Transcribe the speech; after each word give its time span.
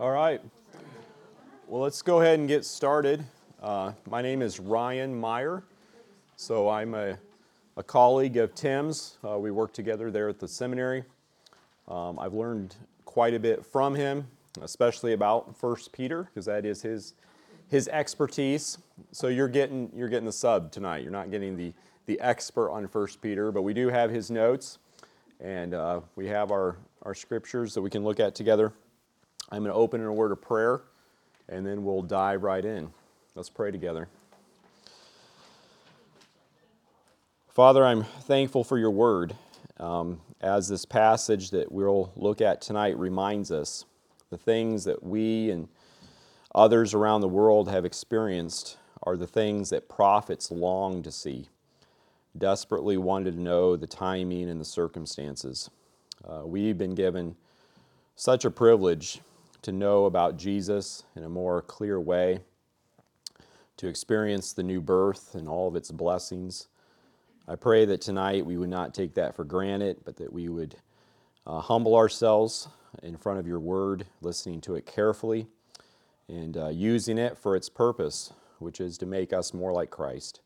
All 0.00 0.10
right. 0.10 0.40
Well, 1.70 1.82
let's 1.82 2.00
go 2.00 2.22
ahead 2.22 2.38
and 2.38 2.48
get 2.48 2.64
started. 2.64 3.22
Uh, 3.62 3.92
my 4.08 4.22
name 4.22 4.40
is 4.40 4.58
Ryan 4.58 5.14
Meyer. 5.14 5.62
So 6.34 6.66
I'm 6.70 6.94
a, 6.94 7.18
a 7.76 7.82
colleague 7.82 8.38
of 8.38 8.54
Tim's. 8.54 9.18
Uh, 9.22 9.38
we 9.38 9.50
work 9.50 9.74
together 9.74 10.10
there 10.10 10.30
at 10.30 10.38
the 10.38 10.48
seminary. 10.48 11.04
Um, 11.86 12.18
I've 12.18 12.32
learned 12.32 12.74
quite 13.04 13.34
a 13.34 13.38
bit 13.38 13.66
from 13.66 13.94
him, 13.94 14.26
especially 14.62 15.12
about 15.12 15.54
First 15.58 15.92
Peter, 15.92 16.22
because 16.22 16.46
that 16.46 16.64
is 16.64 16.80
his 16.80 17.12
his 17.68 17.86
expertise. 17.88 18.78
So 19.12 19.28
you're 19.28 19.46
getting 19.46 19.92
you're 19.94 20.08
getting 20.08 20.24
the 20.24 20.32
sub 20.32 20.72
tonight. 20.72 21.02
You're 21.02 21.12
not 21.12 21.30
getting 21.30 21.54
the 21.54 21.74
the 22.06 22.18
expert 22.20 22.70
on 22.70 22.88
First 22.88 23.20
Peter, 23.20 23.52
but 23.52 23.60
we 23.60 23.74
do 23.74 23.88
have 23.88 24.10
his 24.10 24.30
notes, 24.30 24.78
and 25.38 25.74
uh, 25.74 26.00
we 26.16 26.28
have 26.28 26.50
our 26.50 26.78
our 27.02 27.14
scriptures 27.14 27.74
that 27.74 27.82
we 27.82 27.90
can 27.90 28.04
look 28.04 28.20
at 28.20 28.34
together. 28.34 28.72
I'm 29.50 29.64
going 29.64 29.70
to 29.70 29.78
open 29.78 30.00
in 30.00 30.06
a 30.06 30.12
word 30.14 30.32
of 30.32 30.40
prayer, 30.40 30.80
and 31.48 31.66
then 31.66 31.84
we'll 31.84 32.02
dive 32.02 32.42
right 32.42 32.64
in. 32.64 32.90
Let's 33.34 33.50
pray 33.50 33.70
together. 33.70 34.08
Father, 37.48 37.84
I'm 37.84 38.04
thankful 38.04 38.64
for 38.64 38.78
your 38.78 38.90
word. 38.90 39.34
Um, 39.78 40.20
as 40.40 40.68
this 40.68 40.84
passage 40.84 41.50
that 41.50 41.70
we'll 41.72 42.12
look 42.16 42.40
at 42.40 42.60
tonight 42.60 42.96
reminds 42.98 43.50
us, 43.50 43.84
the 44.30 44.38
things 44.38 44.84
that 44.84 45.02
we 45.02 45.50
and 45.50 45.68
others 46.54 46.94
around 46.94 47.20
the 47.20 47.28
world 47.28 47.68
have 47.68 47.84
experienced 47.84 48.76
are 49.02 49.16
the 49.16 49.26
things 49.26 49.70
that 49.70 49.88
prophets 49.88 50.50
long 50.50 51.02
to 51.02 51.10
see, 51.10 51.48
desperately 52.36 52.96
wanted 52.96 53.34
to 53.34 53.40
know 53.40 53.76
the 53.76 53.86
timing 53.86 54.48
and 54.48 54.60
the 54.60 54.64
circumstances. 54.64 55.70
Uh, 56.28 56.42
we've 56.44 56.78
been 56.78 56.94
given 56.94 57.36
such 58.16 58.44
a 58.44 58.50
privilege 58.50 59.20
to 59.62 59.72
know 59.72 60.04
about 60.04 60.36
Jesus 60.36 61.04
in 61.16 61.24
a 61.24 61.28
more 61.28 61.62
clear 61.62 62.00
way, 62.00 62.40
to 63.76 63.88
experience 63.88 64.52
the 64.52 64.62
new 64.62 64.80
birth 64.80 65.34
and 65.34 65.48
all 65.48 65.68
of 65.68 65.76
its 65.76 65.90
blessings. 65.90 66.68
I 67.46 67.56
pray 67.56 67.84
that 67.86 68.00
tonight 68.00 68.44
we 68.44 68.56
would 68.56 68.68
not 68.68 68.94
take 68.94 69.14
that 69.14 69.34
for 69.34 69.44
granted, 69.44 69.98
but 70.04 70.16
that 70.16 70.32
we 70.32 70.48
would 70.48 70.76
uh, 71.46 71.60
humble 71.60 71.96
ourselves 71.96 72.68
in 73.02 73.16
front 73.16 73.38
of 73.38 73.46
your 73.46 73.60
word, 73.60 74.06
listening 74.20 74.60
to 74.62 74.74
it 74.74 74.86
carefully, 74.86 75.46
and 76.28 76.56
uh, 76.56 76.68
using 76.68 77.18
it 77.18 77.38
for 77.38 77.56
its 77.56 77.68
purpose, 77.68 78.32
which 78.58 78.80
is 78.80 78.98
to 78.98 79.06
make 79.06 79.32
us 79.32 79.54
more 79.54 79.72
like 79.72 79.90
Christ. 79.90 80.40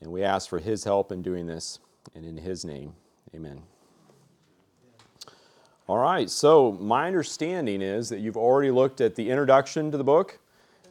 And 0.00 0.10
we 0.10 0.24
ask 0.24 0.48
for 0.48 0.58
his 0.58 0.84
help 0.84 1.12
in 1.12 1.22
doing 1.22 1.46
this, 1.46 1.78
and 2.14 2.24
in 2.24 2.38
his 2.38 2.64
name, 2.64 2.94
amen. 3.34 3.73
All 5.86 5.98
right, 5.98 6.30
so 6.30 6.72
my 6.80 7.06
understanding 7.06 7.82
is 7.82 8.08
that 8.08 8.20
you've 8.20 8.38
already 8.38 8.70
looked 8.70 9.02
at 9.02 9.16
the 9.16 9.28
introduction 9.28 9.90
to 9.90 9.98
the 9.98 10.04
book 10.04 10.38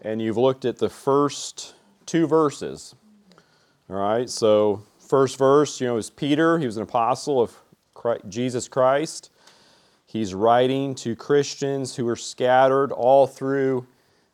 and 0.03 0.21
you've 0.21 0.37
looked 0.37 0.65
at 0.65 0.77
the 0.77 0.89
first 0.89 1.73
two 2.05 2.27
verses. 2.27 2.93
All 3.89 3.95
right, 3.95 4.29
so 4.29 4.83
first 4.99 5.39
verse, 5.39 5.81
you 5.81 5.87
know, 5.87 5.97
is 5.97 6.11
Peter. 6.11 6.59
He 6.59 6.67
was 6.67 6.77
an 6.77 6.83
apostle 6.83 7.41
of 7.41 7.55
Christ, 7.95 8.21
Jesus 8.29 8.67
Christ. 8.67 9.31
He's 10.05 10.35
writing 10.35 10.93
to 10.95 11.15
Christians 11.15 11.95
who 11.95 12.07
are 12.07 12.15
scattered 12.15 12.91
all 12.91 13.25
through 13.25 13.87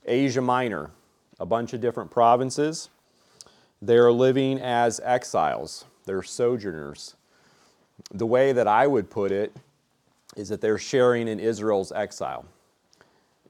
Asia 0.05 0.41
Minor, 0.41 0.91
a 1.39 1.45
bunch 1.45 1.71
of 1.71 1.79
different 1.79 2.11
provinces. 2.11 2.89
They 3.81 3.95
are 3.95 4.11
living 4.11 4.59
as 4.59 4.99
exiles, 5.05 5.85
they're 6.03 6.21
sojourners. 6.21 7.15
The 8.11 8.25
way 8.25 8.51
that 8.51 8.67
I 8.67 8.87
would 8.87 9.09
put 9.09 9.31
it 9.31 9.55
is 10.35 10.49
that 10.49 10.61
they're 10.61 10.77
sharing 10.77 11.27
in 11.27 11.39
Israel's 11.39 11.91
exile. 11.91 12.45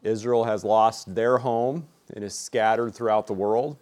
Israel 0.04 0.44
has 0.44 0.64
lost 0.64 1.14
their 1.14 1.38
home 1.38 1.88
and 2.16 2.24
is 2.24 2.34
scattered 2.34 2.94
throughout 2.94 3.28
the 3.28 3.34
world. 3.34 3.78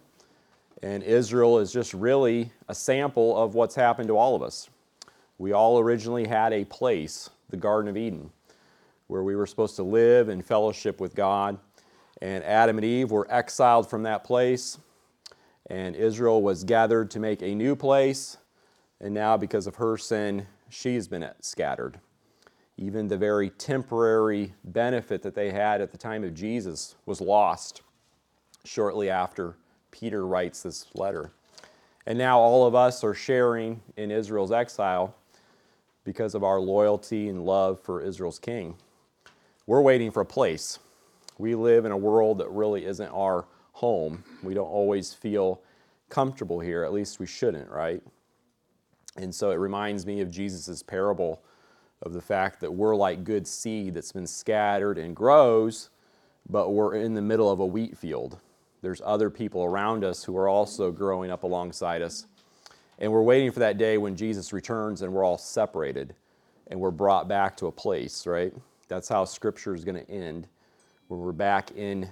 And 0.82 1.02
Israel 1.02 1.58
is 1.58 1.72
just 1.72 1.94
really 1.94 2.52
a 2.68 2.74
sample 2.74 3.36
of 3.36 3.54
what's 3.54 3.74
happened 3.74 4.08
to 4.08 4.16
all 4.16 4.34
of 4.34 4.42
us. 4.42 4.68
We 5.38 5.52
all 5.52 5.78
originally 5.78 6.26
had 6.26 6.52
a 6.52 6.64
place, 6.64 7.30
the 7.50 7.56
Garden 7.56 7.88
of 7.88 7.96
Eden, 7.96 8.30
where 9.06 9.22
we 9.22 9.36
were 9.36 9.46
supposed 9.46 9.76
to 9.76 9.82
live 9.82 10.28
in 10.28 10.42
fellowship 10.42 11.00
with 11.00 11.14
God. 11.14 11.58
And 12.20 12.42
Adam 12.44 12.78
and 12.78 12.84
Eve 12.84 13.10
were 13.10 13.26
exiled 13.30 13.88
from 13.88 14.02
that 14.02 14.24
place. 14.24 14.78
And 15.70 15.94
Israel 15.94 16.42
was 16.42 16.64
gathered 16.64 17.10
to 17.12 17.20
make 17.20 17.42
a 17.42 17.54
new 17.54 17.76
place. 17.76 18.38
And 19.00 19.14
now, 19.14 19.36
because 19.36 19.66
of 19.68 19.76
her 19.76 19.96
sin, 19.96 20.46
she's 20.68 21.06
been 21.06 21.28
scattered. 21.40 22.00
Even 22.80 23.08
the 23.08 23.18
very 23.18 23.50
temporary 23.50 24.54
benefit 24.62 25.20
that 25.22 25.34
they 25.34 25.50
had 25.50 25.80
at 25.80 25.90
the 25.90 25.98
time 25.98 26.22
of 26.22 26.32
Jesus 26.32 26.94
was 27.06 27.20
lost 27.20 27.82
shortly 28.64 29.10
after 29.10 29.56
Peter 29.90 30.24
writes 30.24 30.62
this 30.62 30.86
letter. 30.94 31.32
And 32.06 32.16
now 32.16 32.38
all 32.38 32.66
of 32.66 32.76
us 32.76 33.02
are 33.02 33.14
sharing 33.14 33.82
in 33.96 34.12
Israel's 34.12 34.52
exile 34.52 35.14
because 36.04 36.36
of 36.36 36.44
our 36.44 36.60
loyalty 36.60 37.28
and 37.28 37.44
love 37.44 37.80
for 37.80 38.00
Israel's 38.00 38.38
king. 38.38 38.76
We're 39.66 39.82
waiting 39.82 40.12
for 40.12 40.20
a 40.20 40.26
place. 40.26 40.78
We 41.36 41.56
live 41.56 41.84
in 41.84 41.92
a 41.92 41.96
world 41.96 42.38
that 42.38 42.48
really 42.48 42.86
isn't 42.86 43.08
our 43.08 43.44
home. 43.72 44.22
We 44.42 44.54
don't 44.54 44.68
always 44.68 45.12
feel 45.12 45.60
comfortable 46.10 46.60
here, 46.60 46.84
at 46.84 46.92
least 46.92 47.18
we 47.18 47.26
shouldn't, 47.26 47.68
right? 47.70 48.02
And 49.16 49.34
so 49.34 49.50
it 49.50 49.56
reminds 49.56 50.06
me 50.06 50.20
of 50.20 50.30
Jesus' 50.30 50.82
parable 50.82 51.42
of 52.02 52.12
the 52.12 52.20
fact 52.20 52.60
that 52.60 52.72
we're 52.72 52.96
like 52.96 53.24
good 53.24 53.46
seed 53.46 53.94
that's 53.94 54.12
been 54.12 54.26
scattered 54.26 54.98
and 54.98 55.14
grows, 55.16 55.90
but 56.48 56.70
we're 56.70 56.94
in 56.94 57.14
the 57.14 57.22
middle 57.22 57.50
of 57.50 57.60
a 57.60 57.66
wheat 57.66 57.96
field. 57.96 58.38
There's 58.82 59.02
other 59.04 59.30
people 59.30 59.64
around 59.64 60.04
us 60.04 60.22
who 60.22 60.36
are 60.36 60.48
also 60.48 60.92
growing 60.92 61.30
up 61.30 61.42
alongside 61.42 62.02
us. 62.02 62.26
And 63.00 63.12
we're 63.12 63.22
waiting 63.22 63.50
for 63.50 63.60
that 63.60 63.78
day 63.78 63.98
when 63.98 64.16
Jesus 64.16 64.52
returns 64.52 65.02
and 65.02 65.12
we're 65.12 65.24
all 65.24 65.38
separated 65.38 66.14
and 66.68 66.78
we're 66.78 66.90
brought 66.90 67.28
back 67.28 67.56
to 67.58 67.66
a 67.66 67.72
place, 67.72 68.26
right? 68.26 68.52
That's 68.88 69.08
how 69.08 69.24
Scripture 69.24 69.74
is 69.74 69.84
going 69.84 70.04
to 70.04 70.10
end, 70.10 70.46
where 71.08 71.18
we're 71.18 71.32
back 71.32 71.72
in 71.72 72.08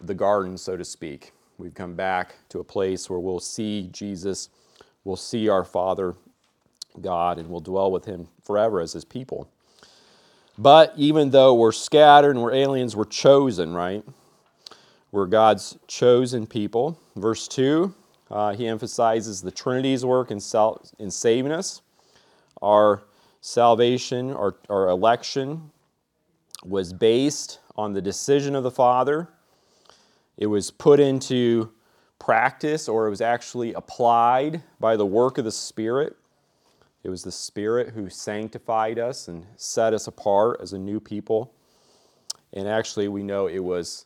the 0.00 0.14
garden, 0.14 0.56
so 0.56 0.76
to 0.76 0.84
speak. 0.84 1.32
We've 1.58 1.74
come 1.74 1.94
back 1.94 2.34
to 2.50 2.60
a 2.60 2.64
place 2.64 3.10
where 3.10 3.18
we'll 3.18 3.40
see 3.40 3.88
Jesus, 3.92 4.48
we'll 5.04 5.16
see 5.16 5.48
our 5.48 5.64
Father 5.64 6.14
God 6.98 7.38
and 7.38 7.48
will 7.48 7.60
dwell 7.60 7.90
with 7.90 8.04
him 8.04 8.28
forever 8.42 8.80
as 8.80 8.92
his 8.92 9.04
people. 9.04 9.48
But 10.58 10.92
even 10.96 11.30
though 11.30 11.54
we're 11.54 11.72
scattered 11.72 12.32
and 12.32 12.42
we're 12.42 12.54
aliens, 12.54 12.96
we're 12.96 13.04
chosen, 13.04 13.74
right? 13.74 14.04
We're 15.12 15.26
God's 15.26 15.78
chosen 15.86 16.46
people. 16.46 17.00
Verse 17.16 17.48
2, 17.48 17.94
uh, 18.30 18.54
he 18.54 18.66
emphasizes 18.66 19.40
the 19.40 19.50
Trinity's 19.50 20.04
work 20.04 20.30
in, 20.30 20.40
sal- 20.40 20.84
in 20.98 21.10
saving 21.10 21.52
us. 21.52 21.80
Our 22.60 23.04
salvation, 23.40 24.34
our, 24.34 24.56
our 24.68 24.88
election, 24.88 25.70
was 26.64 26.92
based 26.92 27.60
on 27.76 27.92
the 27.92 28.02
decision 28.02 28.54
of 28.54 28.64
the 28.64 28.70
Father. 28.70 29.28
It 30.36 30.46
was 30.46 30.70
put 30.70 31.00
into 31.00 31.70
practice, 32.18 32.88
or 32.88 33.06
it 33.06 33.10
was 33.10 33.20
actually 33.20 33.72
applied 33.72 34.62
by 34.80 34.96
the 34.96 35.06
work 35.06 35.38
of 35.38 35.44
the 35.44 35.52
Spirit. 35.52 36.16
It 37.08 37.10
was 37.10 37.22
the 37.22 37.32
Spirit 37.32 37.94
who 37.94 38.10
sanctified 38.10 38.98
us 38.98 39.28
and 39.28 39.46
set 39.56 39.94
us 39.94 40.08
apart 40.08 40.60
as 40.60 40.74
a 40.74 40.78
new 40.78 41.00
people. 41.00 41.54
And 42.52 42.68
actually, 42.68 43.08
we 43.08 43.22
know 43.22 43.46
it 43.46 43.64
was 43.64 44.04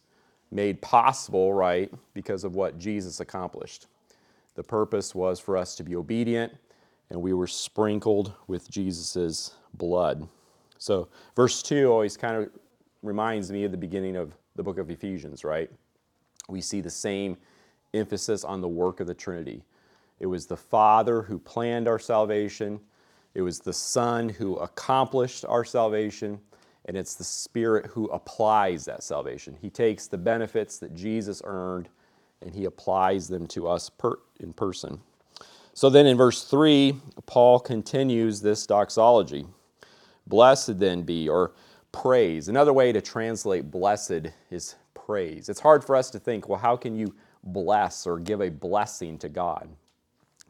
made 0.52 0.80
possible, 0.80 1.52
right, 1.52 1.92
because 2.14 2.44
of 2.44 2.54
what 2.54 2.78
Jesus 2.78 3.18
accomplished. 3.18 3.88
The 4.54 4.62
purpose 4.62 5.16
was 5.16 5.40
for 5.40 5.56
us 5.56 5.74
to 5.78 5.82
be 5.82 5.96
obedient, 5.96 6.52
and 7.10 7.20
we 7.20 7.32
were 7.32 7.48
sprinkled 7.48 8.34
with 8.46 8.70
Jesus' 8.70 9.56
blood. 9.74 10.28
So, 10.78 11.08
verse 11.34 11.60
2 11.60 11.90
always 11.90 12.16
kind 12.16 12.36
of 12.36 12.50
reminds 13.02 13.50
me 13.50 13.64
of 13.64 13.72
the 13.72 13.76
beginning 13.76 14.14
of 14.14 14.32
the 14.54 14.62
book 14.62 14.78
of 14.78 14.92
Ephesians, 14.92 15.42
right? 15.42 15.68
We 16.48 16.60
see 16.60 16.80
the 16.80 16.88
same 16.88 17.36
emphasis 17.94 18.44
on 18.44 18.60
the 18.60 18.68
work 18.68 19.00
of 19.00 19.08
the 19.08 19.14
Trinity. 19.14 19.64
It 20.20 20.26
was 20.26 20.46
the 20.46 20.56
Father 20.56 21.22
who 21.22 21.40
planned 21.40 21.88
our 21.88 21.98
salvation, 21.98 22.78
it 23.34 23.42
was 23.42 23.60
the 23.60 23.72
Son 23.72 24.28
who 24.28 24.56
accomplished 24.56 25.44
our 25.46 25.64
salvation, 25.64 26.38
and 26.86 26.96
it's 26.96 27.14
the 27.14 27.24
Spirit 27.24 27.86
who 27.86 28.06
applies 28.06 28.84
that 28.84 29.02
salvation. 29.02 29.56
He 29.60 29.70
takes 29.70 30.06
the 30.06 30.18
benefits 30.18 30.78
that 30.78 30.94
Jesus 30.94 31.40
earned 31.44 31.88
and 32.42 32.54
he 32.54 32.64
applies 32.64 33.28
them 33.28 33.46
to 33.46 33.68
us 33.68 33.88
per, 33.88 34.16
in 34.40 34.52
person. 34.52 35.00
So 35.74 35.88
then 35.88 36.06
in 36.06 36.16
verse 36.16 36.44
3, 36.44 36.94
Paul 37.26 37.60
continues 37.60 38.40
this 38.40 38.66
doxology. 38.66 39.46
Blessed 40.26 40.78
then 40.78 41.02
be, 41.02 41.28
or 41.28 41.52
praise. 41.92 42.48
Another 42.48 42.72
way 42.72 42.92
to 42.92 43.00
translate 43.00 43.70
blessed 43.70 44.28
is 44.50 44.74
praise. 44.94 45.48
It's 45.48 45.60
hard 45.60 45.84
for 45.84 45.96
us 45.96 46.10
to 46.10 46.18
think, 46.18 46.48
well, 46.48 46.58
how 46.58 46.76
can 46.76 46.96
you 46.96 47.14
bless 47.44 48.06
or 48.06 48.18
give 48.18 48.40
a 48.40 48.50
blessing 48.50 49.18
to 49.18 49.28
God? 49.28 49.68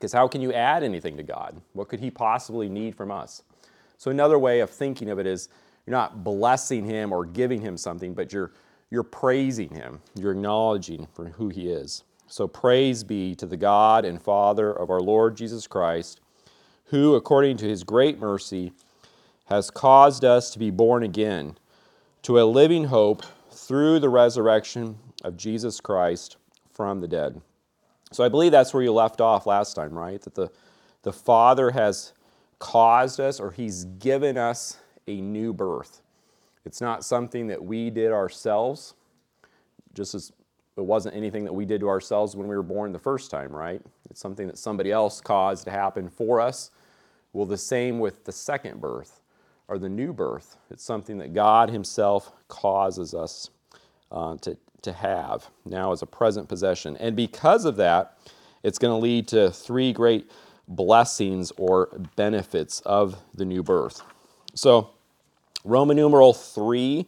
Because 0.03 0.13
how 0.13 0.27
can 0.27 0.41
you 0.41 0.53
add 0.53 0.83
anything 0.83 1.17
to 1.17 1.23
God? 1.23 1.63
What 1.75 1.89
could 1.89 2.01
He 2.01 2.11
possibly 2.11 2.69
need 2.69 2.97
from 2.97 3.13
us? 3.13 3.45
So, 3.99 4.11
another 4.11 4.37
way 4.37 4.59
of 4.59 4.69
thinking 4.69 5.11
of 5.11 5.21
it 5.21 5.29
is 5.29 5.49
you're 5.87 5.93
not 5.93 6.25
blessing 6.25 6.85
Him 6.85 7.13
or 7.13 7.25
giving 7.25 7.61
Him 7.61 7.77
something, 7.77 8.13
but 8.13 8.33
you're, 8.33 8.51
you're 8.91 9.05
praising 9.05 9.69
Him. 9.69 10.01
You're 10.17 10.33
acknowledging 10.33 11.07
for 11.15 11.27
who 11.27 11.51
He 11.51 11.69
is. 11.69 12.03
So, 12.27 12.49
praise 12.49 13.05
be 13.05 13.37
to 13.37 13.47
the 13.47 13.57
God 13.57 14.05
and 14.05 14.21
Father 14.21 14.73
of 14.73 14.91
our 14.91 14.99
Lord 14.99 15.37
Jesus 15.37 15.69
Christ, 15.69 16.21
who, 16.87 17.15
according 17.15 17.59
to 17.59 17.69
His 17.69 17.85
great 17.85 18.19
mercy, 18.19 18.73
has 19.45 19.71
caused 19.71 20.25
us 20.25 20.51
to 20.51 20.59
be 20.59 20.73
born 20.73 21.05
again 21.05 21.57
to 22.23 22.41
a 22.41 22.43
living 22.43 22.87
hope 22.87 23.23
through 23.53 24.01
the 24.01 24.11
resurrection 24.11 24.99
of 25.23 25.37
Jesus 25.37 25.79
Christ 25.81 26.39
from 26.73 27.01
the 27.01 27.07
dead. 27.07 27.41
So 28.13 28.25
I 28.25 28.29
believe 28.29 28.53
that's 28.53 28.75
where 28.75 28.83
you 28.83 28.93
left 28.93 29.21
off 29.21 29.47
last 29.47 29.75
time, 29.75 29.99
right? 29.99 30.21
That 30.23 30.35
the, 30.35 30.51
the 31.03 31.13
Father 31.13 31.71
has 31.71 32.13
caused 32.59 33.21
us 33.21 33.41
or 33.41 33.51
He's 33.51 33.85
given 33.85 34.37
us 34.37 34.79
a 35.07 35.21
new 35.21 35.53
birth. 35.53 36.03
It's 36.65 36.81
not 36.81 37.05
something 37.05 37.49
that 37.49 37.63
we 37.63 37.91
did 37.91 38.13
ourselves, 38.13 38.95
just 39.95 40.15
as 40.15 40.33
it 40.77 40.85
wasn't 40.85 41.15
anything 41.15 41.45
that 41.45 41.53
we 41.53 41.65
did 41.65 41.81
to 41.81 41.89
ourselves 41.89 42.35
when 42.35 42.49
we 42.49 42.57
were 42.57 42.63
born 42.63 42.93
the 42.93 42.99
first 42.99 43.31
time, 43.31 43.55
right? 43.55 43.83
It's 44.11 44.21
something 44.21 44.47
that 44.47 44.59
somebody 44.59 44.91
else 44.91 45.21
caused 45.21 45.65
to 45.65 45.71
happen 45.71 46.09
for 46.09 46.41
us. 46.41 46.71
Well, 47.33 47.47
the 47.47 47.59
same 47.59 47.99
with 47.99 48.25
the 48.25 48.33
second 48.33 48.81
birth 48.81 49.21
or 49.69 49.79
the 49.79 49.89
new 49.89 50.13
birth. 50.13 50.57
It's 50.71 50.85
something 50.85 51.19
that 51.19 51.35
God 51.35 51.71
Himself 51.71 52.33
causes 52.49 53.15
us 53.15 53.51
uh, 54.11 54.37
to, 54.39 54.57
to 54.83 54.93
have 54.93 55.49
now 55.65 55.93
as 55.93 56.03
a 56.03 56.07
present 56.07 56.49
possession. 56.49 56.97
And 56.99 57.17
because 57.17 57.65
of 57.65 57.77
that, 57.77 58.19
it's 58.63 58.79
going 58.79 58.93
to 58.93 59.03
lead 59.03 59.29
to 59.29 59.51
three 59.51 59.93
great 59.93 60.31
blessings 60.69 61.53
or 61.57 61.89
benefits 62.17 62.81
of 62.81 63.17
the 63.35 63.45
new 63.45 63.63
birth. 63.63 64.03
So, 64.55 64.91
Roman 65.65 65.97
numeral 65.97 66.33
three, 66.33 67.07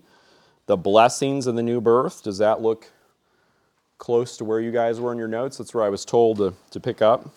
the 0.66 0.76
blessings 0.76 1.46
of 1.46 1.56
the 1.56 1.62
new 1.62 1.80
birth. 1.80 2.22
Does 2.22 2.38
that 2.38 2.62
look 2.62 2.90
close 3.98 4.36
to 4.36 4.44
where 4.44 4.60
you 4.60 4.70
guys 4.70 5.00
were 5.00 5.12
in 5.12 5.18
your 5.18 5.28
notes? 5.28 5.58
That's 5.58 5.74
where 5.74 5.84
I 5.84 5.88
was 5.88 6.04
told 6.04 6.38
to, 6.38 6.54
to 6.70 6.80
pick 6.80 7.02
up. 7.02 7.30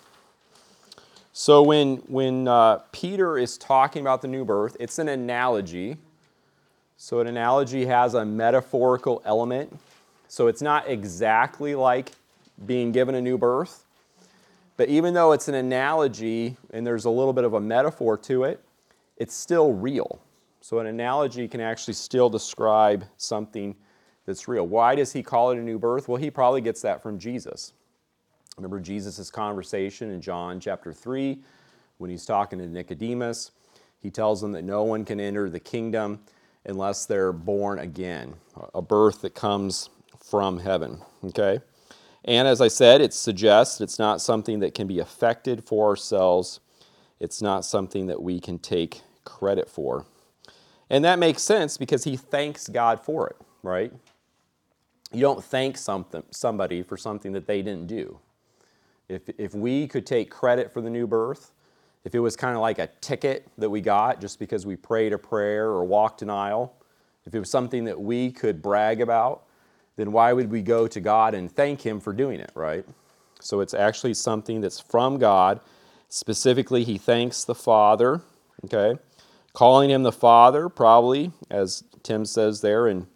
So 1.34 1.62
when, 1.62 1.98
when 2.08 2.48
uh, 2.48 2.80
Peter 2.92 3.38
is 3.38 3.58
talking 3.58 4.02
about 4.02 4.22
the 4.22 4.28
new 4.28 4.44
birth, 4.44 4.76
it's 4.80 4.98
an 4.98 5.08
analogy. 5.08 5.98
So 6.98 7.20
an 7.20 7.28
analogy 7.28 7.86
has 7.86 8.16
a 8.16 8.26
metaphorical 8.26 9.22
element. 9.24 9.78
So 10.28 10.48
it's 10.48 10.62
not 10.62 10.90
exactly 10.90 11.76
like 11.76 12.12
being 12.66 12.92
given 12.92 13.16
a 13.16 13.22
new 13.22 13.38
birth. 13.38 13.86
But 14.76 14.90
even 14.90 15.14
though 15.14 15.32
it's 15.32 15.48
an 15.48 15.56
analogy 15.56 16.56
and 16.72 16.86
there's 16.86 17.06
a 17.06 17.10
little 17.10 17.34
bit 17.34 17.44
of 17.44 17.54
a 17.54 17.62
metaphor 17.62 18.18
to 18.20 18.44
it, 18.44 18.64
it's 19.18 19.34
still 19.34 19.74
real. 19.74 20.22
So 20.62 20.80
an 20.80 20.88
analogy 20.88 21.48
can 21.48 21.62
actually 21.62 21.96
still 21.96 22.30
describe 22.30 23.06
something 23.18 23.76
that's 24.26 24.48
real. 24.48 24.68
Why 24.68 24.96
does 24.96 25.14
he 25.14 25.24
call 25.24 25.52
it 25.52 25.58
a 25.58 25.62
new 25.62 25.80
birth? 25.80 26.08
Well, 26.08 26.22
he 26.22 26.30
probably 26.30 26.62
gets 26.62 26.82
that 26.82 27.02
from 27.02 27.18
Jesus. 27.18 27.74
Remember 28.58 28.80
Jesus' 28.80 29.32
conversation 29.32 30.12
in 30.12 30.22
John 30.22 30.60
chapter 30.60 30.92
3 30.94 31.40
when 31.98 32.10
he's 32.10 32.26
talking 32.26 32.60
to 32.60 32.68
Nicodemus. 32.68 33.52
He 34.00 34.12
tells 34.12 34.42
them 34.42 34.52
that 34.52 34.64
no 34.64 34.84
one 34.84 35.06
can 35.06 35.20
enter 35.20 35.50
the 35.50 35.60
kingdom 35.60 36.20
unless 36.66 37.06
they're 37.06 37.32
born 37.32 37.80
again, 37.80 38.34
a 38.76 38.82
birth 38.82 39.22
that 39.22 39.34
comes 39.34 39.90
from 40.24 40.60
heaven. 40.60 41.00
Okay? 41.24 41.60
And 42.26 42.48
as 42.48 42.60
I 42.60 42.68
said, 42.68 43.02
it 43.02 43.14
suggests 43.14 43.80
it's 43.80 44.00
not 44.00 44.22
something 44.22 44.60
that 44.60 44.74
can 44.74 44.88
be 44.88 45.00
affected 45.00 45.64
for 45.64 45.88
ourselves, 45.90 46.60
it's 47.20 47.42
not 47.42 47.66
something 47.66 48.08
that 48.08 48.22
we 48.22 48.40
can 48.40 48.60
take 48.60 49.02
credit 49.24 49.70
for. 49.70 50.06
And 50.90 51.04
that 51.04 51.20
makes 51.20 51.42
sense 51.42 51.78
because 51.78 52.04
he 52.04 52.16
thanks 52.16 52.68
God 52.68 53.00
for 53.00 53.28
it, 53.28 53.36
right? 53.64 53.92
You 55.12 55.22
don't 55.22 55.44
thank 55.44 55.78
something, 55.78 56.24
somebody 56.32 56.84
for 56.84 56.98
something 56.98 57.32
that 57.32 57.48
they 57.48 57.62
didn't 57.62 57.88
do. 57.88 58.20
If, 59.10 59.30
if 59.38 59.56
we 59.56 59.88
could 59.88 60.06
take 60.06 60.30
credit 60.30 60.72
for 60.72 60.82
the 60.82 60.90
new 60.90 61.08
birth, 61.08 61.52
if 62.04 62.14
it 62.14 62.20
was 62.20 62.36
kind 62.36 62.56
of 62.56 62.62
like 62.62 62.80
a 62.80 62.88
ticket 63.02 63.48
that 63.58 63.70
we 63.70 63.82
got 63.82 64.22
just 64.22 64.38
because 64.38 64.66
we 64.66 64.76
prayed 64.76 65.14
a 65.14 65.18
prayer 65.18 65.66
or 65.66 65.84
walked 65.86 66.22
an 66.22 66.30
aisle, 66.30 66.76
if 67.26 67.34
it 67.34 67.40
was 67.40 67.50
something 67.50 67.86
that 67.86 68.00
we 68.00 68.32
could 68.32 68.62
brag 68.62 69.02
about, 69.02 69.47
then 69.98 70.14
why 70.14 70.32
would 70.32 70.50
we 70.50 70.62
go 70.62 70.88
to 70.88 71.02
God 71.02 71.34
and 71.34 71.52
thank 71.52 71.86
Him 71.86 72.00
for 72.00 72.14
doing 72.14 72.40
it, 72.40 72.52
right? 72.56 72.86
So 73.42 73.60
it's 73.60 73.74
actually 73.74 74.14
something 74.14 74.62
that's 74.62 74.80
from 74.80 75.18
God. 75.18 75.60
Specifically, 76.08 76.86
He 76.86 76.98
thanks 76.98 77.44
the 77.44 77.56
Father, 77.56 78.22
okay? 78.66 79.00
Calling 79.54 79.90
Him 79.90 80.04
the 80.04 80.12
Father, 80.12 80.70
probably, 80.70 81.34
as 81.50 81.84
Tim 82.04 82.24
says 82.24 82.62
there 82.62 82.88
in 82.88 83.08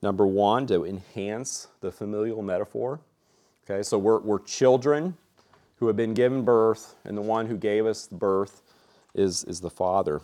number 0.00 0.26
one, 0.26 0.66
to 0.68 0.86
enhance 0.86 1.68
the 1.80 1.92
familial 1.92 2.42
metaphor. 2.42 3.00
Okay, 3.68 3.82
so 3.82 3.98
we're, 3.98 4.20
we're 4.20 4.38
children 4.38 5.16
who 5.76 5.86
have 5.86 5.96
been 5.96 6.14
given 6.14 6.42
birth, 6.42 6.94
and 7.04 7.16
the 7.16 7.22
one 7.22 7.46
who 7.46 7.56
gave 7.56 7.86
us 7.86 8.08
birth 8.08 8.62
is, 9.14 9.44
is 9.44 9.60
the 9.60 9.70
Father. 9.70 10.20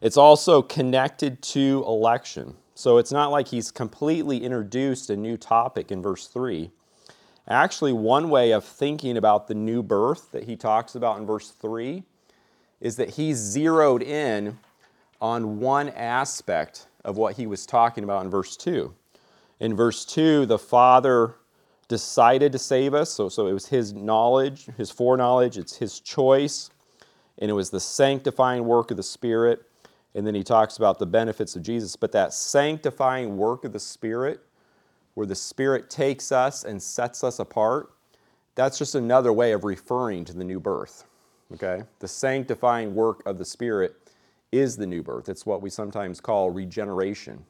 It's 0.00 0.16
also 0.16 0.62
connected 0.62 1.42
to 1.42 1.84
election. 1.86 2.56
So 2.74 2.98
it's 2.98 3.12
not 3.12 3.30
like 3.30 3.48
he's 3.48 3.70
completely 3.70 4.44
introduced 4.44 5.10
a 5.10 5.16
new 5.16 5.36
topic 5.36 5.90
in 5.90 6.02
verse 6.02 6.26
3. 6.26 6.70
Actually, 7.48 7.92
one 7.92 8.30
way 8.30 8.52
of 8.52 8.64
thinking 8.64 9.16
about 9.16 9.48
the 9.48 9.54
new 9.54 9.82
birth 9.82 10.30
that 10.32 10.44
he 10.44 10.56
talks 10.56 10.94
about 10.94 11.18
in 11.18 11.26
verse 11.26 11.50
3 11.50 12.02
is 12.80 12.96
that 12.96 13.10
he's 13.10 13.36
zeroed 13.36 14.02
in 14.02 14.58
on 15.20 15.58
one 15.58 15.88
aspect 15.90 16.86
of 17.04 17.16
what 17.16 17.36
he 17.36 17.46
was 17.46 17.66
talking 17.66 18.04
about 18.04 18.24
in 18.24 18.30
verse 18.30 18.56
2. 18.56 18.94
In 19.60 19.76
verse 19.76 20.04
2, 20.04 20.46
the 20.46 20.58
Father 20.58 21.36
decided 21.88 22.52
to 22.52 22.58
save 22.58 22.94
us. 22.94 23.10
So, 23.10 23.28
so 23.28 23.46
it 23.46 23.52
was 23.52 23.66
his 23.66 23.92
knowledge, 23.92 24.66
his 24.76 24.90
foreknowledge, 24.90 25.58
it's 25.58 25.76
his 25.76 26.00
choice, 26.00 26.70
and 27.38 27.50
it 27.50 27.54
was 27.54 27.70
the 27.70 27.80
sanctifying 27.80 28.64
work 28.64 28.90
of 28.90 28.96
the 28.96 29.02
Spirit. 29.02 29.62
And 30.14 30.26
then 30.26 30.34
he 30.34 30.42
talks 30.42 30.76
about 30.76 30.98
the 30.98 31.06
benefits 31.06 31.56
of 31.56 31.62
Jesus. 31.62 31.96
But 31.96 32.12
that 32.12 32.34
sanctifying 32.34 33.36
work 33.36 33.64
of 33.64 33.72
the 33.72 33.80
Spirit, 33.80 34.40
where 35.14 35.26
the 35.26 35.34
Spirit 35.34 35.90
takes 35.90 36.32
us 36.32 36.64
and 36.64 36.82
sets 36.82 37.24
us 37.24 37.38
apart, 37.38 37.92
that's 38.54 38.78
just 38.78 38.94
another 38.94 39.32
way 39.32 39.52
of 39.52 39.64
referring 39.64 40.24
to 40.26 40.34
the 40.34 40.44
new 40.44 40.60
birth. 40.60 41.04
Okay? 41.54 41.84
The 42.00 42.08
sanctifying 42.08 42.94
work 42.94 43.22
of 43.26 43.38
the 43.38 43.44
Spirit 43.44 43.96
is 44.52 44.76
the 44.76 44.86
new 44.86 45.02
birth. 45.02 45.28
It's 45.28 45.46
what 45.46 45.62
we 45.62 45.70
sometimes 45.70 46.20
call 46.20 46.50
regeneration. 46.50 47.44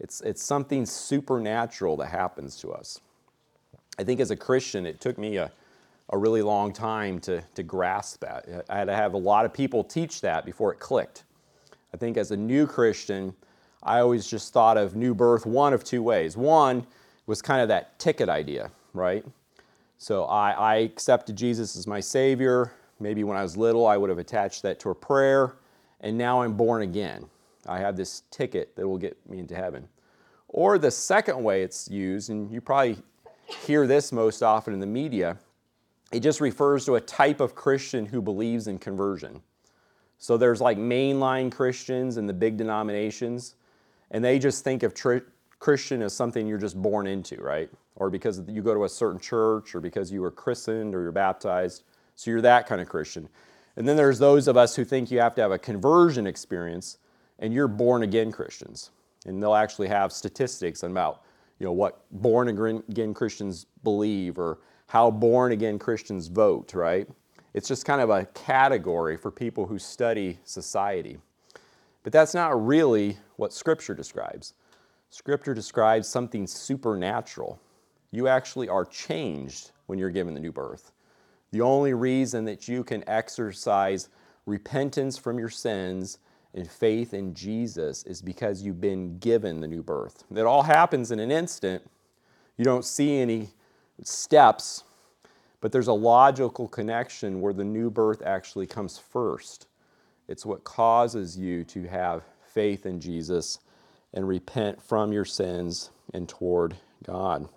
It's, 0.00 0.20
it's 0.22 0.42
something 0.42 0.84
supernatural 0.84 1.96
that 1.98 2.06
happens 2.06 2.56
to 2.60 2.72
us. 2.72 3.00
I 3.98 4.04
think 4.04 4.18
as 4.18 4.32
a 4.32 4.36
Christian, 4.36 4.84
it 4.86 5.00
took 5.00 5.18
me 5.18 5.36
a, 5.36 5.52
a 6.10 6.18
really 6.18 6.42
long 6.42 6.72
time 6.72 7.20
to, 7.20 7.42
to 7.54 7.62
grasp 7.62 8.20
that. 8.20 8.64
I 8.68 8.78
had 8.78 8.86
to 8.86 8.96
have 8.96 9.14
a 9.14 9.18
lot 9.18 9.44
of 9.44 9.52
people 9.52 9.84
teach 9.84 10.20
that 10.22 10.44
before 10.44 10.72
it 10.72 10.80
clicked. 10.80 11.22
I 11.92 11.96
think 11.96 12.16
as 12.16 12.30
a 12.30 12.36
new 12.36 12.66
Christian, 12.66 13.34
I 13.82 14.00
always 14.00 14.26
just 14.26 14.52
thought 14.52 14.76
of 14.76 14.96
new 14.96 15.14
birth 15.14 15.44
one 15.44 15.72
of 15.72 15.84
two 15.84 16.02
ways. 16.02 16.36
One 16.36 16.86
was 17.26 17.42
kind 17.42 17.60
of 17.60 17.68
that 17.68 17.98
ticket 17.98 18.28
idea, 18.28 18.70
right? 18.94 19.24
So 19.98 20.24
I, 20.24 20.50
I 20.50 20.74
accepted 20.76 21.36
Jesus 21.36 21.76
as 21.76 21.86
my 21.86 22.00
Savior. 22.00 22.72
Maybe 22.98 23.24
when 23.24 23.36
I 23.36 23.42
was 23.42 23.56
little, 23.56 23.86
I 23.86 23.96
would 23.96 24.10
have 24.10 24.18
attached 24.18 24.62
that 24.62 24.80
to 24.80 24.90
a 24.90 24.94
prayer, 24.94 25.54
and 26.00 26.16
now 26.16 26.42
I'm 26.42 26.54
born 26.54 26.82
again. 26.82 27.26
I 27.66 27.78
have 27.78 27.96
this 27.96 28.22
ticket 28.30 28.74
that 28.76 28.86
will 28.86 28.98
get 28.98 29.16
me 29.28 29.38
into 29.38 29.54
heaven. 29.54 29.88
Or 30.48 30.78
the 30.78 30.90
second 30.90 31.42
way 31.42 31.62
it's 31.62 31.88
used, 31.88 32.30
and 32.30 32.50
you 32.52 32.60
probably 32.60 32.98
hear 33.64 33.86
this 33.86 34.12
most 34.12 34.42
often 34.42 34.74
in 34.74 34.80
the 34.80 34.86
media, 34.86 35.36
it 36.12 36.20
just 36.20 36.40
refers 36.40 36.84
to 36.86 36.96
a 36.96 37.00
type 37.00 37.40
of 37.40 37.54
Christian 37.54 38.06
who 38.06 38.20
believes 38.20 38.66
in 38.66 38.78
conversion. 38.78 39.42
So 40.22 40.36
there's 40.36 40.60
like 40.60 40.78
mainline 40.78 41.50
Christians 41.50 42.16
and 42.16 42.28
the 42.28 42.32
big 42.32 42.56
denominations, 42.56 43.56
and 44.12 44.24
they 44.24 44.38
just 44.38 44.62
think 44.62 44.84
of 44.84 44.94
Christian 45.58 46.00
as 46.00 46.14
something 46.14 46.46
you're 46.46 46.58
just 46.58 46.80
born 46.80 47.08
into, 47.08 47.42
right? 47.42 47.68
Or 47.96 48.08
because 48.08 48.40
you 48.46 48.62
go 48.62 48.72
to 48.72 48.84
a 48.84 48.88
certain 48.88 49.18
church, 49.18 49.74
or 49.74 49.80
because 49.80 50.12
you 50.12 50.20
were 50.20 50.30
christened 50.30 50.94
or 50.94 51.02
you're 51.02 51.10
baptized. 51.10 51.82
So 52.14 52.30
you're 52.30 52.40
that 52.40 52.68
kind 52.68 52.80
of 52.80 52.88
Christian. 52.88 53.28
And 53.74 53.88
then 53.88 53.96
there's 53.96 54.20
those 54.20 54.46
of 54.46 54.56
us 54.56 54.76
who 54.76 54.84
think 54.84 55.10
you 55.10 55.18
have 55.18 55.34
to 55.34 55.42
have 55.42 55.50
a 55.50 55.58
conversion 55.58 56.28
experience, 56.28 56.98
and 57.40 57.52
you're 57.52 57.66
born 57.66 58.04
again 58.04 58.30
Christians. 58.30 58.92
And 59.26 59.42
they'll 59.42 59.56
actually 59.56 59.88
have 59.88 60.12
statistics 60.12 60.84
about 60.84 61.24
you 61.58 61.66
know, 61.66 61.72
what 61.72 62.04
born 62.12 62.46
again 62.46 63.12
Christians 63.12 63.66
believe 63.82 64.38
or 64.38 64.58
how 64.86 65.10
born 65.10 65.50
again 65.50 65.80
Christians 65.80 66.28
vote, 66.28 66.74
right? 66.74 67.08
It's 67.54 67.68
just 67.68 67.84
kind 67.84 68.00
of 68.00 68.10
a 68.10 68.26
category 68.26 69.16
for 69.16 69.30
people 69.30 69.66
who 69.66 69.78
study 69.78 70.38
society. 70.44 71.18
But 72.02 72.12
that's 72.12 72.34
not 72.34 72.66
really 72.66 73.18
what 73.36 73.52
Scripture 73.52 73.94
describes. 73.94 74.54
Scripture 75.10 75.54
describes 75.54 76.08
something 76.08 76.46
supernatural. 76.46 77.60
You 78.10 78.28
actually 78.28 78.68
are 78.68 78.84
changed 78.84 79.72
when 79.86 79.98
you're 79.98 80.10
given 80.10 80.34
the 80.34 80.40
new 80.40 80.52
birth. 80.52 80.92
The 81.50 81.60
only 81.60 81.92
reason 81.92 82.46
that 82.46 82.66
you 82.66 82.82
can 82.82 83.06
exercise 83.06 84.08
repentance 84.46 85.18
from 85.18 85.38
your 85.38 85.50
sins 85.50 86.18
and 86.54 86.68
faith 86.70 87.14
in 87.14 87.34
Jesus 87.34 88.04
is 88.04 88.22
because 88.22 88.62
you've 88.62 88.80
been 88.80 89.18
given 89.18 89.60
the 89.60 89.68
new 89.68 89.82
birth. 89.82 90.24
It 90.34 90.46
all 90.46 90.62
happens 90.62 91.10
in 91.10 91.18
an 91.18 91.30
instant. 91.30 91.82
You 92.56 92.64
don't 92.64 92.84
see 92.84 93.18
any 93.18 93.50
steps, 94.02 94.84
but 95.62 95.70
there's 95.70 95.88
a 95.88 95.92
logical 95.92 96.68
connection 96.68 97.40
where 97.40 97.52
the 97.52 97.64
new 97.64 97.88
birth 97.88 98.20
actually 98.26 98.66
comes 98.66 98.98
first. 98.98 99.68
It's 100.28 100.44
what 100.44 100.64
causes 100.64 101.38
you 101.38 101.62
to 101.64 101.84
have 101.84 102.24
faith 102.52 102.84
in 102.84 103.00
Jesus 103.00 103.60
and 104.12 104.26
repent 104.26 104.82
from 104.82 105.12
your 105.12 105.24
sins 105.24 105.90
and 106.12 106.28
toward 106.28 106.76
God. 107.04 107.48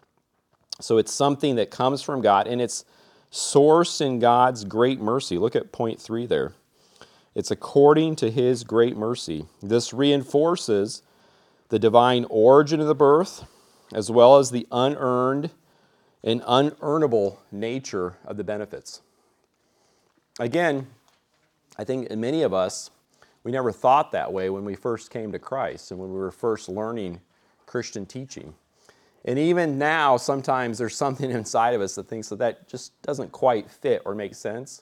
So 0.80 1.00
it's 1.00 1.12
something 1.12 1.56
that 1.56 1.72
comes 1.72 2.04
from 2.04 2.22
God 2.22 2.48
and 2.48 2.62
it's 2.62 2.86
sourced 3.32 4.00
in 4.00 4.20
God's 4.20 4.66
great 4.66 5.02
mercy. 5.02 5.40
Look 5.40 5.56
at 5.56 5.72
point 5.72 6.00
three 6.00 6.28
there. 6.28 6.54
It's 7.34 7.52
according 7.52 8.18
to 8.18 8.30
his 8.30 8.64
great 8.64 8.96
mercy. 8.96 9.46
This 9.64 9.94
reinforces 9.94 11.02
the 11.70 11.80
divine 11.80 12.26
origin 12.30 12.80
of 12.80 12.88
the 12.88 12.96
birth, 12.96 13.46
as 13.92 14.12
well 14.12 14.38
as 14.38 14.52
the 14.52 14.68
unearned 14.72 15.50
and 16.26 16.42
unearnable 16.42 17.38
nature 17.52 18.18
of 18.26 18.36
the 18.36 18.44
benefits. 18.44 19.02
Again, 20.40 20.88
I 21.78 21.84
think 21.84 22.12
many 22.12 22.42
of 22.42 22.54
us, 22.54 22.90
we 23.44 23.52
never 23.52 23.72
thought 23.72 24.12
that 24.12 24.34
way 24.34 24.50
when 24.50 24.66
we 24.66 24.76
first 24.76 25.12
came 25.12 25.32
to 25.32 25.40
Christ 25.40 25.92
and 25.92 26.00
when 26.00 26.12
we 26.12 26.18
were 26.18 26.32
first 26.32 26.68
learning 26.68 27.22
Christian 27.68 28.06
teaching. 28.06 28.56
And 29.24 29.38
even 29.38 29.78
now, 29.78 30.18
sometimes 30.18 30.80
there's 30.80 30.96
something 30.96 31.30
inside 31.32 31.76
of 31.76 31.82
us 31.82 31.96
that 31.96 32.08
thinks 32.08 32.30
that 32.30 32.40
that 32.40 32.68
just 32.68 33.00
doesn't 33.04 33.32
quite 33.32 33.70
fit 33.70 34.02
or 34.04 34.16
make 34.16 34.34
sense. 34.34 34.82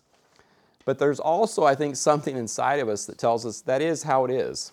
But 0.86 0.98
there's 0.98 1.20
also, 1.20 1.64
I 1.64 1.76
think, 1.76 1.96
something 1.96 2.38
inside 2.38 2.80
of 2.80 2.90
us 2.90 3.06
that 3.06 3.18
tells 3.18 3.46
us 3.46 3.62
that 3.62 3.82
is 3.82 4.04
how 4.04 4.26
it 4.26 4.32
is. 4.32 4.72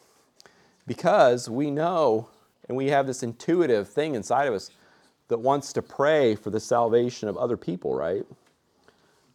Because 0.87 1.49
we 1.49 1.71
know 1.71 2.29
and 2.69 2.77
we 2.77 2.89
have 2.89 3.07
this 3.07 3.23
intuitive 3.23 3.89
thing 3.89 4.15
inside 4.15 4.47
of 4.47 4.55
us 4.55 4.71
that 5.31 5.39
wants 5.39 5.73
to 5.73 5.83
pray 5.83 6.35
for 6.35 6.51
the 6.51 6.61
salvation 6.61 7.29
of 7.29 7.37
other 7.37 7.57
people, 7.57 7.95
right? 7.95 8.25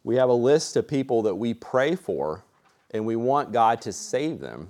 We 0.04 0.16
have 0.16 0.28
a 0.28 0.34
list 0.34 0.76
of 0.76 0.86
people 0.86 1.22
that 1.22 1.34
we 1.34 1.52
pray 1.52 1.96
for 1.96 2.44
and 2.92 3.04
we 3.04 3.16
want 3.16 3.52
God 3.52 3.82
to 3.82 3.92
save 3.92 4.38
them. 4.38 4.68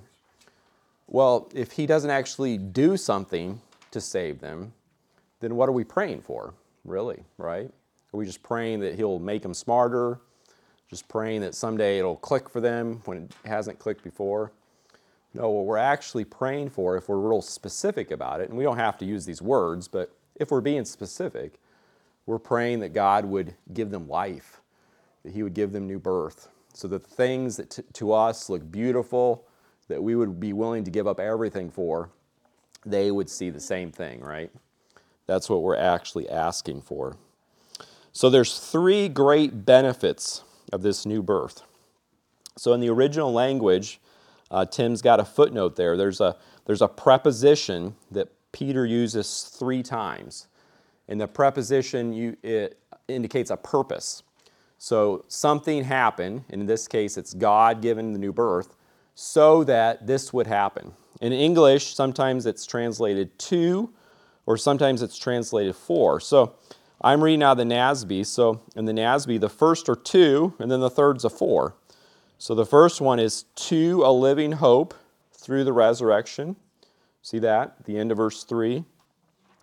Well, 1.07 1.49
if 1.53 1.71
He 1.71 1.85
doesn't 1.85 2.09
actually 2.09 2.57
do 2.57 2.97
something 2.97 3.61
to 3.91 4.01
save 4.01 4.41
them, 4.41 4.73
then 5.39 5.55
what 5.55 5.69
are 5.69 5.73
we 5.73 5.83
praying 5.83 6.21
for, 6.21 6.53
really, 6.83 7.23
right? 7.37 7.67
Are 8.13 8.17
we 8.17 8.25
just 8.25 8.41
praying 8.41 8.79
that 8.79 8.95
He'll 8.95 9.19
make 9.19 9.43
them 9.43 9.53
smarter? 9.53 10.19
just 10.89 11.07
praying 11.07 11.41
that 11.41 11.53
someday 11.53 11.99
it'll 11.99 12.15
click 12.15 12.49
for 12.49 12.61
them 12.61 13.01
when 13.05 13.17
it 13.17 13.31
hasn't 13.45 13.77
clicked 13.79 14.03
before. 14.03 14.51
No, 15.33 15.49
what 15.49 15.65
we're 15.65 15.77
actually 15.77 16.23
praying 16.23 16.69
for, 16.69 16.95
if 16.95 17.09
we're 17.09 17.17
real 17.17 17.41
specific 17.41 18.11
about 18.11 18.41
it, 18.41 18.49
and 18.49 18.57
we 18.57 18.63
don't 18.63 18.77
have 18.77 18.97
to 18.99 19.05
use 19.05 19.25
these 19.25 19.41
words, 19.41 19.87
but 19.87 20.16
if 20.39 20.51
we're 20.51 20.61
being 20.61 20.85
specific, 20.85 21.59
we're 22.25 22.39
praying 22.39 22.79
that 22.81 22.93
God 22.93 23.25
would 23.25 23.55
give 23.73 23.89
them 23.89 24.07
life, 24.07 24.61
that 25.23 25.33
He 25.33 25.43
would 25.43 25.53
give 25.53 25.71
them 25.71 25.87
new 25.87 25.99
birth, 25.99 26.49
so 26.73 26.87
that 26.87 27.03
the 27.03 27.15
things 27.15 27.57
that 27.57 27.69
t- 27.71 27.83
to 27.93 28.13
us 28.13 28.49
look 28.49 28.71
beautiful, 28.71 29.45
that 29.87 30.01
we 30.01 30.15
would 30.15 30.39
be 30.39 30.53
willing 30.53 30.83
to 30.83 30.91
give 30.91 31.07
up 31.07 31.19
everything 31.19 31.69
for, 31.69 32.09
they 32.85 33.11
would 33.11 33.29
see 33.29 33.49
the 33.49 33.59
same 33.59 33.91
thing, 33.91 34.21
right? 34.21 34.51
That's 35.25 35.49
what 35.49 35.61
we're 35.61 35.77
actually 35.77 36.29
asking 36.29 36.81
for. 36.81 37.17
So 38.11 38.29
there's 38.29 38.59
three 38.59 39.09
great 39.09 39.65
benefits 39.65 40.43
of 40.71 40.81
this 40.81 41.05
new 41.05 41.21
birth. 41.21 41.63
So 42.57 42.73
in 42.73 42.79
the 42.79 42.89
original 42.89 43.31
language, 43.31 43.99
uh, 44.49 44.65
Tim's 44.65 45.01
got 45.01 45.19
a 45.19 45.25
footnote 45.25 45.75
there. 45.75 45.97
There's 45.97 46.21
a, 46.21 46.35
there's 46.65 46.81
a 46.81 46.87
preposition 46.87 47.95
that 48.11 48.29
Peter 48.51 48.85
uses 48.85 49.43
three 49.43 49.83
times. 49.83 50.47
And 51.07 51.21
the 51.21 51.27
preposition 51.27 52.13
you, 52.13 52.37
it 52.43 52.79
indicates 53.07 53.49
a 53.49 53.57
purpose. 53.57 54.23
So 54.77 55.25
something 55.27 55.83
happened, 55.83 56.43
in 56.49 56.65
this 56.65 56.87
case 56.87 57.17
it's 57.17 57.33
God 57.33 57.81
given 57.81 58.13
the 58.13 58.19
new 58.19 58.33
birth, 58.33 58.75
so 59.15 59.63
that 59.63 60.05
this 60.05 60.31
would 60.31 60.47
happen. 60.47 60.93
In 61.21 61.33
English, 61.33 61.95
sometimes 61.95 62.45
it's 62.45 62.65
translated 62.65 63.37
to, 63.39 63.91
or 64.45 64.57
sometimes 64.57 65.01
it's 65.01 65.17
translated 65.17 65.75
for. 65.75 66.19
So 66.19 66.55
I'm 67.01 67.23
reading 67.23 67.43
out 67.43 67.57
the 67.57 67.63
NASB. 67.63 68.25
So 68.25 68.61
in 68.75 68.85
the 68.85 68.93
NASB, 68.93 69.39
the 69.39 69.49
first 69.49 69.89
are 69.89 69.95
two, 69.95 70.53
and 70.59 70.69
then 70.69 70.79
the 70.79 70.89
third's 70.89 71.25
a 71.25 71.29
for. 71.29 71.75
So 72.37 72.53
the 72.53 72.65
first 72.65 73.01
one 73.01 73.19
is 73.19 73.43
to 73.55 74.03
a 74.05 74.11
living 74.11 74.53
hope 74.53 74.93
through 75.33 75.63
the 75.63 75.73
resurrection. 75.73 76.55
See 77.21 77.39
that? 77.39 77.85
The 77.85 77.97
end 77.97 78.11
of 78.11 78.17
verse 78.17 78.43
3. 78.43 78.83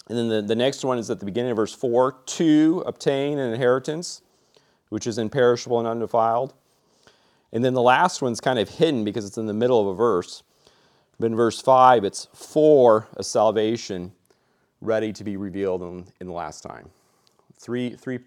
And 0.08 0.18
then 0.18 0.28
the, 0.28 0.42
the 0.42 0.54
next 0.54 0.84
one 0.84 0.98
is 0.98 1.10
at 1.10 1.18
the 1.18 1.26
beginning 1.26 1.52
of 1.52 1.56
verse 1.56 1.74
4 1.74 2.12
to 2.12 2.82
obtain 2.86 3.38
an 3.38 3.52
inheritance, 3.52 4.22
which 4.90 5.06
is 5.06 5.16
imperishable 5.18 5.78
and 5.78 5.88
undefiled. 5.88 6.52
And 7.52 7.64
then 7.64 7.72
the 7.72 7.82
last 7.82 8.20
one's 8.20 8.40
kind 8.40 8.58
of 8.58 8.68
hidden 8.68 9.04
because 9.04 9.24
it's 9.24 9.38
in 9.38 9.46
the 9.46 9.54
middle 9.54 9.80
of 9.80 9.86
a 9.86 9.94
verse. 9.94 10.42
But 11.18 11.26
in 11.26 11.36
verse 11.36 11.60
5, 11.60 12.04
it's 12.04 12.28
for 12.34 13.06
a 13.16 13.22
salvation 13.22 14.12
ready 14.80 15.12
to 15.12 15.24
be 15.24 15.36
revealed 15.36 15.82
in, 15.82 16.06
in 16.20 16.26
the 16.26 16.32
last 16.32 16.62
time. 16.62 16.90
Three, 17.56 17.94
three, 17.94 18.18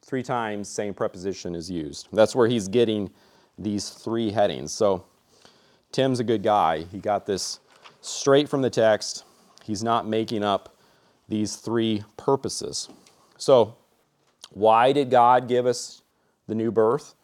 three 0.00 0.22
times 0.22 0.68
same 0.68 0.94
preposition 0.94 1.54
is 1.54 1.70
used. 1.70 2.08
That's 2.12 2.34
where 2.34 2.48
he's 2.48 2.66
getting 2.66 3.10
these 3.58 3.90
three 3.90 4.30
headings. 4.30 4.72
So 4.72 5.04
Tim's 5.92 6.20
a 6.20 6.24
good 6.24 6.42
guy. 6.42 6.84
He 6.84 6.98
got 6.98 7.26
this 7.26 7.60
straight 8.02 8.48
from 8.48 8.60
the 8.60 8.68
text. 8.68 9.24
He's 9.64 9.82
not 9.82 10.06
making 10.06 10.44
up 10.44 10.76
these 11.28 11.56
three 11.56 12.04
purposes. 12.18 12.90
So, 13.38 13.76
why 14.50 14.92
did 14.92 15.10
God 15.10 15.48
give 15.48 15.64
us 15.64 16.02
the 16.46 16.54
new 16.54 16.70
birth? 16.70 17.14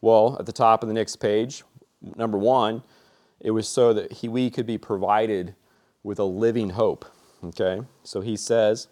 Well, 0.00 0.36
at 0.38 0.46
the 0.46 0.52
top 0.52 0.84
of 0.84 0.88
the 0.88 0.94
next 0.94 1.16
page, 1.16 1.64
number 2.14 2.38
one, 2.38 2.82
it 3.40 3.50
was 3.50 3.68
so 3.68 3.92
that 3.92 4.12
he, 4.12 4.28
we 4.28 4.50
could 4.50 4.66
be 4.66 4.78
provided 4.78 5.56
with 6.04 6.20
a 6.20 6.24
living 6.24 6.70
hope. 6.70 7.04
Okay? 7.42 7.82
So 8.04 8.20
he 8.20 8.36
says, 8.36 8.88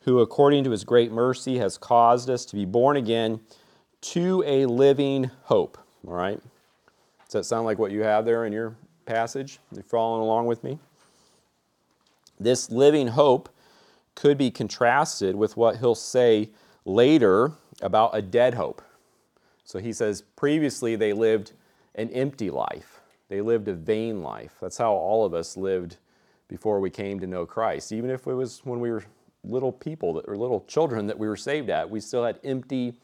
who 0.00 0.20
according 0.20 0.64
to 0.64 0.70
his 0.70 0.84
great 0.84 1.12
mercy 1.12 1.58
has 1.58 1.78
caused 1.78 2.28
us 2.28 2.44
to 2.46 2.56
be 2.56 2.64
born 2.64 2.96
again 2.96 3.40
to 4.00 4.42
a 4.46 4.66
living 4.66 5.30
hope. 5.42 5.78
All 6.06 6.14
right? 6.14 6.40
Does 7.26 7.32
that 7.32 7.44
sound 7.44 7.66
like 7.66 7.78
what 7.78 7.92
you 7.92 8.02
have 8.02 8.24
there 8.24 8.44
in 8.46 8.52
your 8.52 8.76
passage? 9.08 9.58
You're 9.72 9.82
following 9.82 10.22
along 10.22 10.46
with 10.46 10.62
me? 10.62 10.78
This 12.38 12.70
living 12.70 13.08
hope 13.08 13.48
could 14.14 14.38
be 14.38 14.50
contrasted 14.50 15.34
with 15.34 15.56
what 15.56 15.78
he'll 15.78 15.94
say 15.94 16.50
later 16.84 17.52
about 17.82 18.10
a 18.12 18.22
dead 18.22 18.54
hope. 18.54 18.82
So 19.64 19.78
he 19.78 19.92
says 19.92 20.22
previously 20.36 20.94
they 20.94 21.12
lived 21.12 21.52
an 21.94 22.10
empty 22.10 22.50
life. 22.50 23.00
They 23.28 23.40
lived 23.40 23.68
a 23.68 23.74
vain 23.74 24.22
life. 24.22 24.56
That's 24.60 24.78
how 24.78 24.92
all 24.92 25.24
of 25.24 25.34
us 25.34 25.56
lived 25.56 25.96
before 26.46 26.80
we 26.80 26.90
came 26.90 27.18
to 27.20 27.26
know 27.26 27.44
Christ. 27.44 27.92
Even 27.92 28.10
if 28.10 28.26
it 28.26 28.34
was 28.34 28.60
when 28.64 28.80
we 28.80 28.90
were 28.90 29.04
little 29.44 29.72
people 29.72 30.14
that, 30.14 30.24
or 30.28 30.36
little 30.36 30.64
children 30.66 31.06
that 31.06 31.18
we 31.18 31.28
were 31.28 31.36
saved 31.36 31.70
at. 31.70 31.88
We 31.88 32.00
still 32.00 32.24
had 32.24 32.38
empty, 32.44 32.94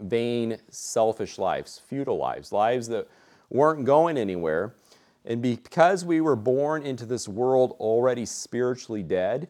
vain, 0.00 0.58
selfish 0.70 1.38
lives, 1.38 1.80
futile 1.88 2.16
lives, 2.16 2.52
lives 2.52 2.88
that 2.88 3.08
weren't 3.50 3.84
going 3.84 4.16
anywhere. 4.16 4.74
And 5.24 5.42
because 5.42 6.04
we 6.04 6.20
were 6.20 6.36
born 6.36 6.82
into 6.82 7.04
this 7.04 7.28
world 7.28 7.76
already 7.78 8.24
spiritually 8.24 9.02
dead, 9.02 9.48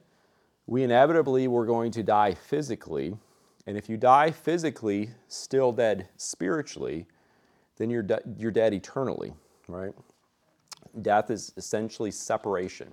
we 0.66 0.82
inevitably 0.82 1.48
were 1.48 1.66
going 1.66 1.90
to 1.92 2.02
die 2.02 2.34
physically. 2.34 3.16
And 3.66 3.76
if 3.76 3.88
you 3.88 3.96
die 3.96 4.30
physically, 4.30 5.10
still 5.28 5.72
dead 5.72 6.08
spiritually, 6.16 7.06
then 7.76 7.90
you're, 7.90 8.02
de- 8.02 8.22
you're 8.36 8.50
dead 8.50 8.74
eternally, 8.74 9.32
right? 9.68 9.92
Death 11.02 11.30
is 11.30 11.52
essentially 11.56 12.10
separation. 12.10 12.88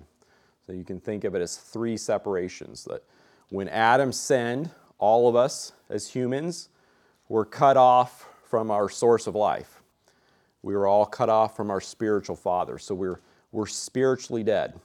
So 0.66 0.72
you 0.72 0.84
can 0.84 1.00
think 1.00 1.24
of 1.24 1.34
it 1.34 1.42
as 1.42 1.56
three 1.56 1.96
separations 1.96 2.84
that 2.84 3.02
when 3.50 3.68
Adam 3.68 4.12
sinned, 4.12 4.70
all 4.98 5.28
of 5.28 5.34
us 5.34 5.72
as 5.88 6.08
humans 6.08 6.68
were 7.28 7.44
cut 7.44 7.76
off 7.76 8.28
from 8.44 8.70
our 8.70 8.88
source 8.88 9.26
of 9.26 9.34
life. 9.34 9.77
We 10.62 10.74
were 10.74 10.86
all 10.86 11.06
cut 11.06 11.28
off 11.28 11.56
from 11.56 11.70
our 11.70 11.80
spiritual 11.80 12.36
father. 12.36 12.78
So 12.78 12.94
we're, 12.94 13.20
we're 13.52 13.66
spiritually 13.66 14.42
dead. 14.42 14.78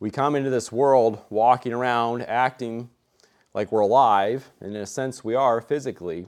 We 0.00 0.10
come 0.10 0.36
into 0.36 0.50
this 0.50 0.70
world 0.70 1.20
walking 1.30 1.72
around, 1.72 2.22
acting 2.22 2.90
like 3.54 3.72
we're 3.72 3.80
alive, 3.80 4.50
and 4.60 4.76
in 4.76 4.82
a 4.82 4.86
sense 4.86 5.24
we 5.24 5.34
are 5.34 5.60
physically, 5.60 6.26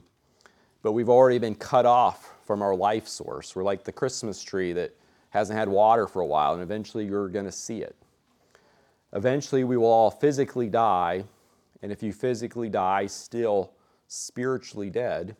but 0.81 0.91
we've 0.91 1.09
already 1.09 1.39
been 1.39 1.55
cut 1.55 1.85
off 1.85 2.33
from 2.45 2.61
our 2.61 2.75
life 2.75 3.07
source. 3.07 3.55
We're 3.55 3.63
like 3.63 3.83
the 3.83 3.91
Christmas 3.91 4.43
tree 4.43 4.73
that 4.73 4.93
hasn't 5.29 5.57
had 5.57 5.69
water 5.69 6.07
for 6.07 6.21
a 6.21 6.25
while, 6.25 6.53
and 6.53 6.61
eventually 6.61 7.05
you're 7.05 7.29
going 7.29 7.45
to 7.45 7.51
see 7.51 7.81
it. 7.81 7.95
Eventually, 9.13 9.63
we 9.63 9.77
will 9.77 9.87
all 9.87 10.11
physically 10.11 10.69
die, 10.69 11.23
and 11.81 11.91
if 11.91 12.03
you 12.03 12.11
physically 12.11 12.69
die 12.69 13.05
still 13.05 13.71
spiritually 14.07 14.89
dead, 14.89 15.35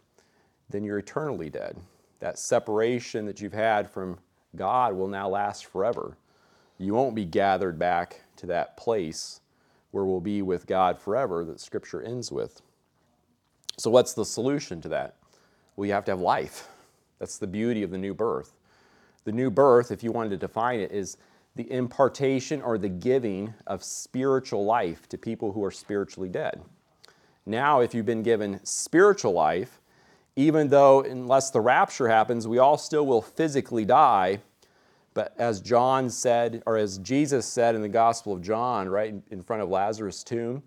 then 0.70 0.84
you're 0.84 1.00
eternally 1.00 1.50
dead. 1.50 1.76
That 2.22 2.40
separation 2.40 3.26
that 3.26 3.42
you've 3.42 3.52
had 3.52 3.90
from 3.90 4.20
God 4.56 4.94
will 4.94 5.08
now 5.08 5.28
last 5.28 5.66
forever. 5.66 6.18
You 6.78 6.94
won't 6.94 7.16
be 7.16 7.26
gathered 7.26 7.78
back 7.78 8.22
to 8.38 8.46
that 8.48 8.78
place 8.78 9.42
where 9.90 10.06
we'll 10.06 10.22
be 10.22 10.42
with 10.42 10.68
God 10.68 11.00
forever 11.00 11.44
that 11.46 11.60
Scripture 11.60 12.02
ends 12.02 12.32
with. 12.32 12.62
So, 13.78 13.90
what's 13.90 14.14
the 14.14 14.24
solution 14.24 14.82
to 14.82 14.90
that? 14.90 15.16
Well, 15.76 15.88
you 15.88 15.94
have 15.94 16.06
to 16.06 16.12
have 16.12 16.20
life. 16.20 16.68
That's 17.20 17.38
the 17.38 17.48
beauty 17.48 17.84
of 17.84 17.92
the 17.92 17.98
new 17.98 18.14
birth. 18.14 18.54
The 19.24 19.32
new 19.32 19.50
birth, 19.50 19.92
if 19.92 20.04
you 20.04 20.12
wanted 20.12 20.30
to 20.30 20.38
define 20.38 20.80
it, 20.80 20.92
is 20.92 21.18
the 21.56 21.72
impartation 21.72 22.62
or 22.62 22.78
the 22.78 22.90
giving 22.90 23.54
of 23.68 23.84
spiritual 23.84 24.66
life 24.66 25.10
to 25.10 25.18
people 25.18 25.52
who 25.52 25.64
are 25.64 25.72
spiritually 25.72 26.30
dead. 26.30 26.62
Now, 27.46 27.82
if 27.82 27.94
you've 27.94 28.06
been 28.06 28.24
given 28.24 28.60
spiritual 28.64 29.34
life, 29.34 29.81
even 30.36 30.70
though, 30.70 31.02
unless 31.02 31.50
the 31.52 31.62
rapture 31.62 32.08
happens, 32.08 32.48
we 32.48 32.58
all 32.58 32.78
still 32.78 33.06
will 33.06 33.22
physically 33.22 33.86
die. 33.86 34.40
But 35.14 35.34
as 35.38 35.60
John 35.60 36.10
said, 36.10 36.64
or 36.66 36.78
as 36.78 36.98
Jesus 37.00 37.46
said 37.46 37.76
in 37.76 37.82
the 37.82 37.90
Gospel 37.90 38.34
of 38.34 38.42
John, 38.42 38.88
right 38.88 39.14
in 39.30 39.42
front 39.42 39.62
of 39.62 39.70
Lazarus' 39.70 40.24
tomb, 40.24 40.64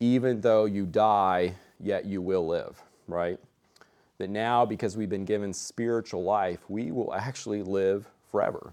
even 0.00 0.40
though 0.40 0.64
you 0.64 0.86
die, 0.86 1.54
yet 1.78 2.06
you 2.06 2.22
will 2.22 2.46
live, 2.46 2.82
right? 3.06 3.38
That 4.18 4.30
now, 4.30 4.64
because 4.64 4.96
we've 4.96 5.10
been 5.10 5.26
given 5.26 5.52
spiritual 5.52 6.22
life, 6.22 6.60
we 6.68 6.90
will 6.90 7.12
actually 7.12 7.62
live 7.62 8.08
forever. 8.30 8.72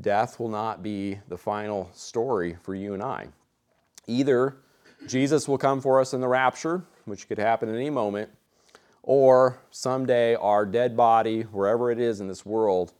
Death 0.00 0.38
will 0.38 0.48
not 0.48 0.82
be 0.82 1.18
the 1.28 1.36
final 1.36 1.90
story 1.92 2.56
for 2.62 2.74
you 2.74 2.94
and 2.94 3.02
I. 3.02 3.26
Either 4.06 4.56
Jesus 5.06 5.48
will 5.48 5.58
come 5.58 5.80
for 5.80 6.00
us 6.00 6.14
in 6.14 6.20
the 6.20 6.28
rapture, 6.28 6.84
which 7.06 7.28
could 7.28 7.38
happen 7.38 7.68
at 7.68 7.74
any 7.74 7.90
moment, 7.90 8.30
or 9.02 9.58
someday 9.70 10.34
our 10.34 10.64
dead 10.64 10.96
body, 10.96 11.42
wherever 11.42 11.90
it 11.90 11.98
is 11.98 12.20
in 12.20 12.28
this 12.28 12.46
world, 12.46 12.92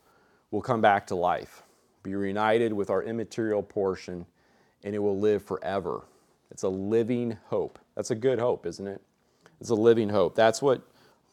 will 0.50 0.62
come 0.62 0.80
back 0.80 1.06
to 1.06 1.14
life, 1.14 1.62
be 2.02 2.14
reunited 2.14 2.72
with 2.72 2.90
our 2.90 3.02
immaterial 3.02 3.62
portion, 3.62 4.26
and 4.84 4.94
it 4.94 4.98
will 4.98 5.18
live 5.18 5.42
forever. 5.42 6.02
It's 6.50 6.64
a 6.64 6.68
living 6.68 7.38
hope. 7.46 7.78
That's 7.94 8.10
a 8.10 8.14
good 8.14 8.38
hope, 8.38 8.66
isn't 8.66 8.86
it? 8.86 9.00
It's 9.60 9.70
a 9.70 9.74
living 9.74 10.08
hope. 10.08 10.34
That's 10.34 10.60
what 10.60 10.82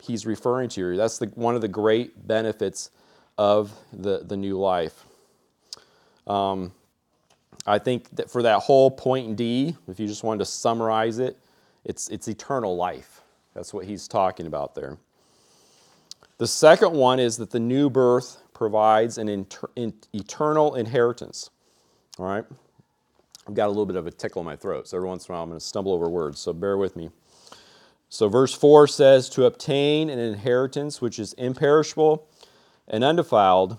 he's 0.01 0.25
referring 0.25 0.69
to 0.69 0.81
here. 0.81 0.97
That's 0.97 1.17
the, 1.17 1.27
one 1.27 1.55
of 1.55 1.61
the 1.61 1.67
great 1.67 2.27
benefits 2.27 2.91
of 3.37 3.71
the, 3.91 4.19
the 4.19 4.37
new 4.37 4.57
life. 4.57 5.05
Um, 6.27 6.71
I 7.65 7.79
think 7.79 8.09
that 8.15 8.29
for 8.29 8.43
that 8.43 8.59
whole 8.59 8.91
point 8.91 9.35
D, 9.35 9.75
if 9.87 9.99
you 9.99 10.07
just 10.07 10.23
wanted 10.23 10.39
to 10.39 10.45
summarize 10.45 11.19
it, 11.19 11.37
it's, 11.83 12.07
it's 12.09 12.27
eternal 12.27 12.75
life. 12.75 13.18
That's 13.59 13.73
what 13.73 13.83
he's 13.83 14.07
talking 14.07 14.47
about 14.47 14.73
there. 14.73 14.95
The 16.37 16.47
second 16.47 16.93
one 16.93 17.19
is 17.19 17.35
that 17.35 17.51
the 17.51 17.59
new 17.59 17.89
birth 17.89 18.41
provides 18.53 19.17
an 19.17 19.27
inter- 19.27 19.69
in, 19.75 19.95
eternal 20.13 20.75
inheritance. 20.75 21.49
All 22.17 22.25
right? 22.25 22.45
I've 23.45 23.53
got 23.55 23.65
a 23.65 23.67
little 23.67 23.85
bit 23.85 23.97
of 23.97 24.07
a 24.07 24.11
tickle 24.11 24.39
in 24.43 24.45
my 24.45 24.55
throat, 24.55 24.87
so 24.87 24.95
every 24.95 25.09
once 25.09 25.27
in 25.27 25.33
a 25.33 25.35
while 25.35 25.43
I'm 25.43 25.49
going 25.49 25.59
to 25.59 25.65
stumble 25.65 25.91
over 25.91 26.07
words, 26.07 26.39
so 26.39 26.53
bear 26.53 26.77
with 26.77 26.95
me. 26.95 27.09
So, 28.07 28.29
verse 28.29 28.53
4 28.53 28.87
says, 28.87 29.27
To 29.31 29.43
obtain 29.43 30.09
an 30.09 30.19
inheritance 30.19 31.01
which 31.01 31.19
is 31.19 31.33
imperishable 31.33 32.29
and 32.87 33.03
undefiled 33.03 33.77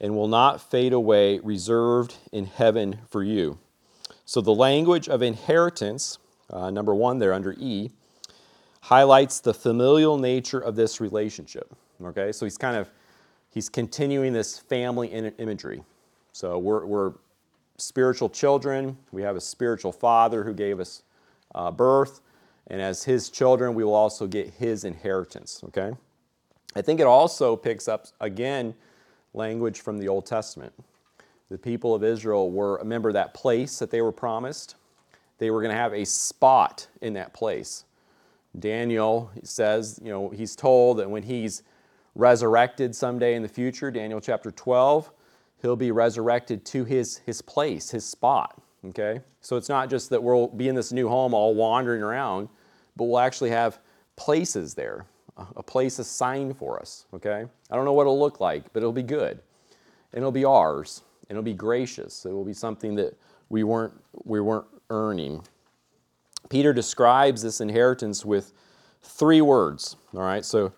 and 0.00 0.16
will 0.16 0.26
not 0.26 0.60
fade 0.60 0.92
away, 0.92 1.38
reserved 1.38 2.16
in 2.32 2.46
heaven 2.46 2.98
for 3.08 3.22
you. 3.22 3.60
So, 4.24 4.40
the 4.40 4.52
language 4.52 5.08
of 5.08 5.22
inheritance, 5.22 6.18
uh, 6.50 6.70
number 6.70 6.92
one 6.92 7.20
there 7.20 7.32
under 7.32 7.52
E, 7.52 7.92
highlights 8.84 9.40
the 9.40 9.54
familial 9.54 10.18
nature 10.18 10.60
of 10.60 10.76
this 10.76 11.00
relationship. 11.00 11.74
Okay, 12.04 12.32
so 12.32 12.44
he's 12.44 12.58
kind 12.58 12.76
of 12.76 12.90
he's 13.48 13.70
continuing 13.70 14.34
this 14.34 14.58
family 14.58 15.08
imagery. 15.38 15.82
So 16.32 16.58
we're, 16.58 16.84
we're 16.84 17.12
spiritual 17.78 18.28
children. 18.28 18.98
We 19.10 19.22
have 19.22 19.36
a 19.36 19.40
spiritual 19.40 19.90
father 19.90 20.44
who 20.44 20.52
gave 20.52 20.80
us 20.80 21.02
uh, 21.54 21.70
birth, 21.70 22.20
and 22.66 22.78
as 22.78 23.04
his 23.04 23.30
children, 23.30 23.72
we 23.72 23.84
will 23.84 23.94
also 23.94 24.26
get 24.26 24.48
his 24.50 24.84
inheritance. 24.84 25.62
Okay, 25.64 25.92
I 26.76 26.82
think 26.82 27.00
it 27.00 27.06
also 27.06 27.56
picks 27.56 27.88
up 27.88 28.08
again 28.20 28.74
language 29.32 29.80
from 29.80 29.96
the 29.96 30.08
Old 30.08 30.26
Testament. 30.26 30.74
The 31.48 31.56
people 31.56 31.94
of 31.94 32.04
Israel 32.04 32.50
were, 32.50 32.76
remember 32.78 33.12
that 33.12 33.32
place 33.32 33.78
that 33.78 33.90
they 33.90 34.02
were 34.02 34.12
promised? 34.12 34.74
They 35.38 35.50
were 35.50 35.62
going 35.62 35.74
to 35.74 35.80
have 35.80 35.94
a 35.94 36.04
spot 36.04 36.86
in 37.00 37.14
that 37.14 37.32
place. 37.32 37.84
Daniel 38.58 39.30
says, 39.42 39.98
you 40.02 40.10
know, 40.10 40.30
he's 40.30 40.54
told 40.54 40.98
that 40.98 41.10
when 41.10 41.22
he's 41.22 41.62
resurrected 42.14 42.94
someday 42.94 43.34
in 43.34 43.42
the 43.42 43.48
future, 43.48 43.90
Daniel 43.90 44.20
chapter 44.20 44.50
12, 44.50 45.10
he'll 45.62 45.76
be 45.76 45.90
resurrected 45.90 46.64
to 46.66 46.84
his, 46.84 47.18
his 47.18 47.42
place, 47.42 47.90
his 47.90 48.04
spot. 48.04 48.60
Okay? 48.86 49.20
So 49.40 49.56
it's 49.56 49.68
not 49.68 49.90
just 49.90 50.10
that 50.10 50.22
we'll 50.22 50.48
be 50.48 50.68
in 50.68 50.74
this 50.74 50.92
new 50.92 51.08
home 51.08 51.34
all 51.34 51.54
wandering 51.54 52.02
around, 52.02 52.48
but 52.96 53.04
we'll 53.04 53.18
actually 53.18 53.50
have 53.50 53.80
places 54.16 54.74
there 54.74 55.06
a 55.56 55.62
place 55.62 55.98
assigned 55.98 56.56
for 56.56 56.80
us, 56.80 57.06
okay? 57.12 57.44
I 57.70 57.76
don't 57.76 57.84
know 57.84 57.92
what 57.92 58.02
it'll 58.02 58.18
look 58.18 58.40
like, 58.40 58.72
but 58.72 58.80
it'll 58.80 58.92
be 58.92 59.02
good. 59.02 59.40
And 60.12 60.18
it'll 60.18 60.32
be 60.32 60.44
ours. 60.44 61.02
And 61.28 61.36
it'll 61.36 61.42
be 61.42 61.54
gracious. 61.54 62.24
It 62.24 62.32
will 62.32 62.44
be 62.44 62.52
something 62.52 62.94
that 62.96 63.18
we 63.48 63.64
weren't, 63.64 63.94
we 64.24 64.40
weren't 64.40 64.66
earning. 64.90 65.42
Peter 66.48 66.72
describes 66.72 67.42
this 67.42 67.60
inheritance 67.60 68.24
with 68.24 68.52
three 69.02 69.40
words, 69.40 69.96
all 70.14 70.22
right? 70.22 70.44
So 70.44 70.72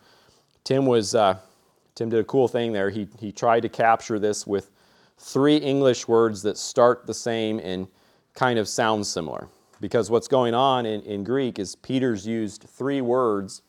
Tim 0.65 0.87
was, 0.87 1.15
uh, 1.15 1.39
Tim 1.95 2.09
did 2.09 2.21
a 2.21 2.25
cool 2.25 2.49
thing 2.49 2.73
there. 2.73 2.91
He, 2.91 3.09
he 3.19 3.33
tried 3.33 3.61
to 3.61 3.69
capture 3.69 4.19
this 4.19 4.47
with 4.47 4.71
three 5.19 5.57
English 5.57 6.09
words 6.09 6.43
that 6.43 6.59
start 6.59 7.07
the 7.07 7.15
same 7.15 7.59
and 7.61 7.89
kind 8.35 8.59
of 8.59 8.69
sound 8.69 9.07
similar. 9.07 9.49
Because 9.81 10.11
what's 10.11 10.29
going 10.29 10.55
on 10.55 10.87
in, 10.87 11.03
in 11.03 11.25
Greek 11.25 11.59
is 11.59 11.77
Peter's 11.77 12.27
used 12.27 12.63
three 12.63 13.01
words 13.01 13.63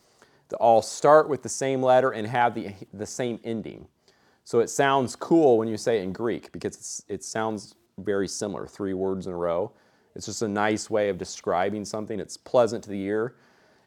that 0.50 0.58
all 0.58 0.82
start 0.82 1.28
with 1.28 1.44
the 1.44 1.50
same 1.50 1.82
letter 1.82 2.12
and 2.12 2.26
have 2.28 2.56
the, 2.56 2.74
the 2.94 3.06
same 3.06 3.40
ending. 3.44 3.88
So 4.44 4.60
it 4.60 4.70
sounds 4.70 5.16
cool 5.16 5.58
when 5.58 5.68
you 5.68 5.76
say 5.76 6.00
it 6.00 6.04
in 6.04 6.14
Greek 6.14 6.52
because 6.54 7.04
it 7.10 7.24
sounds 7.24 7.76
very 7.98 8.28
similar, 8.28 8.66
three 8.66 8.94
words 8.94 9.28
in 9.28 9.34
a 9.34 9.38
row. 9.38 9.74
It's 10.18 10.26
just 10.26 10.42
a 10.42 10.48
nice 10.48 10.90
way 10.90 11.10
of 11.10 11.18
describing 11.18 11.86
something. 11.86 12.20
It's 12.20 12.36
pleasant 12.36 12.84
to 12.86 12.90
the 12.90 13.02
ear. 13.04 13.36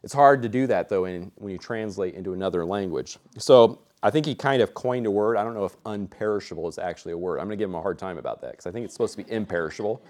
It's 0.01 0.13
hard 0.13 0.41
to 0.41 0.49
do 0.49 0.65
that 0.67 0.89
though 0.89 1.05
in, 1.05 1.31
when 1.35 1.51
you 1.51 1.57
translate 1.57 2.15
into 2.15 2.33
another 2.33 2.65
language. 2.65 3.17
So 3.37 3.81
I 4.01 4.09
think 4.09 4.25
he 4.25 4.33
kind 4.33 4.61
of 4.61 4.73
coined 4.73 5.05
a 5.05 5.11
word. 5.11 5.37
I 5.37 5.43
don't 5.43 5.53
know 5.53 5.65
if 5.65 5.75
unperishable 5.83 6.67
is 6.69 6.79
actually 6.79 7.11
a 7.11 7.17
word. 7.17 7.39
I'm 7.39 7.47
going 7.47 7.57
to 7.57 7.61
give 7.61 7.69
him 7.69 7.75
a 7.75 7.81
hard 7.81 7.99
time 7.99 8.17
about 8.17 8.41
that 8.41 8.51
because 8.51 8.65
I 8.65 8.71
think 8.71 8.85
it's 8.85 8.93
supposed 8.93 9.15
to 9.17 9.23
be 9.23 9.31
imperishable. 9.31 10.01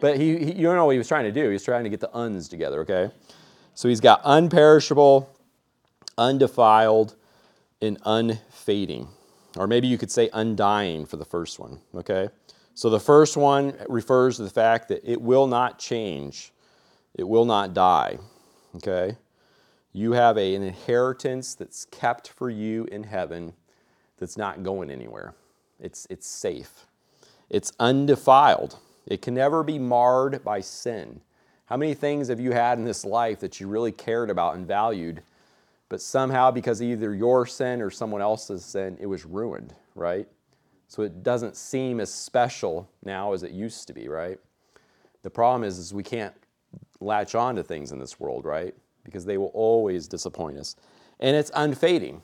But 0.00 0.18
he, 0.18 0.36
he, 0.36 0.52
you 0.52 0.62
don't 0.64 0.74
know 0.74 0.84
what 0.84 0.92
he 0.92 0.98
was 0.98 1.08
trying 1.08 1.24
to 1.24 1.32
do. 1.32 1.46
He 1.46 1.52
was 1.52 1.64
trying 1.64 1.84
to 1.84 1.90
get 1.90 2.00
the 2.00 2.14
uns 2.14 2.48
together, 2.48 2.80
okay? 2.80 3.10
So 3.74 3.88
he's 3.88 4.00
got 4.00 4.22
unperishable, 4.24 5.28
undefiled, 6.18 7.14
and 7.80 7.98
unfading. 8.04 9.08
Or 9.56 9.66
maybe 9.66 9.86
you 9.86 9.96
could 9.96 10.10
say 10.10 10.28
undying 10.32 11.06
for 11.06 11.16
the 11.16 11.24
first 11.24 11.58
one, 11.58 11.80
okay? 11.94 12.28
So 12.74 12.88
the 12.90 13.00
first 13.00 13.36
one 13.36 13.74
refers 13.88 14.36
to 14.36 14.44
the 14.44 14.50
fact 14.50 14.88
that 14.88 15.02
it 15.04 15.20
will 15.20 15.46
not 15.46 15.78
change, 15.78 16.52
it 17.14 17.24
will 17.24 17.44
not 17.44 17.74
die, 17.74 18.18
okay? 18.76 19.16
You 19.92 20.12
have 20.12 20.38
a, 20.38 20.54
an 20.54 20.62
inheritance 20.62 21.54
that's 21.54 21.84
kept 21.86 22.28
for 22.28 22.48
you 22.48 22.84
in 22.86 23.04
heaven 23.04 23.52
that's 24.18 24.38
not 24.38 24.62
going 24.62 24.90
anywhere. 24.90 25.34
It's, 25.78 26.06
it's 26.08 26.26
safe. 26.26 26.86
It's 27.50 27.72
undefiled. 27.78 28.78
It 29.06 29.20
can 29.20 29.34
never 29.34 29.62
be 29.62 29.78
marred 29.78 30.42
by 30.42 30.60
sin. 30.60 31.20
How 31.66 31.76
many 31.76 31.92
things 31.92 32.28
have 32.28 32.40
you 32.40 32.52
had 32.52 32.78
in 32.78 32.84
this 32.84 33.04
life 33.04 33.40
that 33.40 33.60
you 33.60 33.68
really 33.68 33.92
cared 33.92 34.30
about 34.30 34.54
and 34.54 34.66
valued 34.66 35.22
but 35.92 36.00
somehow, 36.00 36.50
because 36.50 36.80
either 36.80 37.14
your 37.14 37.44
sin 37.44 37.82
or 37.82 37.90
someone 37.90 38.22
else's 38.22 38.64
sin, 38.64 38.96
it 38.98 39.04
was 39.04 39.26
ruined, 39.26 39.74
right? 39.94 40.26
So 40.92 41.02
it 41.02 41.22
doesn't 41.22 41.56
seem 41.56 42.00
as 42.00 42.12
special 42.12 42.86
now 43.02 43.32
as 43.32 43.44
it 43.44 43.52
used 43.52 43.86
to 43.86 43.94
be, 43.94 44.08
right? 44.08 44.38
The 45.22 45.30
problem 45.30 45.64
is, 45.64 45.78
is 45.78 45.94
we 45.94 46.02
can't 46.02 46.34
latch 47.00 47.34
on 47.34 47.56
to 47.56 47.62
things 47.62 47.92
in 47.92 47.98
this 47.98 48.20
world, 48.20 48.44
right? 48.44 48.74
Because 49.02 49.24
they 49.24 49.38
will 49.38 49.52
always 49.54 50.06
disappoint 50.06 50.58
us. 50.58 50.76
And 51.18 51.34
it's 51.34 51.50
unfading, 51.54 52.20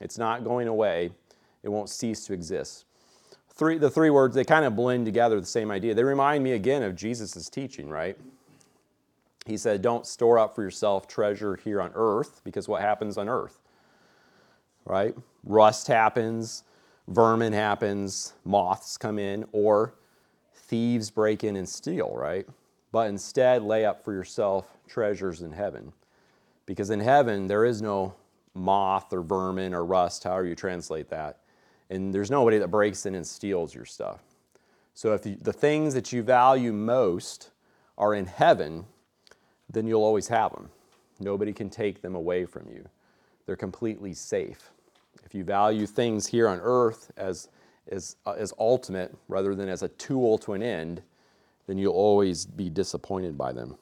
it's 0.00 0.18
not 0.18 0.42
going 0.42 0.66
away, 0.66 1.12
it 1.62 1.68
won't 1.68 1.90
cease 1.90 2.24
to 2.24 2.32
exist. 2.32 2.86
three, 3.50 3.78
the 3.78 3.88
three 3.88 4.10
words, 4.10 4.34
they 4.34 4.44
kind 4.44 4.64
of 4.64 4.74
blend 4.74 5.06
together 5.06 5.38
the 5.38 5.46
same 5.46 5.70
idea. 5.70 5.94
They 5.94 6.02
remind 6.02 6.42
me 6.42 6.54
again 6.54 6.82
of 6.82 6.96
Jesus' 6.96 7.48
teaching, 7.48 7.88
right? 7.88 8.18
He 9.46 9.56
said, 9.56 9.80
Don't 9.80 10.04
store 10.04 10.40
up 10.40 10.56
for 10.56 10.64
yourself 10.64 11.06
treasure 11.06 11.54
here 11.54 11.80
on 11.80 11.92
earth, 11.94 12.40
because 12.42 12.66
what 12.66 12.82
happens 12.82 13.16
on 13.16 13.28
earth? 13.28 13.60
Right? 14.84 15.14
Rust 15.44 15.86
happens, 15.86 16.64
vermin 17.08 17.52
happens, 17.52 18.34
moths 18.44 18.96
come 18.96 19.18
in, 19.18 19.44
or 19.52 19.94
thieves 20.54 21.10
break 21.10 21.42
in 21.42 21.56
and 21.56 21.68
steal, 21.68 22.12
right? 22.14 22.46
But 22.92 23.08
instead, 23.08 23.62
lay 23.62 23.84
up 23.84 24.04
for 24.04 24.12
yourself 24.12 24.76
treasures 24.86 25.42
in 25.42 25.52
heaven. 25.52 25.92
Because 26.66 26.90
in 26.90 27.00
heaven, 27.00 27.46
there 27.46 27.64
is 27.64 27.82
no 27.82 28.14
moth 28.54 29.12
or 29.12 29.22
vermin 29.22 29.74
or 29.74 29.84
rust, 29.84 30.24
however 30.24 30.46
you 30.46 30.54
translate 30.54 31.08
that. 31.08 31.38
And 31.90 32.14
there's 32.14 32.30
nobody 32.30 32.58
that 32.58 32.68
breaks 32.68 33.06
in 33.06 33.14
and 33.14 33.26
steals 33.26 33.74
your 33.74 33.86
stuff. 33.86 34.20
So 34.94 35.14
if 35.14 35.22
the 35.22 35.52
things 35.52 35.94
that 35.94 36.12
you 36.12 36.22
value 36.22 36.72
most 36.72 37.50
are 37.96 38.14
in 38.14 38.26
heaven, 38.26 38.84
then 39.70 39.86
you'll 39.86 40.02
always 40.02 40.28
have 40.28 40.52
them. 40.52 40.68
Nobody 41.20 41.52
can 41.52 41.70
take 41.70 42.02
them 42.02 42.14
away 42.14 42.44
from 42.44 42.68
you. 42.68 42.86
They're 43.46 43.56
completely 43.56 44.12
safe. 44.12 44.70
If 45.24 45.34
you 45.34 45.44
value 45.44 45.86
things 45.86 46.26
here 46.26 46.48
on 46.48 46.60
earth 46.62 47.10
as, 47.16 47.48
as, 47.90 48.16
uh, 48.26 48.32
as 48.32 48.52
ultimate 48.58 49.14
rather 49.28 49.54
than 49.54 49.68
as 49.68 49.82
a 49.82 49.88
tool 49.88 50.38
to 50.38 50.54
an 50.54 50.62
end, 50.62 51.02
then 51.66 51.78
you'll 51.78 51.94
always 51.94 52.46
be 52.46 52.70
disappointed 52.70 53.36
by 53.36 53.52
them. 53.52 53.76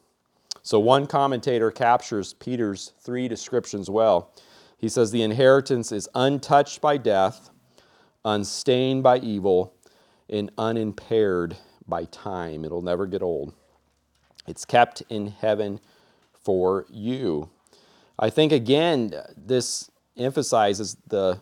So, 0.63 0.81
one 0.81 1.07
commentator 1.07 1.71
captures 1.71 2.35
Peter's 2.35 2.93
three 3.01 3.29
descriptions 3.29 3.89
well. 3.89 4.33
He 4.79 4.89
says, 4.89 5.11
The 5.11 5.23
inheritance 5.23 5.93
is 5.93 6.09
untouched 6.15 6.81
by 6.81 6.97
death, 6.97 7.51
unstained 8.25 9.05
by 9.05 9.19
evil, 9.19 9.75
and 10.29 10.51
unimpaired 10.59 11.57
by 11.87 12.07
time. 12.07 12.65
It'll 12.65 12.83
never 12.83 13.07
get 13.07 13.23
old. 13.23 13.55
It's 14.49 14.65
kept 14.65 15.03
in 15.09 15.29
heaven 15.29 15.79
for 16.33 16.87
you. 16.91 17.51
I 18.19 18.31
think, 18.31 18.51
again, 18.51 19.13
this 19.37 19.91
emphasizes 20.17 20.97
the, 21.07 21.41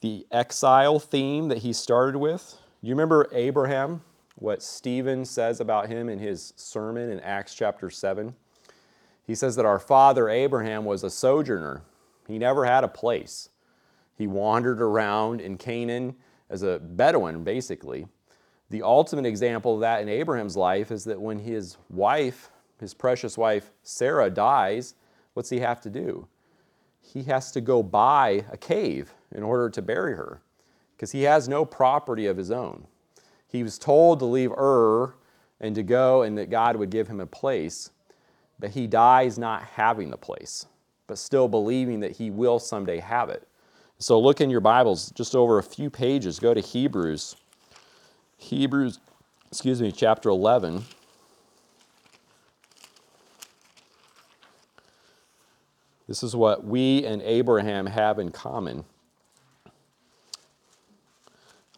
the 0.00 0.26
exile 0.30 0.98
theme 0.98 1.48
that 1.48 1.58
he 1.58 1.72
started 1.72 2.18
with. 2.18 2.56
You 2.82 2.90
remember 2.90 3.28
Abraham, 3.32 4.02
what 4.36 4.62
Stephen 4.62 5.24
says 5.24 5.60
about 5.60 5.88
him 5.88 6.08
in 6.08 6.18
his 6.18 6.52
sermon 6.56 7.10
in 7.10 7.20
Acts 7.20 7.54
chapter 7.54 7.90
7? 7.90 8.34
He 9.26 9.34
says 9.34 9.56
that 9.56 9.66
our 9.66 9.78
father 9.78 10.28
Abraham 10.28 10.84
was 10.84 11.04
a 11.04 11.10
sojourner, 11.10 11.82
he 12.26 12.38
never 12.38 12.64
had 12.64 12.84
a 12.84 12.88
place. 12.88 13.48
He 14.14 14.26
wandered 14.26 14.82
around 14.82 15.40
in 15.40 15.56
Canaan 15.56 16.16
as 16.50 16.62
a 16.62 16.78
Bedouin, 16.78 17.44
basically. 17.44 18.06
The 18.70 18.82
ultimate 18.82 19.24
example 19.24 19.74
of 19.74 19.80
that 19.80 20.02
in 20.02 20.08
Abraham's 20.08 20.56
life 20.56 20.90
is 20.90 21.04
that 21.04 21.20
when 21.20 21.38
his 21.38 21.78
wife, 21.88 22.50
his 22.80 22.92
precious 22.92 23.38
wife 23.38 23.70
Sarah, 23.82 24.28
dies, 24.28 24.94
what's 25.32 25.50
he 25.50 25.60
have 25.60 25.80
to 25.82 25.90
do? 25.90 26.28
He 27.12 27.22
has 27.24 27.50
to 27.52 27.60
go 27.60 27.82
buy 27.82 28.44
a 28.52 28.56
cave 28.56 29.14
in 29.34 29.42
order 29.42 29.70
to 29.70 29.80
bury 29.80 30.14
her 30.14 30.42
because 30.94 31.12
he 31.12 31.22
has 31.22 31.48
no 31.48 31.64
property 31.64 32.26
of 32.26 32.36
his 32.36 32.50
own. 32.50 32.86
He 33.46 33.62
was 33.62 33.78
told 33.78 34.18
to 34.18 34.26
leave 34.26 34.52
Ur 34.52 35.14
and 35.60 35.74
to 35.74 35.82
go 35.82 36.22
and 36.22 36.36
that 36.36 36.50
God 36.50 36.76
would 36.76 36.90
give 36.90 37.08
him 37.08 37.20
a 37.20 37.26
place, 37.26 37.90
but 38.58 38.70
he 38.70 38.86
dies 38.86 39.38
not 39.38 39.62
having 39.62 40.10
the 40.10 40.18
place, 40.18 40.66
but 41.06 41.18
still 41.18 41.48
believing 41.48 42.00
that 42.00 42.12
he 42.12 42.30
will 42.30 42.58
someday 42.58 42.98
have 42.98 43.30
it. 43.30 43.48
So 43.98 44.20
look 44.20 44.40
in 44.40 44.50
your 44.50 44.60
Bibles, 44.60 45.10
just 45.12 45.34
over 45.34 45.58
a 45.58 45.62
few 45.62 45.90
pages, 45.90 46.38
go 46.38 46.52
to 46.52 46.60
Hebrews. 46.60 47.36
Hebrews, 48.36 49.00
excuse 49.50 49.80
me, 49.80 49.90
chapter 49.90 50.28
11. 50.28 50.84
This 56.08 56.22
is 56.22 56.34
what 56.34 56.64
we 56.64 57.04
and 57.04 57.20
Abraham 57.22 57.86
have 57.86 58.18
in 58.18 58.30
common. 58.30 58.84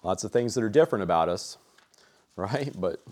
Lots 0.03 0.25
of 0.25 0.33
things 0.33 0.55
that 0.55 0.65
are 0.65 0.71
different 0.71 1.03
about 1.03 1.29
us, 1.29 1.59
right? 2.37 2.73
But 2.75 3.03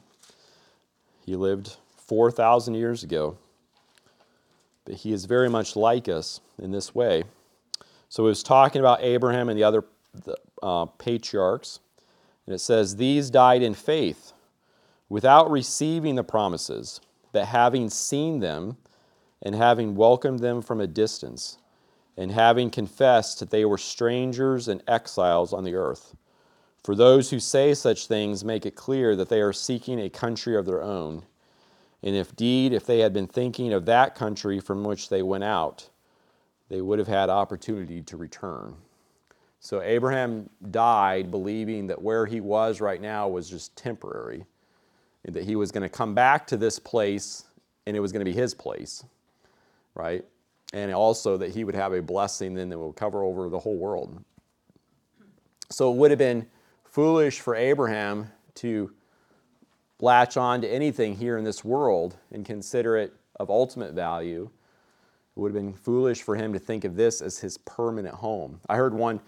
he 1.27 1.37
lived 1.37 1.77
4,000 2.07 2.75
years 2.75 3.03
ago. 3.03 3.37
But 4.85 4.95
he 4.95 5.13
is 5.13 5.27
very 5.27 5.51
much 5.51 5.77
like 5.77 6.09
us 6.09 6.41
in 6.59 6.71
this 6.71 6.95
way. 6.95 7.25
So 8.09 8.23
he 8.23 8.29
was 8.29 8.43
talking 8.43 8.81
about 8.81 9.03
Abraham 9.03 9.51
and 9.51 9.59
the 9.59 9.65
other 9.65 9.85
uh, 10.63 10.87
patriarchs. 10.87 11.81
And 12.47 12.55
it 12.55 12.61
says, 12.61 12.97
These 12.97 13.29
died 13.29 13.63
in 13.63 13.75
faith 13.75 14.33
without 15.11 15.51
receiving 15.51 16.15
the 16.15 16.25
promises, 16.25 17.01
but 17.33 17.47
having 17.47 17.91
seen 17.91 18.41
them, 18.41 18.79
and 19.43 19.55
having 19.55 19.95
welcomed 19.95 20.41
them 20.41 20.63
from 20.63 20.81
a 20.81 20.87
distance, 20.87 21.59
and 22.17 22.33
having 22.33 22.71
confessed 22.71 23.39
that 23.39 23.51
they 23.51 23.65
were 23.65 23.79
strangers 23.79 24.67
and 24.67 24.83
exiles 24.89 25.53
on 25.53 25.65
the 25.65 25.75
earth. 25.75 26.17
For 26.83 26.95
those 26.95 27.31
who 27.31 27.39
say 27.39 27.75
such 27.75 28.07
things 28.07 28.45
make 28.45 28.67
it 28.67 28.75
clear 28.75 29.15
that 29.15 29.29
they 29.29 29.41
are 29.41 29.53
seeking 29.53 30.01
a 30.01 30.11
country 30.11 30.57
of 30.57 30.67
their 30.67 30.83
own. 30.83 31.25
And 32.03 32.17
if 32.17 32.31
indeed, 32.31 32.73
if 32.73 32.87
they 32.87 33.01
had 33.01 33.13
been 33.13 33.27
thinking 33.27 33.73
of 33.73 33.87
that 33.87 34.15
country 34.15 34.61
from 34.61 34.85
which 34.85 35.09
they 35.09 35.23
went 35.23 35.45
out, 35.45 35.91
they 36.69 36.81
would 36.81 36.99
have 36.99 37.09
had 37.09 37.31
opportunity 37.31 38.03
to 38.03 38.17
return. 38.17 38.77
So 39.61 39.83
Abraham 39.83 40.49
died 40.71 41.31
believing 41.31 41.89
that 41.89 42.01
where 42.01 42.27
he 42.27 42.41
was 42.41 42.81
right 42.81 43.01
now 43.01 43.29
was 43.29 43.51
just 43.51 43.77
temporary, 43.77 44.45
and 45.25 45.35
that 45.35 45.45
he 45.45 45.57
was 45.57 45.73
going 45.73 45.83
to 45.83 45.89
come 45.89 46.15
back 46.15 46.47
to 46.49 46.57
this 46.57 46.79
place 46.79 47.45
and 47.87 47.97
it 47.97 48.01
was 48.01 48.13
going 48.13 48.25
to 48.25 48.31
be 48.31 48.37
his 48.37 48.55
place 48.55 49.05
right? 49.99 50.25
And 50.73 50.93
also 50.95 51.37
that 51.37 51.51
he 51.51 51.65
would 51.65 51.75
have 51.75 51.93
a 51.93 52.01
blessing 52.01 52.55
then 52.55 52.71
that 52.71 52.79
would 52.79 52.97
cover 52.97 53.23
over 53.23 53.49
the 53.49 53.59
whole 53.59 53.77
world. 53.77 54.25
So 55.71 55.93
it 55.93 55.97
would 55.97 56.11
have 56.11 56.19
been 56.19 56.47
foolish 56.85 57.41
for 57.41 57.55
Abraham 57.55 58.31
to 58.57 58.93
latch 60.01 60.37
on 60.37 60.63
to 60.63 60.69
anything 60.69 61.17
here 61.17 61.37
in 61.37 61.45
this 61.45 61.65
world 61.65 62.17
and 62.33 62.47
consider 62.47 62.97
it 62.97 63.13
of 63.37 63.51
ultimate 63.51 63.93
value. 63.93 64.49
It 65.37 65.41
would 65.41 65.55
have 65.55 65.63
been 65.63 65.75
foolish 65.75 66.23
for 66.23 66.37
him 66.37 66.53
to 66.53 66.59
think 66.59 66.85
of 66.85 66.97
this 66.97 67.21
as 67.21 67.39
his 67.39 67.59
permanent 67.59 68.15
home. 68.15 68.61
I 68.69 68.77
heard 68.77 68.95
one 68.95 69.21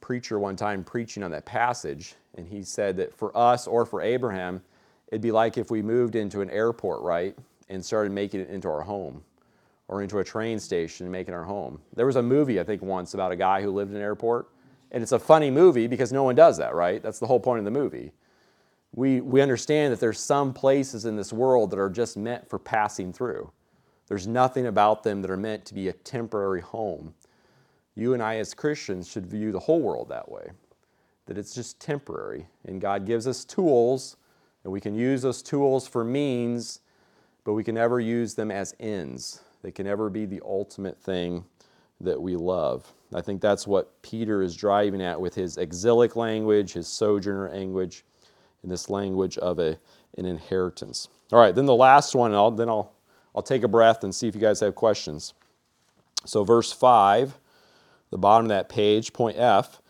preacher 0.00 0.38
one 0.38 0.56
time 0.56 0.84
preaching 0.84 1.22
on 1.22 1.30
that 1.30 1.44
passage, 1.44 2.14
and 2.36 2.46
he 2.46 2.62
said 2.62 2.96
that 2.98 3.14
for 3.14 3.36
us 3.36 3.66
or 3.66 3.84
for 3.84 4.00
Abraham, 4.00 4.62
it'd 5.08 5.20
be 5.20 5.32
like 5.32 5.58
if 5.58 5.70
we 5.70 5.82
moved 5.82 6.14
into 6.14 6.40
an 6.40 6.50
airport, 6.50 7.02
right, 7.02 7.36
and 7.68 7.84
started 7.84 8.12
making 8.12 8.40
it 8.40 8.48
into 8.48 8.68
our 8.68 8.82
home 8.82 9.22
or 9.90 10.02
into 10.02 10.20
a 10.20 10.24
train 10.24 10.60
station 10.60 11.04
and 11.04 11.12
making 11.12 11.34
our 11.34 11.42
home. 11.42 11.80
There 11.96 12.06
was 12.06 12.14
a 12.14 12.22
movie, 12.22 12.60
I 12.60 12.64
think, 12.64 12.80
once 12.80 13.12
about 13.12 13.32
a 13.32 13.36
guy 13.36 13.60
who 13.60 13.72
lived 13.72 13.90
in 13.90 13.96
an 13.96 14.02
airport. 14.02 14.48
And 14.92 15.02
it's 15.02 15.10
a 15.10 15.18
funny 15.18 15.50
movie 15.50 15.88
because 15.88 16.12
no 16.12 16.22
one 16.22 16.36
does 16.36 16.56
that, 16.58 16.76
right? 16.76 17.02
That's 17.02 17.18
the 17.18 17.26
whole 17.26 17.40
point 17.40 17.58
of 17.58 17.64
the 17.64 17.72
movie. 17.72 18.12
We, 18.94 19.20
we 19.20 19.40
understand 19.40 19.92
that 19.92 19.98
there's 19.98 20.20
some 20.20 20.52
places 20.52 21.06
in 21.06 21.16
this 21.16 21.32
world 21.32 21.72
that 21.72 21.80
are 21.80 21.90
just 21.90 22.16
meant 22.16 22.48
for 22.48 22.60
passing 22.60 23.12
through. 23.12 23.50
There's 24.06 24.28
nothing 24.28 24.66
about 24.66 25.02
them 25.02 25.22
that 25.22 25.30
are 25.30 25.36
meant 25.36 25.64
to 25.66 25.74
be 25.74 25.88
a 25.88 25.92
temporary 25.92 26.60
home. 26.60 27.12
You 27.96 28.14
and 28.14 28.22
I, 28.22 28.36
as 28.36 28.54
Christians, 28.54 29.08
should 29.08 29.26
view 29.26 29.50
the 29.50 29.58
whole 29.58 29.80
world 29.80 30.08
that 30.10 30.30
way 30.30 30.50
that 31.26 31.36
it's 31.36 31.54
just 31.54 31.80
temporary. 31.80 32.46
And 32.64 32.80
God 32.80 33.06
gives 33.06 33.26
us 33.26 33.44
tools, 33.44 34.16
and 34.62 34.72
we 34.72 34.80
can 34.80 34.94
use 34.94 35.22
those 35.22 35.42
tools 35.42 35.86
for 35.86 36.04
means, 36.04 36.80
but 37.44 37.54
we 37.54 37.64
can 37.64 37.74
never 37.74 38.00
use 38.00 38.34
them 38.34 38.50
as 38.50 38.74
ends. 38.80 39.40
They 39.62 39.70
can 39.70 39.86
never 39.86 40.10
be 40.10 40.26
the 40.26 40.40
ultimate 40.44 41.00
thing 41.00 41.44
that 42.00 42.20
we 42.20 42.36
love. 42.36 42.92
I 43.14 43.20
think 43.20 43.40
that's 43.40 43.66
what 43.66 44.00
Peter 44.02 44.42
is 44.42 44.56
driving 44.56 45.02
at 45.02 45.20
with 45.20 45.34
his 45.34 45.56
exilic 45.58 46.16
language, 46.16 46.72
his 46.72 46.88
sojourner 46.88 47.50
language, 47.50 48.04
and 48.62 48.70
this 48.70 48.88
language 48.88 49.36
of 49.38 49.58
a, 49.58 49.78
an 50.16 50.24
inheritance. 50.24 51.08
All 51.32 51.38
right, 51.38 51.54
then 51.54 51.66
the 51.66 51.74
last 51.74 52.14
one, 52.14 52.34
I'll, 52.34 52.50
then 52.50 52.68
I'll, 52.68 52.92
I'll 53.34 53.42
take 53.42 53.62
a 53.62 53.68
breath 53.68 54.02
and 54.02 54.14
see 54.14 54.28
if 54.28 54.34
you 54.34 54.40
guys 54.40 54.60
have 54.60 54.74
questions. 54.74 55.34
So, 56.24 56.44
verse 56.44 56.72
5, 56.72 57.38
the 58.10 58.18
bottom 58.18 58.46
of 58.46 58.50
that 58.50 58.68
page, 58.68 59.12
point 59.12 59.38
F, 59.38 59.80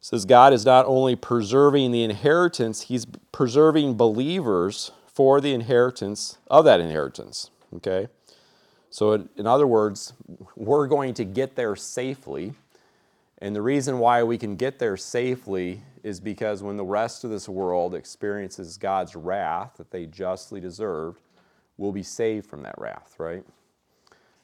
says 0.00 0.24
God 0.24 0.52
is 0.52 0.64
not 0.64 0.86
only 0.86 1.16
preserving 1.16 1.92
the 1.92 2.02
inheritance, 2.02 2.82
He's 2.82 3.06
preserving 3.32 3.96
believers 3.96 4.92
for 5.06 5.40
the 5.40 5.52
inheritance 5.52 6.38
of 6.48 6.64
that 6.64 6.80
inheritance. 6.80 7.50
Okay? 7.74 8.08
So, 8.90 9.12
in 9.36 9.46
other 9.46 9.66
words, 9.66 10.12
we're 10.56 10.88
going 10.88 11.14
to 11.14 11.24
get 11.24 11.54
there 11.54 11.76
safely. 11.76 12.52
And 13.38 13.54
the 13.54 13.62
reason 13.62 13.98
why 13.98 14.22
we 14.24 14.36
can 14.36 14.56
get 14.56 14.78
there 14.78 14.96
safely 14.96 15.82
is 16.02 16.20
because 16.20 16.62
when 16.62 16.76
the 16.76 16.84
rest 16.84 17.24
of 17.24 17.30
this 17.30 17.48
world 17.48 17.94
experiences 17.94 18.76
God's 18.76 19.14
wrath 19.14 19.74
that 19.76 19.90
they 19.90 20.06
justly 20.06 20.60
deserved, 20.60 21.22
we'll 21.76 21.92
be 21.92 22.02
saved 22.02 22.46
from 22.46 22.62
that 22.62 22.74
wrath, 22.78 23.14
right? 23.18 23.44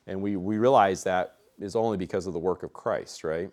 And 0.07 0.22
we, 0.22 0.36
we 0.36 0.59
realize 0.59 1.03
that 1.05 1.36
is 1.59 1.74
only 1.74 1.97
because 1.97 2.26
of 2.26 2.32
the 2.32 2.38
work 2.38 2.62
of 2.62 2.72
Christ, 2.72 3.24
right? 3.24 3.51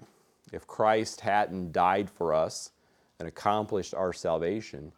If 0.52 0.68
Christ 0.68 1.22
hadn't 1.22 1.72
died 1.72 2.10
for 2.10 2.34
us 2.34 2.72
and 3.20 3.28
accomplished 3.28 3.94
our 3.94 4.14
salvation, 4.14 4.92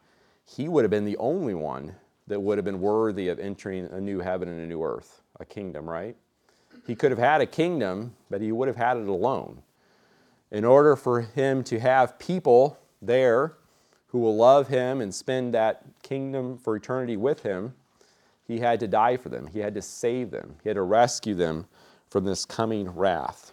he 0.46 0.68
would 0.68 0.84
have 0.84 0.92
been 0.92 1.06
the 1.06 1.18
only 1.18 1.54
one 1.54 1.96
that 2.28 2.40
would 2.40 2.58
have 2.58 2.66
been 2.66 2.82
worthy 2.82 3.30
of 3.30 3.40
entering 3.40 3.86
a 3.92 4.02
new 4.02 4.20
heaven 4.20 4.50
and 4.50 4.60
a 4.60 4.66
new 4.66 4.84
earth, 4.84 5.22
a 5.40 5.46
kingdom, 5.46 5.90
right? 5.90 6.16
He 6.86 6.96
could 6.96 7.12
have 7.12 7.20
had 7.20 7.42
a 7.42 7.46
kingdom, 7.46 8.16
but 8.30 8.42
he 8.42 8.52
would 8.52 8.68
have 8.68 8.78
had 8.78 8.98
it 8.98 9.08
alone. 9.08 9.62
In 10.52 10.64
order 10.64 10.96
for 10.96 11.22
him 11.22 11.64
to 11.66 11.80
have 11.80 12.20
people 12.20 12.78
there 13.02 13.54
who 14.08 14.20
will 14.20 14.36
love 14.36 14.68
him 14.68 15.02
and 15.02 15.14
spend 15.14 15.54
that 15.54 15.84
kingdom 16.04 16.58
for 16.58 16.76
eternity 16.76 17.18
with 17.18 17.42
him, 17.44 17.74
he 18.48 18.60
had 18.60 18.80
to 18.80 18.88
die 18.88 19.18
for 19.18 19.30
them. 19.30 19.48
He 19.48 19.60
had 19.60 19.74
to 19.74 19.82
save 19.82 20.32
them. 20.32 20.56
He 20.64 20.70
had 20.70 20.76
to 20.76 20.84
rescue 20.84 21.34
them 21.34 21.66
from 22.10 22.24
this 22.24 22.46
coming 22.46 22.90
wrath. 22.90 23.52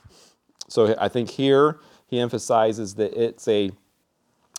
So 0.68 0.94
I 0.98 1.08
think 1.08 1.30
here 1.30 1.80
he 2.06 2.20
emphasizes 2.20 2.94
that 2.96 3.18
it's 3.20 3.48
a, 3.48 3.72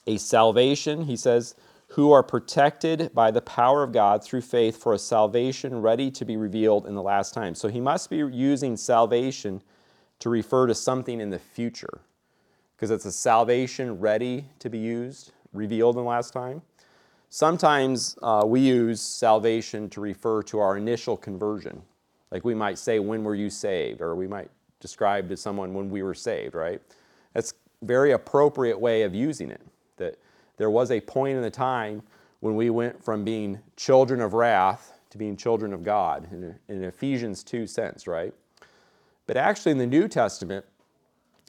a 0.08 0.18
salvation, 0.18 1.06
he 1.06 1.16
says, 1.16 1.56
who 1.94 2.12
are 2.12 2.24
protected 2.24 3.14
by 3.14 3.30
the 3.30 3.42
power 3.42 3.84
of 3.84 3.92
God 3.92 4.24
through 4.24 4.42
faith 4.42 4.82
for 4.82 4.94
a 4.94 5.00
salvation 5.00 5.80
ready 5.80 6.10
to 6.10 6.26
be 6.26 6.38
revealed 6.38 6.88
in 6.88 6.96
the 6.96 7.04
last 7.04 7.36
time. 7.36 7.54
So 7.54 7.68
he 7.68 7.80
must 7.80 8.10
be 8.10 8.18
using 8.18 8.76
salvation 8.78 9.62
to 10.18 10.30
refer 10.30 10.66
to 10.66 10.74
something 10.74 11.22
in 11.22 11.30
the 11.30 11.38
future 11.38 12.02
because 12.76 12.90
it's 12.90 13.06
a 13.06 13.12
salvation 13.12 14.00
ready 14.00 14.46
to 14.58 14.72
be 14.72 14.80
used, 14.80 15.34
revealed 15.54 15.96
in 15.96 16.04
the 16.04 16.10
last 16.10 16.34
time. 16.34 16.64
Sometimes 17.30 18.18
uh, 18.24 18.44
we 18.44 18.62
use 18.62 19.00
salvation 19.00 19.88
to 19.92 20.02
refer 20.02 20.42
to 20.44 20.58
our 20.58 20.78
initial 20.78 21.16
conversion. 21.16 21.80
Like 22.32 22.44
we 22.44 22.56
might 22.56 22.80
say, 22.80 22.98
When 22.98 23.24
were 23.24 23.36
you 23.36 23.52
saved? 23.52 24.02
Or 24.02 24.16
we 24.16 24.28
might 24.28 24.50
describe 24.80 25.30
to 25.30 25.38
someone 25.38 25.76
when 25.76 25.92
we 25.92 26.02
were 26.02 26.16
saved, 26.16 26.56
right? 26.56 26.82
That's 27.34 27.54
a 27.82 27.86
very 27.86 28.14
appropriate 28.14 28.80
way 28.80 29.04
of 29.04 29.14
using 29.14 29.52
it. 29.52 29.62
That 29.98 30.18
there 30.58 30.70
was 30.70 30.92
a 30.92 31.02
point 31.02 31.36
in 31.36 31.42
the 31.42 31.52
time 31.52 32.04
when 32.40 32.56
we 32.56 32.70
went 32.70 33.04
from 33.04 33.24
being 33.24 33.60
children 33.76 34.22
of 34.22 34.34
wrath 34.34 35.00
to 35.10 35.18
being 35.18 35.38
children 35.38 35.74
of 35.74 35.84
God 35.84 36.28
in, 36.68 36.84
Ephesians 36.84 37.44
2 37.44 37.68
sense, 37.68 38.08
right? 38.08 38.34
But 39.28 39.38
actually, 39.38 39.72
in 39.72 39.78
the 39.78 39.88
New 39.88 40.08
Testament, 40.08 40.66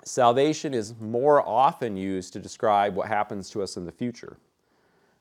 salvation 0.05 0.75
is 0.75 0.95
more 1.01 1.47
often 1.47 1.97
used 1.97 2.33
to 2.35 2.39
describe 2.39 2.95
what 2.95 3.09
happens 3.09 3.51
to 3.51 3.63
us 3.63 3.77
in 3.77 3.85
the 3.85 3.93
future. 3.93 4.37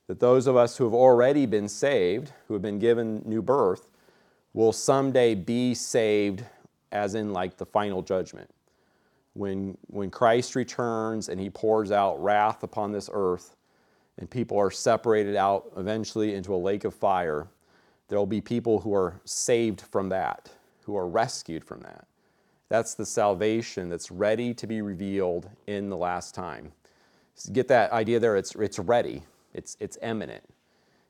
That 0.07 0.19
those 0.19 0.45
of 0.45 0.55
us 0.55 0.77
who 0.77 0.83
have 0.83 0.93
already 0.93 1.45
been 1.45 1.67
saved, 1.67 2.33
who 2.47 2.53
have 2.53 2.61
been 2.61 2.79
given 2.79 3.23
new 3.25 3.41
birth, 3.41 3.87
will 4.53 4.73
someday 4.73 5.33
be 5.33 5.73
saved, 5.73 6.43
as 6.91 7.15
in 7.15 7.33
like 7.33 7.57
the 7.57 7.65
final 7.65 8.01
judgment. 8.01 8.49
When, 9.33 9.77
when 9.87 10.11
Christ 10.11 10.55
returns 10.55 11.29
and 11.29 11.39
he 11.39 11.49
pours 11.49 11.91
out 11.91 12.21
wrath 12.21 12.61
upon 12.61 12.91
this 12.91 13.09
earth, 13.11 13.55
and 14.17 14.29
people 14.29 14.57
are 14.57 14.71
separated 14.71 15.35
out 15.35 15.71
eventually 15.77 16.35
into 16.35 16.53
a 16.53 16.57
lake 16.57 16.83
of 16.83 16.93
fire, 16.93 17.47
there 18.07 18.19
will 18.19 18.25
be 18.25 18.41
people 18.41 18.79
who 18.79 18.93
are 18.93 19.19
saved 19.25 19.81
from 19.81 20.09
that, 20.09 20.49
who 20.83 20.95
are 20.95 21.07
rescued 21.07 21.63
from 21.63 21.81
that. 21.81 22.05
That's 22.69 22.95
the 22.95 23.05
salvation 23.05 23.89
that's 23.89 24.11
ready 24.11 24.53
to 24.55 24.67
be 24.67 24.81
revealed 24.81 25.49
in 25.67 25.89
the 25.89 25.97
last 25.97 26.35
time. 26.35 26.71
So 27.35 27.51
get 27.51 27.67
that 27.69 27.91
idea 27.91 28.19
there, 28.19 28.37
it's, 28.37 28.55
it's 28.55 28.79
ready, 28.79 29.23
it's, 29.53 29.77
it's 29.79 29.97
imminent. 30.01 30.43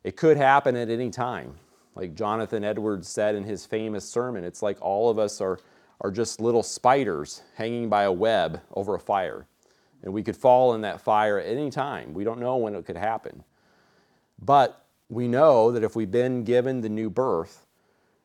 It 0.04 0.16
could 0.18 0.38
happen 0.38 0.76
at 0.76 0.90
any 0.90 1.10
time. 1.10 1.56
Like 1.96 2.16
Jonathan 2.16 2.64
Edwards 2.64 3.08
said 3.08 3.36
in 3.36 3.44
his 3.44 3.66
famous 3.66 4.08
sermon, 4.08 4.44
it's 4.44 4.62
like 4.62 4.82
all 4.82 5.10
of 5.10 5.20
us 5.20 5.42
are, 5.42 5.60
are 6.02 6.12
just 6.12 6.42
little 6.42 6.64
spiders 6.64 7.44
hanging 7.56 7.90
by 7.90 8.04
a 8.04 8.12
web 8.12 8.62
over 8.74 8.96
a 8.96 9.00
fire. 9.00 9.46
And 10.04 10.14
we 10.14 10.24
could 10.24 10.36
fall 10.36 10.74
in 10.74 10.82
that 10.82 11.02
fire 11.02 11.40
at 11.40 11.48
any 11.48 11.70
time. 11.70 12.14
We 12.14 12.24
don't 12.24 12.40
know 12.40 12.58
when 12.58 12.76
it 12.76 12.86
could 12.86 12.98
happen. 12.98 13.44
But 14.42 14.86
we 15.10 15.28
know 15.28 15.72
that 15.72 15.84
if 15.84 15.96
we've 15.96 16.12
been 16.12 16.44
given 16.44 16.82
the 16.82 16.90
new 16.90 17.10
birth, 17.10 17.66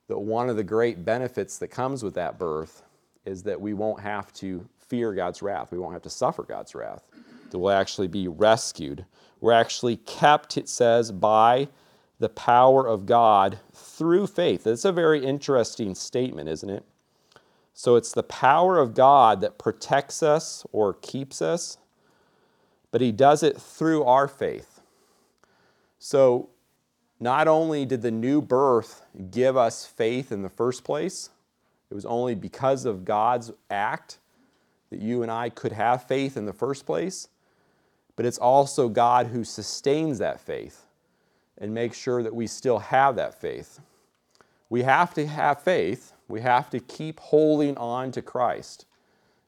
that 0.08 0.18
one 0.18 0.48
of 0.48 0.56
the 0.56 0.64
great 0.64 1.04
benefits 1.04 1.58
that 1.58 1.68
comes 1.68 2.02
with 2.02 2.14
that 2.14 2.38
birth 2.38 2.82
is 3.24 3.42
that 3.44 3.60
we 3.60 3.74
won't 3.74 4.00
have 4.00 4.32
to 4.32 4.66
fear 4.78 5.12
God's 5.12 5.42
wrath. 5.42 5.70
We 5.70 5.78
won't 5.78 5.92
have 5.92 6.02
to 6.02 6.10
suffer 6.10 6.42
God's 6.42 6.74
wrath. 6.74 7.06
That 7.50 7.58
we'll 7.58 7.72
actually 7.72 8.08
be 8.08 8.26
rescued. 8.26 9.04
We're 9.40 9.52
actually 9.52 9.96
kept, 9.98 10.56
it 10.56 10.68
says, 10.68 11.12
by 11.12 11.68
the 12.18 12.28
power 12.30 12.86
of 12.86 13.06
God 13.06 13.60
through 13.72 14.26
faith. 14.26 14.64
That's 14.64 14.84
a 14.84 14.92
very 14.92 15.24
interesting 15.24 15.94
statement, 15.94 16.48
isn't 16.48 16.70
it? 16.70 16.84
So 17.78 17.94
it's 17.94 18.10
the 18.10 18.24
power 18.24 18.76
of 18.76 18.92
God 18.92 19.40
that 19.40 19.56
protects 19.56 20.20
us 20.20 20.66
or 20.72 20.94
keeps 20.94 21.40
us, 21.40 21.78
but 22.90 23.00
He 23.00 23.12
does 23.12 23.44
it 23.44 23.56
through 23.56 24.02
our 24.02 24.26
faith. 24.26 24.80
So 26.00 26.48
not 27.20 27.46
only 27.46 27.84
did 27.84 28.02
the 28.02 28.10
new 28.10 28.42
birth 28.42 29.06
give 29.30 29.56
us 29.56 29.86
faith 29.86 30.32
in 30.32 30.42
the 30.42 30.48
first 30.48 30.82
place, 30.82 31.30
it 31.88 31.94
was 31.94 32.04
only 32.04 32.34
because 32.34 32.84
of 32.84 33.04
God's 33.04 33.52
act 33.70 34.18
that 34.90 34.98
you 34.98 35.22
and 35.22 35.30
I 35.30 35.48
could 35.48 35.70
have 35.70 36.02
faith 36.02 36.36
in 36.36 36.46
the 36.46 36.52
first 36.52 36.84
place, 36.84 37.28
but 38.16 38.26
it's 38.26 38.38
also 38.38 38.88
God 38.88 39.28
who 39.28 39.44
sustains 39.44 40.18
that 40.18 40.40
faith 40.40 40.86
and 41.56 41.72
makes 41.72 41.96
sure 41.96 42.24
that 42.24 42.34
we 42.34 42.48
still 42.48 42.80
have 42.80 43.14
that 43.14 43.40
faith. 43.40 43.78
We 44.68 44.82
have 44.82 45.14
to 45.14 45.28
have 45.28 45.62
faith 45.62 46.12
we 46.28 46.42
have 46.42 46.70
to 46.70 46.80
keep 46.80 47.18
holding 47.18 47.76
on 47.78 48.12
to 48.12 48.22
Christ. 48.22 48.86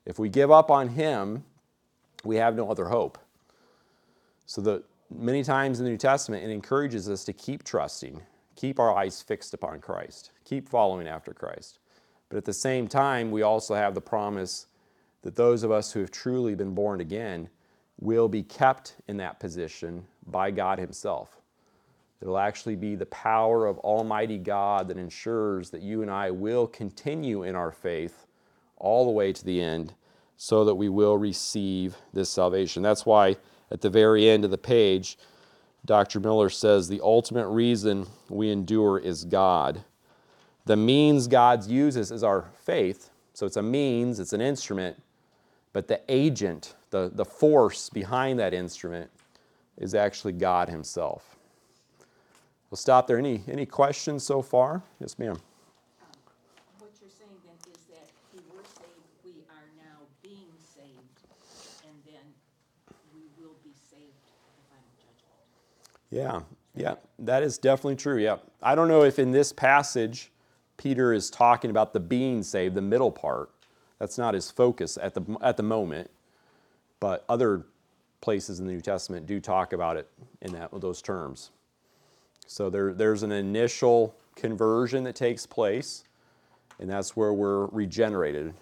If 0.06 0.18
we 0.18 0.28
give 0.28 0.50
up 0.50 0.70
on 0.70 0.88
Him, 0.88 1.44
we 2.24 2.36
have 2.36 2.56
no 2.56 2.70
other 2.70 2.86
hope. 2.86 3.18
So 4.46 4.60
that 4.62 4.82
many 5.10 5.44
times 5.44 5.78
in 5.78 5.84
the 5.84 5.90
New 5.90 5.98
Testament, 5.98 6.44
it 6.44 6.50
encourages 6.50 7.08
us 7.08 7.24
to 7.24 7.32
keep 7.32 7.62
trusting, 7.62 8.22
keep 8.56 8.80
our 8.80 8.96
eyes 8.96 9.22
fixed 9.22 9.54
upon 9.54 9.80
Christ, 9.80 10.32
keep 10.44 10.68
following 10.68 11.06
after 11.06 11.32
Christ. 11.32 11.78
But 12.28 12.38
at 12.38 12.44
the 12.44 12.52
same 12.52 12.88
time, 12.88 13.30
we 13.30 13.42
also 13.42 13.74
have 13.74 13.94
the 13.94 14.00
promise 14.00 14.66
that 15.22 15.36
those 15.36 15.62
of 15.62 15.70
us 15.70 15.92
who 15.92 16.00
have 16.00 16.10
truly 16.10 16.54
been 16.54 16.74
born 16.74 17.00
again 17.00 17.48
will 18.00 18.28
be 18.28 18.42
kept 18.42 18.96
in 19.08 19.18
that 19.18 19.38
position 19.38 20.06
by 20.26 20.50
God 20.50 20.78
Himself. 20.78 21.39
It'll 22.22 22.38
actually 22.38 22.76
be 22.76 22.96
the 22.96 23.06
power 23.06 23.66
of 23.66 23.78
Almighty 23.78 24.38
God 24.38 24.88
that 24.88 24.98
ensures 24.98 25.70
that 25.70 25.80
you 25.80 26.02
and 26.02 26.10
I 26.10 26.30
will 26.30 26.66
continue 26.66 27.42
in 27.42 27.54
our 27.54 27.72
faith 27.72 28.26
all 28.76 29.04
the 29.04 29.10
way 29.10 29.32
to 29.32 29.44
the 29.44 29.60
end 29.60 29.94
so 30.36 30.64
that 30.64 30.74
we 30.74 30.88
will 30.88 31.16
receive 31.16 31.96
this 32.12 32.30
salvation. 32.30 32.82
That's 32.82 33.06
why 33.06 33.36
at 33.70 33.80
the 33.80 33.90
very 33.90 34.28
end 34.28 34.44
of 34.44 34.50
the 34.50 34.58
page, 34.58 35.18
Dr. 35.86 36.20
Miller 36.20 36.50
says 36.50 36.88
the 36.88 37.00
ultimate 37.02 37.48
reason 37.48 38.06
we 38.28 38.50
endure 38.50 38.98
is 38.98 39.24
God. 39.24 39.84
The 40.66 40.76
means 40.76 41.26
God 41.26 41.66
uses 41.66 42.10
is 42.10 42.22
our 42.22 42.50
faith. 42.62 43.10
So 43.32 43.46
it's 43.46 43.56
a 43.56 43.62
means, 43.62 44.20
it's 44.20 44.34
an 44.34 44.42
instrument, 44.42 45.02
but 45.72 45.88
the 45.88 46.00
agent, 46.08 46.74
the, 46.90 47.10
the 47.14 47.24
force 47.24 47.88
behind 47.88 48.38
that 48.38 48.52
instrument 48.52 49.10
is 49.78 49.94
actually 49.94 50.32
God 50.34 50.68
Himself. 50.68 51.38
We'll 52.70 52.78
stop 52.78 53.06
there. 53.06 53.18
Any, 53.18 53.42
any 53.48 53.66
questions 53.66 54.22
so 54.22 54.42
far? 54.42 54.82
Yes, 55.00 55.18
ma'am. 55.18 55.32
Um, 55.32 55.38
what 56.78 56.90
you're 57.00 57.10
saying 57.10 57.30
then 57.44 57.72
is 57.72 57.80
that 57.90 58.08
we 58.32 58.38
were 58.54 58.62
saved, 58.62 59.24
we 59.24 59.42
are 59.50 59.66
now 59.76 60.06
being 60.22 60.52
saved, 60.56 61.26
and 61.84 61.96
then 62.06 62.22
we 63.12 63.22
will 63.42 63.56
be 63.64 63.72
saved 63.90 64.14
at 64.46 64.54
the 64.54 64.62
final 64.70 64.86
Yeah, 66.10 66.22
judgment. 66.22 66.46
yeah, 66.76 66.90
yeah, 66.90 66.94
that 67.18 67.42
is 67.42 67.58
definitely 67.58 67.96
true. 67.96 68.18
Yeah. 68.18 68.36
I 68.62 68.76
don't 68.76 68.88
know 68.88 69.02
if 69.02 69.18
in 69.18 69.32
this 69.32 69.52
passage 69.52 70.30
Peter 70.76 71.12
is 71.12 71.28
talking 71.28 71.70
about 71.70 71.92
the 71.92 72.00
being 72.00 72.42
saved, 72.44 72.76
the 72.76 72.82
middle 72.82 73.10
part. 73.10 73.50
That's 73.98 74.16
not 74.16 74.34
his 74.34 74.50
focus 74.50 74.96
at 75.02 75.14
the, 75.14 75.36
at 75.42 75.56
the 75.56 75.62
moment. 75.64 76.10
But 77.00 77.24
other 77.28 77.64
places 78.20 78.60
in 78.60 78.66
the 78.66 78.72
New 78.72 78.80
Testament 78.80 79.26
do 79.26 79.40
talk 79.40 79.72
about 79.72 79.96
it 79.96 80.08
in 80.40 80.52
that, 80.52 80.70
those 80.80 81.02
terms. 81.02 81.50
So 82.50 82.68
there, 82.68 82.92
there's 82.92 83.22
an 83.22 83.30
initial 83.30 84.16
conversion 84.34 85.04
that 85.04 85.14
takes 85.14 85.46
place, 85.46 86.02
and 86.80 86.90
that's 86.90 87.14
where 87.14 87.32
we're 87.32 87.66
regenerated. 87.66 88.54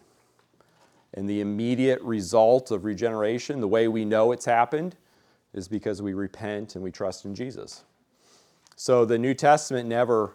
And 1.14 1.26
the 1.26 1.40
immediate 1.40 2.02
result 2.02 2.70
of 2.70 2.84
regeneration, 2.84 3.62
the 3.62 3.66
way 3.66 3.88
we 3.88 4.04
know 4.04 4.32
it's 4.32 4.44
happened, 4.44 4.94
is 5.54 5.68
because 5.68 6.02
we 6.02 6.12
repent 6.12 6.74
and 6.74 6.84
we 6.84 6.90
trust 6.90 7.24
in 7.24 7.34
Jesus. 7.34 7.84
So 8.76 9.06
the 9.06 9.18
New 9.18 9.32
Testament 9.32 9.88
never, 9.88 10.34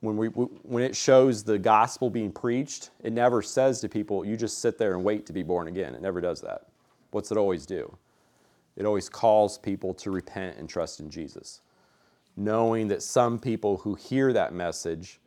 when, 0.00 0.18
we, 0.18 0.26
when 0.26 0.82
it 0.82 0.94
shows 0.94 1.44
the 1.44 1.58
gospel 1.58 2.10
being 2.10 2.30
preached, 2.30 2.90
it 3.02 3.14
never 3.14 3.40
says 3.40 3.80
to 3.80 3.88
people, 3.88 4.22
you 4.22 4.36
just 4.36 4.58
sit 4.58 4.76
there 4.76 4.92
and 4.92 5.02
wait 5.02 5.24
to 5.24 5.32
be 5.32 5.42
born 5.42 5.68
again. 5.68 5.94
It 5.94 6.02
never 6.02 6.20
does 6.20 6.42
that. 6.42 6.66
What's 7.12 7.30
it 7.30 7.38
always 7.38 7.64
do? 7.64 7.96
It 8.76 8.84
always 8.84 9.08
calls 9.08 9.56
people 9.56 9.94
to 9.94 10.10
repent 10.10 10.58
and 10.58 10.68
trust 10.68 11.00
in 11.00 11.08
Jesus 11.08 11.62
knowing 12.36 12.88
that 12.88 13.02
some 13.02 13.38
people 13.38 13.78
who 13.78 13.94
hear 13.94 14.32
that 14.32 14.52
message 14.52 15.20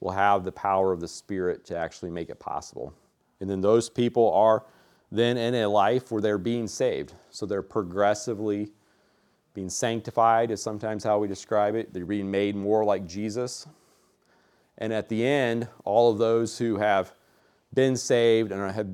will 0.00 0.12
have 0.12 0.44
the 0.44 0.52
power 0.52 0.92
of 0.92 1.00
the 1.00 1.08
Spirit 1.08 1.64
to 1.66 1.76
actually 1.76 2.10
make 2.10 2.30
it 2.30 2.38
possible. 2.38 2.92
And 3.40 3.48
then 3.48 3.60
those 3.60 3.90
people 3.90 4.32
are 4.32 4.64
then 5.12 5.36
in 5.36 5.54
a 5.54 5.68
life 5.68 6.10
where 6.10 6.22
they're 6.22 6.38
being 6.38 6.66
saved. 6.66 7.14
So 7.30 7.46
they're 7.46 7.62
progressively 7.62 8.72
Being 9.54 9.70
sanctified 9.70 10.50
is 10.50 10.60
sometimes 10.60 11.04
how 11.04 11.20
we 11.20 11.28
describe 11.28 11.76
it. 11.76 11.94
They're 11.94 12.04
being 12.04 12.30
made 12.30 12.56
more 12.56 12.84
like 12.84 13.06
Jesus. 13.06 13.68
And 14.78 14.92
at 14.92 15.08
the 15.08 15.24
end, 15.24 15.68
all 15.84 16.10
of 16.10 16.18
those 16.18 16.58
who 16.58 16.76
have 16.78 17.14
been 17.72 17.96
saved 17.96 18.50
and 18.50 18.72
have, 18.72 18.88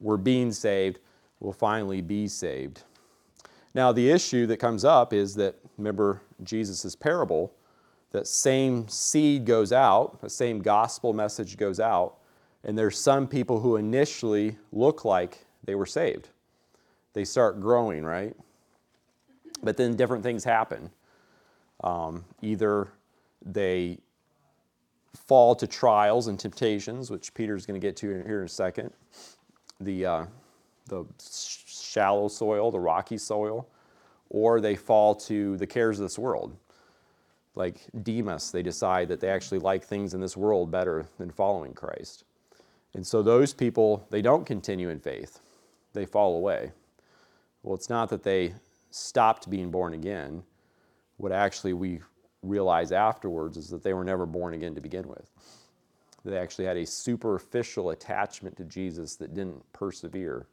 were 0.00 0.18
being 0.18 0.52
saved 0.52 0.98
will 1.40 1.54
finally 1.54 2.02
be 2.02 2.28
saved. 2.28 2.82
Now, 3.74 3.90
the 3.90 4.10
issue 4.10 4.46
that 4.48 4.58
comes 4.58 4.84
up 4.84 5.14
is 5.14 5.34
that, 5.36 5.56
remember 5.78 6.22
Jesus' 6.42 6.94
parable, 6.94 7.52
that 8.12 8.26
same 8.26 8.88
seed 8.88 9.46
goes 9.46 9.72
out, 9.72 10.20
the 10.20 10.30
same 10.30 10.60
gospel 10.60 11.12
message 11.12 11.56
goes 11.56 11.80
out, 11.80 12.18
and 12.64 12.78
there's 12.78 12.98
some 12.98 13.26
people 13.26 13.60
who 13.60 13.76
initially 13.76 14.56
look 14.70 15.04
like 15.04 15.44
they 15.64 15.74
were 15.74 15.86
saved. 15.86 16.28
They 17.14 17.24
start 17.24 17.60
growing, 17.60 18.04
right? 18.04 18.34
But 19.62 19.76
then 19.76 19.96
different 19.96 20.22
things 20.22 20.44
happen. 20.44 20.90
Um, 21.82 22.24
either 22.42 22.88
they 23.44 23.98
fall 25.26 25.54
to 25.56 25.66
trials 25.66 26.28
and 26.28 26.38
temptations, 26.38 27.10
which 27.10 27.34
Peter's 27.34 27.66
going 27.66 27.80
to 27.80 27.84
get 27.84 27.96
to 27.96 28.22
here 28.24 28.40
in 28.40 28.46
a 28.46 28.48
second. 28.48 28.92
The, 29.80 30.06
uh, 30.06 30.26
the 30.86 31.04
shallow 31.20 32.28
soil, 32.28 32.70
the 32.70 32.80
rocky 32.80 33.18
soil, 33.18 33.68
or 34.32 34.60
they 34.60 34.74
fall 34.74 35.14
to 35.14 35.58
the 35.58 35.66
cares 35.66 35.98
of 36.00 36.04
this 36.04 36.18
world. 36.18 36.56
Like 37.54 37.82
Demas, 38.02 38.50
they 38.50 38.62
decide 38.62 39.08
that 39.08 39.20
they 39.20 39.28
actually 39.28 39.58
like 39.58 39.84
things 39.84 40.14
in 40.14 40.22
this 40.22 40.38
world 40.38 40.70
better 40.70 41.06
than 41.18 41.30
following 41.30 41.74
Christ. 41.74 42.24
And 42.94 43.06
so 43.06 43.22
those 43.22 43.52
people, 43.52 44.06
they 44.08 44.22
don't 44.22 44.46
continue 44.46 44.88
in 44.88 45.00
faith, 45.00 45.40
they 45.92 46.06
fall 46.06 46.36
away. 46.36 46.72
Well, 47.62 47.74
it's 47.74 47.90
not 47.90 48.08
that 48.08 48.22
they 48.22 48.54
stopped 48.90 49.50
being 49.50 49.70
born 49.70 49.92
again. 49.92 50.42
What 51.18 51.30
actually 51.30 51.74
we 51.74 52.00
realize 52.42 52.90
afterwards 52.90 53.58
is 53.58 53.68
that 53.68 53.82
they 53.82 53.92
were 53.92 54.02
never 54.02 54.24
born 54.24 54.54
again 54.54 54.74
to 54.74 54.80
begin 54.80 55.06
with. 55.06 55.30
They 56.24 56.38
actually 56.38 56.64
had 56.64 56.78
a 56.78 56.86
superficial 56.86 57.90
attachment 57.90 58.56
to 58.56 58.64
Jesus 58.64 59.16
that 59.16 59.34
didn't 59.34 59.62
persevere 59.74 60.46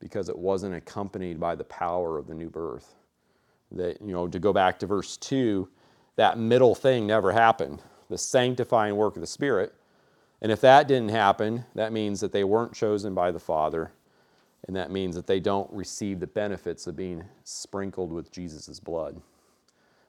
because 0.00 0.28
it 0.28 0.38
wasn't 0.38 0.74
accompanied 0.74 1.40
by 1.40 1.54
the 1.54 1.64
power 1.64 2.18
of 2.18 2.26
the 2.26 2.34
new 2.34 2.50
birth. 2.50 2.94
That, 3.72 4.00
you 4.00 4.12
know, 4.12 4.26
to 4.28 4.38
go 4.38 4.52
back 4.52 4.78
to 4.78 4.86
verse 4.86 5.16
2, 5.16 5.68
that 6.16 6.38
middle 6.38 6.74
thing 6.74 7.06
never 7.06 7.32
happened 7.32 7.82
the 8.08 8.18
sanctifying 8.18 8.96
work 8.96 9.16
of 9.16 9.20
the 9.20 9.26
Spirit. 9.26 9.74
And 10.40 10.50
if 10.50 10.60
that 10.62 10.88
didn't 10.88 11.10
happen, 11.10 11.64
that 11.74 11.92
means 11.92 12.20
that 12.20 12.32
they 12.32 12.44
weren't 12.44 12.72
chosen 12.72 13.14
by 13.14 13.30
the 13.30 13.38
Father, 13.38 13.92
and 14.66 14.76
that 14.76 14.90
means 14.90 15.14
that 15.16 15.26
they 15.26 15.40
don't 15.40 15.70
receive 15.72 16.20
the 16.20 16.26
benefits 16.26 16.86
of 16.86 16.96
being 16.96 17.24
sprinkled 17.44 18.12
with 18.12 18.32
Jesus' 18.32 18.80
blood. 18.80 19.20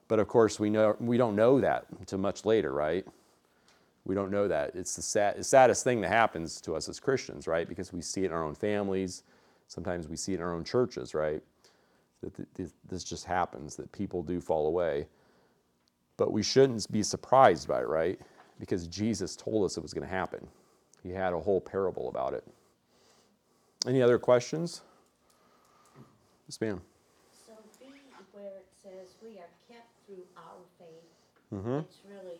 But 0.07 0.19
of 0.19 0.27
course, 0.27 0.59
we, 0.59 0.69
know, 0.69 0.95
we 0.99 1.17
don't 1.17 1.35
know 1.35 1.59
that 1.61 1.85
until 1.99 2.19
much 2.19 2.45
later, 2.45 2.71
right? 2.71 3.05
We 4.05 4.15
don't 4.15 4.31
know 4.31 4.47
that. 4.47 4.75
It's 4.75 4.95
the 4.95 5.01
sad, 5.01 5.45
saddest 5.45 5.83
thing 5.83 6.01
that 6.01 6.09
happens 6.09 6.61
to 6.61 6.75
us 6.75 6.89
as 6.89 6.99
Christians, 6.99 7.47
right? 7.47 7.67
Because 7.67 7.93
we 7.93 8.01
see 8.01 8.21
it 8.23 8.27
in 8.27 8.31
our 8.31 8.43
own 8.43 8.55
families, 8.55 9.23
Sometimes 9.69 10.07
we 10.07 10.17
see 10.17 10.33
it 10.33 10.37
in 10.37 10.41
our 10.41 10.53
own 10.53 10.63
churches, 10.63 11.13
right? 11.13 11.41
That 12.21 12.33
this 12.89 13.03
just 13.03 13.23
happens, 13.23 13.75
that 13.75 13.89
people 13.91 14.23
do 14.23 14.41
fall 14.41 14.65
away. 14.67 15.07
But 16.17 16.33
we 16.33 16.41
shouldn't 16.43 16.91
be 16.91 17.03
surprised 17.03 17.67
by 17.67 17.81
it, 17.81 17.87
right? 17.87 18.19
Because 18.59 18.87
Jesus 18.87 19.35
told 19.35 19.63
us 19.63 19.77
it 19.77 19.83
was 19.83 19.93
going 19.93 20.05
to 20.05 20.13
happen. 20.13 20.45
He 21.03 21.11
had 21.11 21.33
a 21.33 21.39
whole 21.39 21.61
parable 21.61 22.09
about 22.09 22.33
it. 22.33 22.43
Any 23.87 24.01
other 24.01 24.17
questions? 24.17 24.81
Yes, 26.47 26.59
ma'am. 26.59 26.81
So 27.47 27.53
B, 27.79 27.85
where 28.33 28.47
it 28.47 28.67
says 28.83 29.13
we 29.23 29.37
are 29.37 29.53
kept 29.71 29.87
through 30.07 30.23
our 30.35 30.59
faith, 30.79 31.53
mm-hmm. 31.53 31.85
it's 31.87 31.99
really 32.09 32.39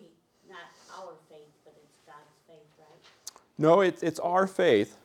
not 0.49 0.57
our 0.97 1.13
faith, 1.29 1.53
but 1.63 1.75
it's 1.85 1.99
God's 2.07 2.39
faith, 2.47 2.57
right? 2.79 3.39
No, 3.59 3.81
it, 3.81 4.01
it's 4.01 4.19
our 4.19 4.47
faith, 4.47 4.97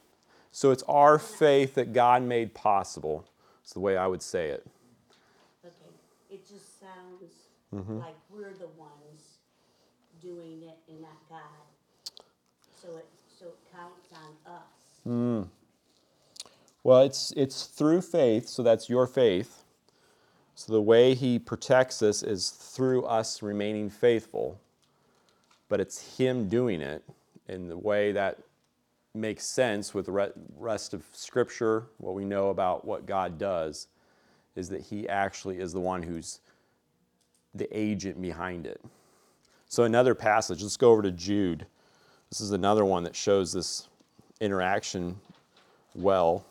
so 0.54 0.70
it's 0.70 0.84
our 0.84 1.18
faith 1.18 1.74
that 1.74 1.92
God 1.92 2.22
made 2.22 2.54
possible. 2.54 3.26
It's 3.60 3.72
the 3.72 3.80
way 3.80 3.96
I 3.96 4.06
would 4.06 4.22
say 4.22 4.50
it. 4.50 4.64
Okay, 5.66 5.74
it 6.30 6.48
just 6.48 6.78
sounds 6.78 7.32
mm-hmm. 7.74 7.98
like 7.98 8.14
we're 8.30 8.52
the 8.52 8.68
ones 8.78 9.40
doing 10.22 10.62
it 10.62 10.78
and 10.88 11.00
not 11.00 11.18
God. 11.28 11.40
So 12.80 12.98
it 12.98 13.06
so 13.36 13.46
it 13.46 13.56
counts 13.74 14.12
on 14.14 14.54
us. 14.54 15.00
Mm. 15.04 15.48
Well, 16.84 17.02
it's 17.02 17.32
it's 17.36 17.64
through 17.64 18.02
faith, 18.02 18.46
so 18.46 18.62
that's 18.62 18.88
your 18.88 19.08
faith. 19.08 19.64
So 20.54 20.72
the 20.72 20.80
way 20.80 21.14
he 21.14 21.40
protects 21.40 22.00
us 22.00 22.22
is 22.22 22.50
through 22.50 23.06
us 23.06 23.42
remaining 23.42 23.90
faithful. 23.90 24.60
But 25.68 25.80
it's 25.80 26.16
him 26.16 26.48
doing 26.48 26.80
it 26.80 27.02
in 27.48 27.68
the 27.68 27.76
way 27.76 28.12
that 28.12 28.38
makes 29.14 29.46
sense 29.46 29.94
with 29.94 30.06
the 30.06 30.32
rest 30.56 30.92
of 30.92 31.04
Scripture, 31.12 31.86
what 31.98 32.14
we 32.14 32.24
know 32.24 32.48
about 32.48 32.84
what 32.84 33.06
God 33.06 33.38
does, 33.38 33.86
is 34.56 34.68
that 34.70 34.82
He 34.82 35.08
actually 35.08 35.60
is 35.60 35.72
the 35.72 35.80
one 35.80 36.02
who's 36.02 36.40
the 37.54 37.68
agent 37.76 38.20
behind 38.20 38.66
it. 38.66 38.80
So, 39.68 39.84
another 39.84 40.14
passage, 40.14 40.62
let's 40.62 40.76
go 40.76 40.90
over 40.90 41.02
to 41.02 41.12
Jude. 41.12 41.66
This 42.30 42.40
is 42.40 42.50
another 42.50 42.84
one 42.84 43.04
that 43.04 43.14
shows 43.14 43.52
this 43.52 43.88
interaction 44.40 45.16
well. 45.94 46.44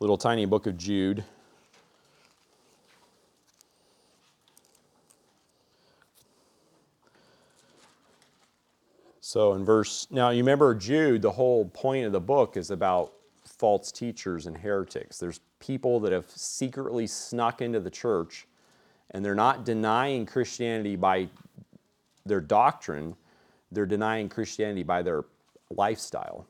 Little 0.00 0.18
tiny 0.18 0.44
book 0.44 0.66
of 0.66 0.76
Jude. 0.76 1.24
So 9.26 9.54
in 9.54 9.64
verse, 9.64 10.06
now 10.08 10.30
you 10.30 10.38
remember 10.38 10.72
Jude, 10.72 11.20
the 11.20 11.32
whole 11.32 11.64
point 11.64 12.06
of 12.06 12.12
the 12.12 12.20
book 12.20 12.56
is 12.56 12.70
about 12.70 13.12
false 13.44 13.90
teachers 13.90 14.46
and 14.46 14.56
heretics. 14.56 15.18
There's 15.18 15.40
people 15.58 15.98
that 16.00 16.12
have 16.12 16.30
secretly 16.30 17.08
snuck 17.08 17.60
into 17.60 17.80
the 17.80 17.90
church 17.90 18.46
and 19.10 19.24
they're 19.24 19.34
not 19.34 19.64
denying 19.64 20.26
Christianity 20.26 20.94
by 20.94 21.28
their 22.24 22.40
doctrine, 22.40 23.16
they're 23.72 23.84
denying 23.84 24.28
Christianity 24.28 24.84
by 24.84 25.02
their 25.02 25.24
lifestyle, 25.70 26.46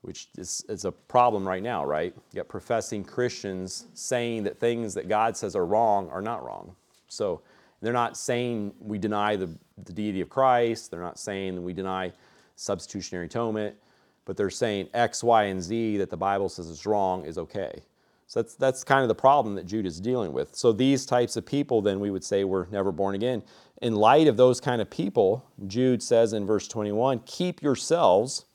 which 0.00 0.26
is, 0.36 0.64
is 0.68 0.84
a 0.84 0.90
problem 0.90 1.46
right 1.46 1.62
now, 1.62 1.84
right? 1.84 2.12
You 2.32 2.36
got 2.36 2.48
professing 2.48 3.04
Christians 3.04 3.86
saying 3.94 4.42
that 4.42 4.58
things 4.58 4.92
that 4.94 5.08
God 5.08 5.36
says 5.36 5.54
are 5.54 5.66
wrong 5.66 6.10
are 6.10 6.20
not 6.20 6.44
wrong. 6.44 6.74
So 7.06 7.42
they're 7.82 7.92
not 7.92 8.16
saying 8.16 8.72
we 8.78 8.96
deny 8.96 9.36
the, 9.36 9.50
the 9.84 9.92
deity 9.92 10.20
of 10.20 10.30
Christ, 10.30 10.90
they're 10.90 11.02
not 11.02 11.18
saying 11.18 11.56
that 11.56 11.60
we 11.60 11.72
deny 11.72 12.12
substitutionary 12.56 13.26
atonement, 13.26 13.76
but 14.24 14.36
they're 14.36 14.50
saying 14.50 14.88
X, 14.94 15.22
Y, 15.24 15.44
and 15.44 15.60
Z 15.60 15.96
that 15.98 16.08
the 16.08 16.16
Bible 16.16 16.48
says 16.48 16.68
is 16.68 16.86
wrong 16.86 17.24
is 17.24 17.36
okay. 17.38 17.82
So 18.28 18.40
that's, 18.40 18.54
that's 18.54 18.84
kind 18.84 19.02
of 19.02 19.08
the 19.08 19.14
problem 19.14 19.56
that 19.56 19.66
Jude 19.66 19.84
is 19.84 20.00
dealing 20.00 20.32
with. 20.32 20.54
So 20.54 20.72
these 20.72 21.04
types 21.04 21.36
of 21.36 21.44
people, 21.44 21.82
then 21.82 22.00
we 22.00 22.10
would 22.10 22.24
say, 22.24 22.44
were 22.44 22.68
never 22.70 22.92
born 22.92 23.14
again. 23.14 23.42
In 23.82 23.96
light 23.96 24.28
of 24.28 24.36
those 24.36 24.60
kind 24.60 24.80
of 24.80 24.88
people, 24.88 25.44
Jude 25.66 26.02
says 26.02 26.32
in 26.32 26.46
verse 26.46 26.68
21 26.68 27.18
keep 27.26 27.60
yourselves 27.62 28.46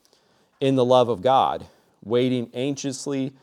in 0.62 0.76
the 0.76 0.86
love 0.86 1.10
of 1.10 1.22
God, 1.22 1.68
waiting 2.02 2.50
anxiously 2.54 3.34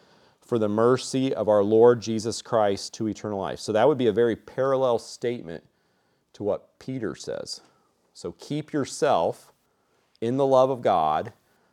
for 0.41 0.59
the 0.59 0.69
mercy 0.69 1.33
of 1.35 1.49
our 1.49 1.63
Lord 1.63 2.01
Jesus 2.01 2.43
Christ 2.43 2.95
to 2.95 3.07
eternal 3.07 3.39
life. 3.39 3.61
So 3.61 3.73
that 3.73 3.87
would 3.87 3.99
be 3.99 4.09
a 4.09 4.13
very 4.13 4.35
parallel 4.35 4.99
statement 4.99 5.63
to 6.35 6.43
what 6.43 6.79
Peter 6.79 7.15
says. 7.15 7.61
So 8.13 8.33
keep 8.39 8.73
yourself 8.73 9.53
in 10.21 10.37
the 10.37 10.47
love 10.47 10.71
of 10.71 10.83
God 10.83 11.33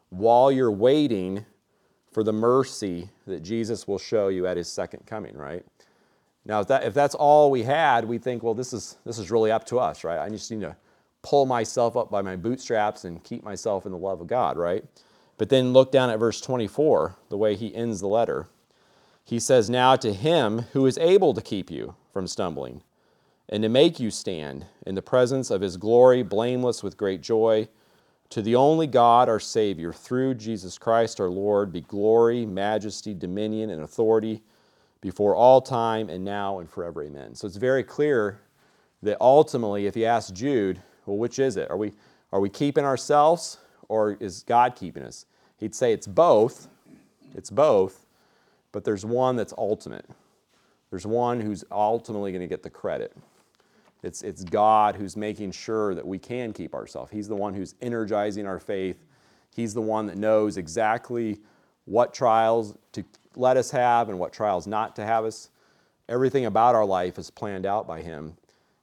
while 0.10 0.52
you're 0.52 0.72
waiting 0.72 1.46
for 2.12 2.24
the 2.24 2.34
mercy 2.34 3.10
that 3.28 3.42
Jesus 3.42 3.88
will 3.88 4.00
show 4.00 4.28
you 4.28 4.48
at 4.48 4.58
his 4.58 4.68
second 4.68 5.06
coming, 5.06 5.38
right? 5.38 5.66
Now, 6.44 6.60
if, 6.62 6.68
that, 6.68 6.84
if 6.84 6.94
that's 6.94 7.16
all 7.16 7.52
we 7.52 7.64
had, 7.64 8.06
we 8.06 8.18
think, 8.18 8.44
well, 8.44 8.54
this 8.54 8.74
is, 8.74 8.98
this 9.06 9.20
is 9.20 9.32
really 9.32 9.52
up 9.52 9.66
to 9.68 9.80
us, 9.80 10.04
right? 10.04 10.20
I 10.20 10.30
just 10.30 10.50
need 10.52 10.62
to 10.62 10.76
pull 11.22 11.46
myself 11.46 11.96
up 11.96 12.10
by 12.10 12.22
my 12.22 12.36
bootstraps 12.36 13.06
and 13.06 13.24
keep 13.24 13.44
myself 13.44 13.86
in 13.86 13.92
the 13.92 13.98
love 13.98 14.22
of 14.22 14.28
God, 14.28 14.58
right? 14.58 14.84
But 15.38 15.50
then 15.50 15.72
look 15.72 15.92
down 15.92 16.10
at 16.10 16.20
verse 16.20 16.42
24, 16.42 17.16
the 17.30 17.38
way 17.38 17.56
he 17.56 17.74
ends 17.74 18.02
the 18.02 18.08
letter. 18.08 18.48
He 19.24 19.40
says, 19.40 19.70
Now 19.70 19.96
to 19.98 20.14
him 20.14 20.66
who 20.74 20.86
is 20.86 20.98
able 20.98 21.34
to 21.34 21.42
keep 21.42 21.72
you 21.72 21.96
from 22.12 22.28
stumbling 22.28 22.82
and 23.50 23.64
to 23.64 23.70
make 23.70 24.00
you 24.00 24.12
stand 24.12 24.66
in 24.86 24.96
the 24.96 25.02
presence 25.02 25.52
of 25.52 25.62
his 25.62 25.78
glory, 25.78 26.24
blameless 26.24 26.84
with 26.84 26.98
great 26.98 27.22
joy. 27.22 27.68
To 28.30 28.42
the 28.42 28.56
only 28.56 28.88
God, 28.88 29.28
our 29.28 29.42
Savior, 29.42 29.92
through 29.92 30.36
Jesus 30.36 30.78
Christ 30.78 31.20
our 31.20 31.30
Lord, 31.30 31.74
be 31.74 31.82
glory, 31.82 32.46
majesty, 32.46 33.14
dominion, 33.14 33.70
and 33.70 33.82
authority 33.82 34.42
before 35.02 35.36
all 35.36 35.62
time 35.62 36.10
and 36.10 36.24
now 36.24 36.60
and 36.60 36.70
forever. 36.70 37.04
Amen. 37.04 37.36
So 37.36 37.46
it's 37.46 37.58
very 37.58 37.84
clear 37.84 38.40
that 39.04 39.18
ultimately, 39.20 39.88
if 39.88 39.98
you 39.98 40.06
ask 40.06 40.34
Jude, 40.34 40.82
well, 41.06 41.18
which 41.18 41.40
is 41.40 41.58
it? 41.58 41.70
Are 41.70 41.78
we, 41.78 41.92
are 42.32 42.40
we 42.40 42.50
keeping 42.50 42.86
ourselves 42.86 43.58
or 43.90 44.14
is 44.20 44.44
God 44.44 44.76
keeping 44.76 45.04
us? 45.04 45.26
He'd 45.58 45.76
say 45.76 45.92
it's 45.92 46.08
both. 46.08 46.70
It's 47.36 47.50
both, 47.50 48.06
but 48.72 48.84
there's 48.84 49.06
one 49.06 49.36
that's 49.36 49.54
ultimate. 49.58 50.06
There's 50.90 51.06
one 51.06 51.40
who's 51.40 51.64
ultimately 51.72 52.32
going 52.32 52.42
to 52.42 52.48
get 52.48 52.64
the 52.64 52.70
credit. 52.70 53.16
It's, 54.04 54.24
it's 54.24 54.44
God 54.44 54.96
who's 54.96 55.16
making 55.16 55.52
sure 55.52 55.94
that 55.94 56.06
we 56.06 56.18
can 56.18 56.54
keep 56.54 56.74
ourselves. 56.74 57.12
He's 57.12 57.28
the 57.28 57.36
one 57.36 57.54
who's 57.54 57.76
energizing 57.82 58.48
our 58.48 58.60
faith. 58.60 59.06
He's 59.56 59.74
the 59.74 59.82
one 59.82 60.08
that 60.08 60.18
knows 60.18 60.58
exactly 60.58 61.40
what 61.86 62.14
trials 62.14 62.76
to 62.94 63.04
let 63.36 63.58
us 63.58 63.70
have 63.72 64.10
and 64.10 64.18
what 64.18 64.34
trials 64.34 64.66
not 64.66 64.96
to 64.96 65.06
have 65.06 65.26
us. 65.26 65.50
Everything 66.10 66.46
about 66.46 66.76
our 66.76 66.86
life 66.86 67.18
is 67.18 67.30
planned 67.30 67.66
out 67.66 67.88
by 67.88 68.02
Him, 68.02 68.36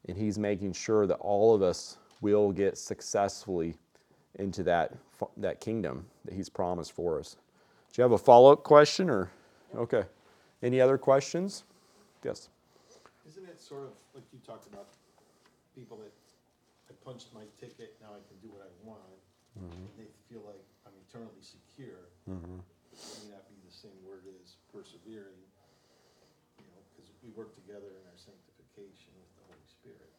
and 0.07 0.17
He's 0.17 0.39
making 0.39 0.73
sure 0.73 1.07
that 1.07 1.17
all 1.17 1.55
of 1.55 1.63
us 1.63 1.99
will 2.21 2.53
get 2.53 2.79
successfully 2.79 3.75
into 4.37 4.63
that, 4.65 4.93
that 5.37 5.61
kingdom 5.61 6.07
that 6.25 6.35
He's 6.35 6.49
promised 6.49 6.93
for 6.93 7.19
us. 7.19 7.37
Do 7.93 8.01
you 8.01 8.03
have 8.03 8.13
a 8.13 8.19
follow 8.19 8.53
up 8.53 8.63
question 8.63 9.11
or? 9.11 9.31
Okay. 9.75 10.05
Any 10.63 10.81
other 10.81 10.99
questions? 10.99 11.65
Yes. 12.25 12.49
Isn't 13.29 13.45
it 13.45 13.61
sort 13.61 13.83
of 13.83 13.91
like 14.15 14.25
you 14.33 14.39
talked 14.47 14.67
about 14.67 14.87
people 15.79 16.03
that 16.03 16.11
I 16.91 16.93
punched 17.07 17.31
my 17.31 17.47
ticket, 17.63 17.95
now 18.03 18.19
I 18.19 18.23
can 18.27 18.35
do 18.43 18.51
what 18.51 18.67
I 18.67 18.73
want, 18.83 19.23
mm-hmm. 19.55 19.71
and 19.71 19.95
they 19.95 20.11
feel 20.27 20.43
like 20.43 20.59
I'm 20.83 20.97
eternally 21.07 21.39
secure. 21.39 22.11
Mm-hmm. 22.27 22.59
It 22.91 22.99
may 23.23 23.39
not 23.39 23.47
be 23.47 23.55
the 23.63 23.71
same 23.71 23.95
word 24.03 24.27
as 24.27 24.59
persevering, 24.75 25.39
you 26.59 26.67
know, 26.75 26.83
because 26.91 27.07
we 27.23 27.31
work 27.39 27.55
together 27.55 27.95
in 27.95 28.03
our 28.11 28.19
sanctification 28.19 29.15
with 29.15 29.31
the 29.39 29.45
Holy 29.55 29.69
Spirit. 29.71 30.11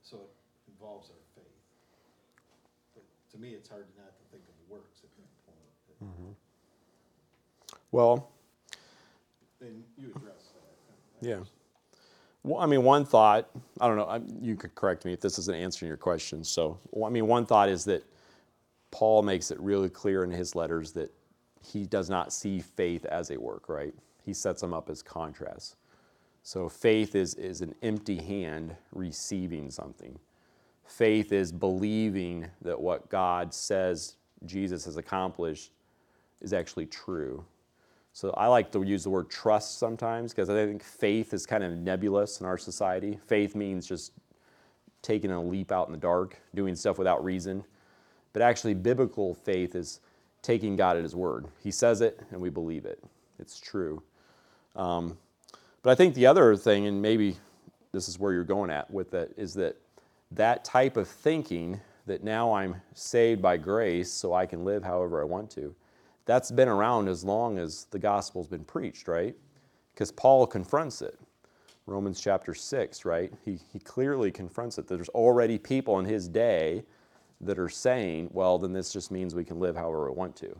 So 0.00 0.16
it 0.24 0.32
involves 0.72 1.12
our 1.12 1.24
faith. 1.36 1.60
But 2.96 3.04
to 3.04 3.36
me, 3.36 3.52
it's 3.52 3.68
hard 3.68 3.84
not 4.00 4.16
to 4.16 4.24
think 4.32 4.48
of 4.48 4.56
the 4.64 4.68
works 4.72 5.04
at 5.04 5.12
that 5.20 5.32
point. 5.44 5.72
Mm-hmm. 6.00 6.32
Well, 7.92 8.32
And 9.60 9.84
you 10.00 10.08
address 10.16 10.56
that. 10.56 11.28
Yeah. 11.28 11.44
Well, 12.44 12.60
I 12.60 12.66
mean, 12.66 12.84
one 12.84 13.04
thought, 13.04 13.48
I 13.80 13.88
don't 13.88 13.96
know, 13.96 14.04
I- 14.04 14.22
you 14.40 14.56
could 14.56 14.74
correct 14.74 15.04
me 15.04 15.12
if 15.12 15.20
this 15.20 15.38
isn't 15.38 15.54
answering 15.56 15.88
your 15.88 15.96
question. 15.96 16.44
So, 16.44 16.78
well, 16.90 17.06
I 17.06 17.10
mean, 17.10 17.26
one 17.26 17.46
thought 17.46 17.68
is 17.68 17.84
that 17.86 18.04
Paul 18.90 19.22
makes 19.22 19.50
it 19.50 19.60
really 19.60 19.90
clear 19.90 20.24
in 20.24 20.30
his 20.30 20.54
letters 20.54 20.92
that 20.92 21.12
he 21.62 21.84
does 21.84 22.08
not 22.08 22.32
see 22.32 22.60
faith 22.60 23.04
as 23.06 23.30
a 23.30 23.38
work, 23.38 23.68
right? 23.68 23.94
He 24.24 24.32
sets 24.32 24.60
them 24.60 24.72
up 24.72 24.88
as 24.88 25.02
contrasts. 25.02 25.76
So, 26.42 26.68
faith 26.68 27.14
is, 27.14 27.34
is 27.34 27.60
an 27.60 27.74
empty 27.82 28.16
hand 28.16 28.76
receiving 28.92 29.70
something. 29.70 30.18
Faith 30.84 31.32
is 31.32 31.52
believing 31.52 32.48
that 32.62 32.80
what 32.80 33.10
God 33.10 33.52
says 33.52 34.16
Jesus 34.46 34.86
has 34.86 34.96
accomplished 34.96 35.72
is 36.40 36.52
actually 36.54 36.86
true. 36.86 37.44
So 38.18 38.34
I 38.36 38.48
like 38.48 38.72
to 38.72 38.82
use 38.82 39.04
the 39.04 39.10
word 39.10 39.30
trust 39.30 39.78
sometimes 39.78 40.34
because 40.34 40.50
I 40.50 40.54
think 40.54 40.82
faith 40.82 41.32
is 41.32 41.46
kind 41.46 41.62
of 41.62 41.70
nebulous 41.78 42.40
in 42.40 42.46
our 42.46 42.58
society. 42.58 43.16
Faith 43.28 43.54
means 43.54 43.86
just 43.86 44.10
taking 45.02 45.30
a 45.30 45.40
leap 45.40 45.70
out 45.70 45.86
in 45.86 45.92
the 45.92 46.00
dark, 46.00 46.36
doing 46.52 46.74
stuff 46.74 46.98
without 46.98 47.22
reason. 47.22 47.62
But 48.32 48.42
actually, 48.42 48.74
biblical 48.74 49.34
faith 49.34 49.76
is 49.76 50.00
taking 50.42 50.74
God 50.74 50.96
at 50.96 51.04
His 51.04 51.14
word. 51.14 51.46
He 51.62 51.70
says 51.70 52.00
it, 52.00 52.18
and 52.32 52.40
we 52.40 52.50
believe 52.50 52.86
it. 52.86 53.00
It's 53.38 53.60
true. 53.60 54.02
Um, 54.74 55.16
but 55.84 55.90
I 55.90 55.94
think 55.94 56.16
the 56.16 56.26
other 56.26 56.56
thing, 56.56 56.88
and 56.88 57.00
maybe 57.00 57.36
this 57.92 58.08
is 58.08 58.18
where 58.18 58.32
you're 58.32 58.42
going 58.42 58.70
at 58.70 58.90
with 58.90 59.14
it, 59.14 59.32
is 59.36 59.54
that 59.54 59.76
that 60.32 60.64
type 60.64 60.96
of 60.96 61.06
thinking 61.06 61.78
that 62.06 62.24
now 62.24 62.52
I'm 62.52 62.74
saved 62.94 63.40
by 63.40 63.58
grace 63.58 64.10
so 64.10 64.34
I 64.34 64.44
can 64.44 64.64
live 64.64 64.82
however 64.82 65.20
I 65.20 65.24
want 65.24 65.52
to 65.52 65.72
that's 66.28 66.50
been 66.50 66.68
around 66.68 67.08
as 67.08 67.24
long 67.24 67.56
as 67.56 67.86
the 67.90 67.98
gospel's 67.98 68.48
been 68.48 68.62
preached, 68.62 69.08
right? 69.08 69.34
Because 69.94 70.12
Paul 70.12 70.46
confronts 70.46 71.00
it. 71.00 71.18
Romans 71.86 72.20
chapter 72.20 72.52
6, 72.52 73.06
right? 73.06 73.32
He, 73.46 73.58
he 73.72 73.78
clearly 73.78 74.30
confronts 74.30 74.76
it. 74.76 74.86
There's 74.86 75.08
already 75.08 75.56
people 75.56 75.98
in 76.00 76.04
his 76.04 76.28
day 76.28 76.84
that 77.40 77.58
are 77.58 77.70
saying, 77.70 78.28
well, 78.30 78.58
then 78.58 78.74
this 78.74 78.92
just 78.92 79.10
means 79.10 79.34
we 79.34 79.42
can 79.42 79.58
live 79.58 79.74
however 79.74 80.10
we 80.10 80.18
want 80.18 80.36
to. 80.36 80.54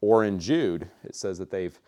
Or 0.00 0.24
in 0.24 0.38
Jude, 0.38 0.88
it 1.04 1.14
says 1.14 1.36
that 1.40 1.50
they've, 1.50 1.78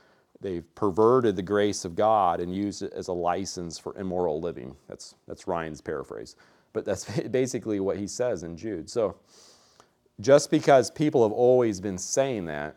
they've 0.42 0.74
perverted 0.74 1.34
the 1.34 1.42
grace 1.42 1.86
of 1.86 1.96
God 1.96 2.40
and 2.40 2.54
used 2.54 2.82
it 2.82 2.92
as 2.92 3.08
a 3.08 3.12
license 3.14 3.78
for 3.78 3.96
immoral 3.96 4.38
living. 4.38 4.76
That's, 4.86 5.14
that's 5.26 5.46
Ryan's 5.46 5.80
paraphrase. 5.80 6.36
But 6.74 6.84
that's 6.84 7.06
basically 7.30 7.80
what 7.80 7.96
he 7.96 8.06
says 8.06 8.42
in 8.42 8.54
Jude. 8.54 8.90
So 8.90 9.16
just 10.20 10.50
because 10.50 10.90
people 10.90 11.22
have 11.22 11.32
always 11.32 11.80
been 11.80 11.96
saying 11.96 12.44
that, 12.46 12.76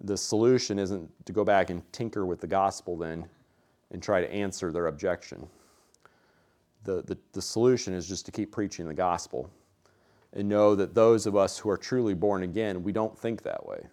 the 0.00 0.16
solution 0.16 0.78
isn't 0.78 1.10
to 1.26 1.32
go 1.32 1.44
back 1.44 1.70
and 1.70 1.82
tinker 1.92 2.26
with 2.26 2.40
the 2.40 2.46
gospel 2.46 2.96
then 2.96 3.26
and 3.90 4.02
try 4.02 4.20
to 4.20 4.30
answer 4.32 4.72
their 4.72 4.86
objection. 4.86 5.46
The, 6.84 7.02
the, 7.02 7.18
the 7.32 7.42
solution 7.42 7.94
is 7.94 8.08
just 8.08 8.26
to 8.26 8.32
keep 8.32 8.52
preaching 8.52 8.86
the 8.86 8.94
gospel 8.94 9.50
and 10.32 10.48
know 10.48 10.74
that 10.74 10.94
those 10.94 11.26
of 11.26 11.34
us 11.34 11.58
who 11.58 11.70
are 11.70 11.76
truly 11.76 12.14
born 12.14 12.42
again, 12.42 12.82
we 12.82 12.92
don't 12.92 13.18
think 13.18 13.42
that 13.42 13.66
way. 13.66 13.86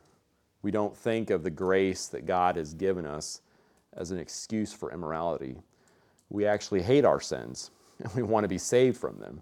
We 0.62 0.72
don't 0.72 0.96
think 0.96 1.30
of 1.30 1.44
the 1.44 1.50
grace 1.50 2.08
that 2.08 2.26
God 2.26 2.56
has 2.56 2.74
given 2.74 3.06
us 3.06 3.42
as 3.94 4.12
an 4.12 4.20
excuse 4.20 4.74
for 4.74 4.92
immorality. 4.92 5.58
We 6.30 6.46
actually 6.46 6.82
hate 6.82 7.06
our 7.06 7.22
sins 7.22 7.72
and 8.00 8.12
we 8.16 8.24
want 8.24 8.44
to 8.44 8.50
be 8.50 8.58
saved 8.58 8.98
from 8.98 9.20
them. 9.20 9.42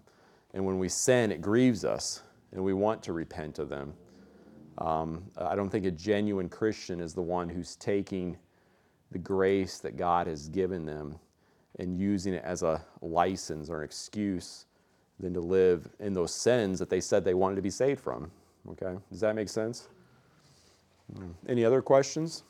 And 0.54 0.64
when 0.64 0.78
we 0.78 0.88
sin, 0.88 1.32
it 1.32 1.40
grieves 1.40 1.84
us 1.84 2.22
and 2.52 2.62
we 2.62 2.74
want 2.74 3.02
to 3.04 3.12
repent 3.12 3.58
of 3.58 3.68
them. 3.68 3.94
Um, 4.78 5.24
I 5.36 5.54
don't 5.54 5.70
think 5.70 5.84
a 5.84 5.90
genuine 5.90 6.48
Christian 6.48 7.00
is 7.00 7.14
the 7.14 7.22
one 7.22 7.48
who's 7.48 7.76
taking 7.76 8.36
the 9.10 9.18
grace 9.18 9.78
that 9.78 9.96
God 9.96 10.26
has 10.26 10.48
given 10.48 10.86
them 10.86 11.16
and 11.78 11.98
using 11.98 12.34
it 12.34 12.42
as 12.44 12.62
a 12.62 12.82
license 13.00 13.68
or 13.68 13.78
an 13.78 13.84
excuse 13.84 14.66
than 15.20 15.34
to 15.34 15.40
live 15.40 15.88
in 16.00 16.12
those 16.12 16.34
sins 16.34 16.78
that 16.78 16.90
they 16.90 17.00
said 17.00 17.24
they 17.24 17.34
wanted 17.34 17.56
to 17.56 17.62
be 17.62 17.70
saved 17.70 18.00
from. 18.00 18.30
Okay? 18.70 18.96
Does 19.10 19.20
that 19.20 19.34
make 19.34 19.48
sense? 19.48 19.88
Mm. 21.14 21.34
Any 21.48 21.64
other 21.64 21.82
questions? 21.82 22.42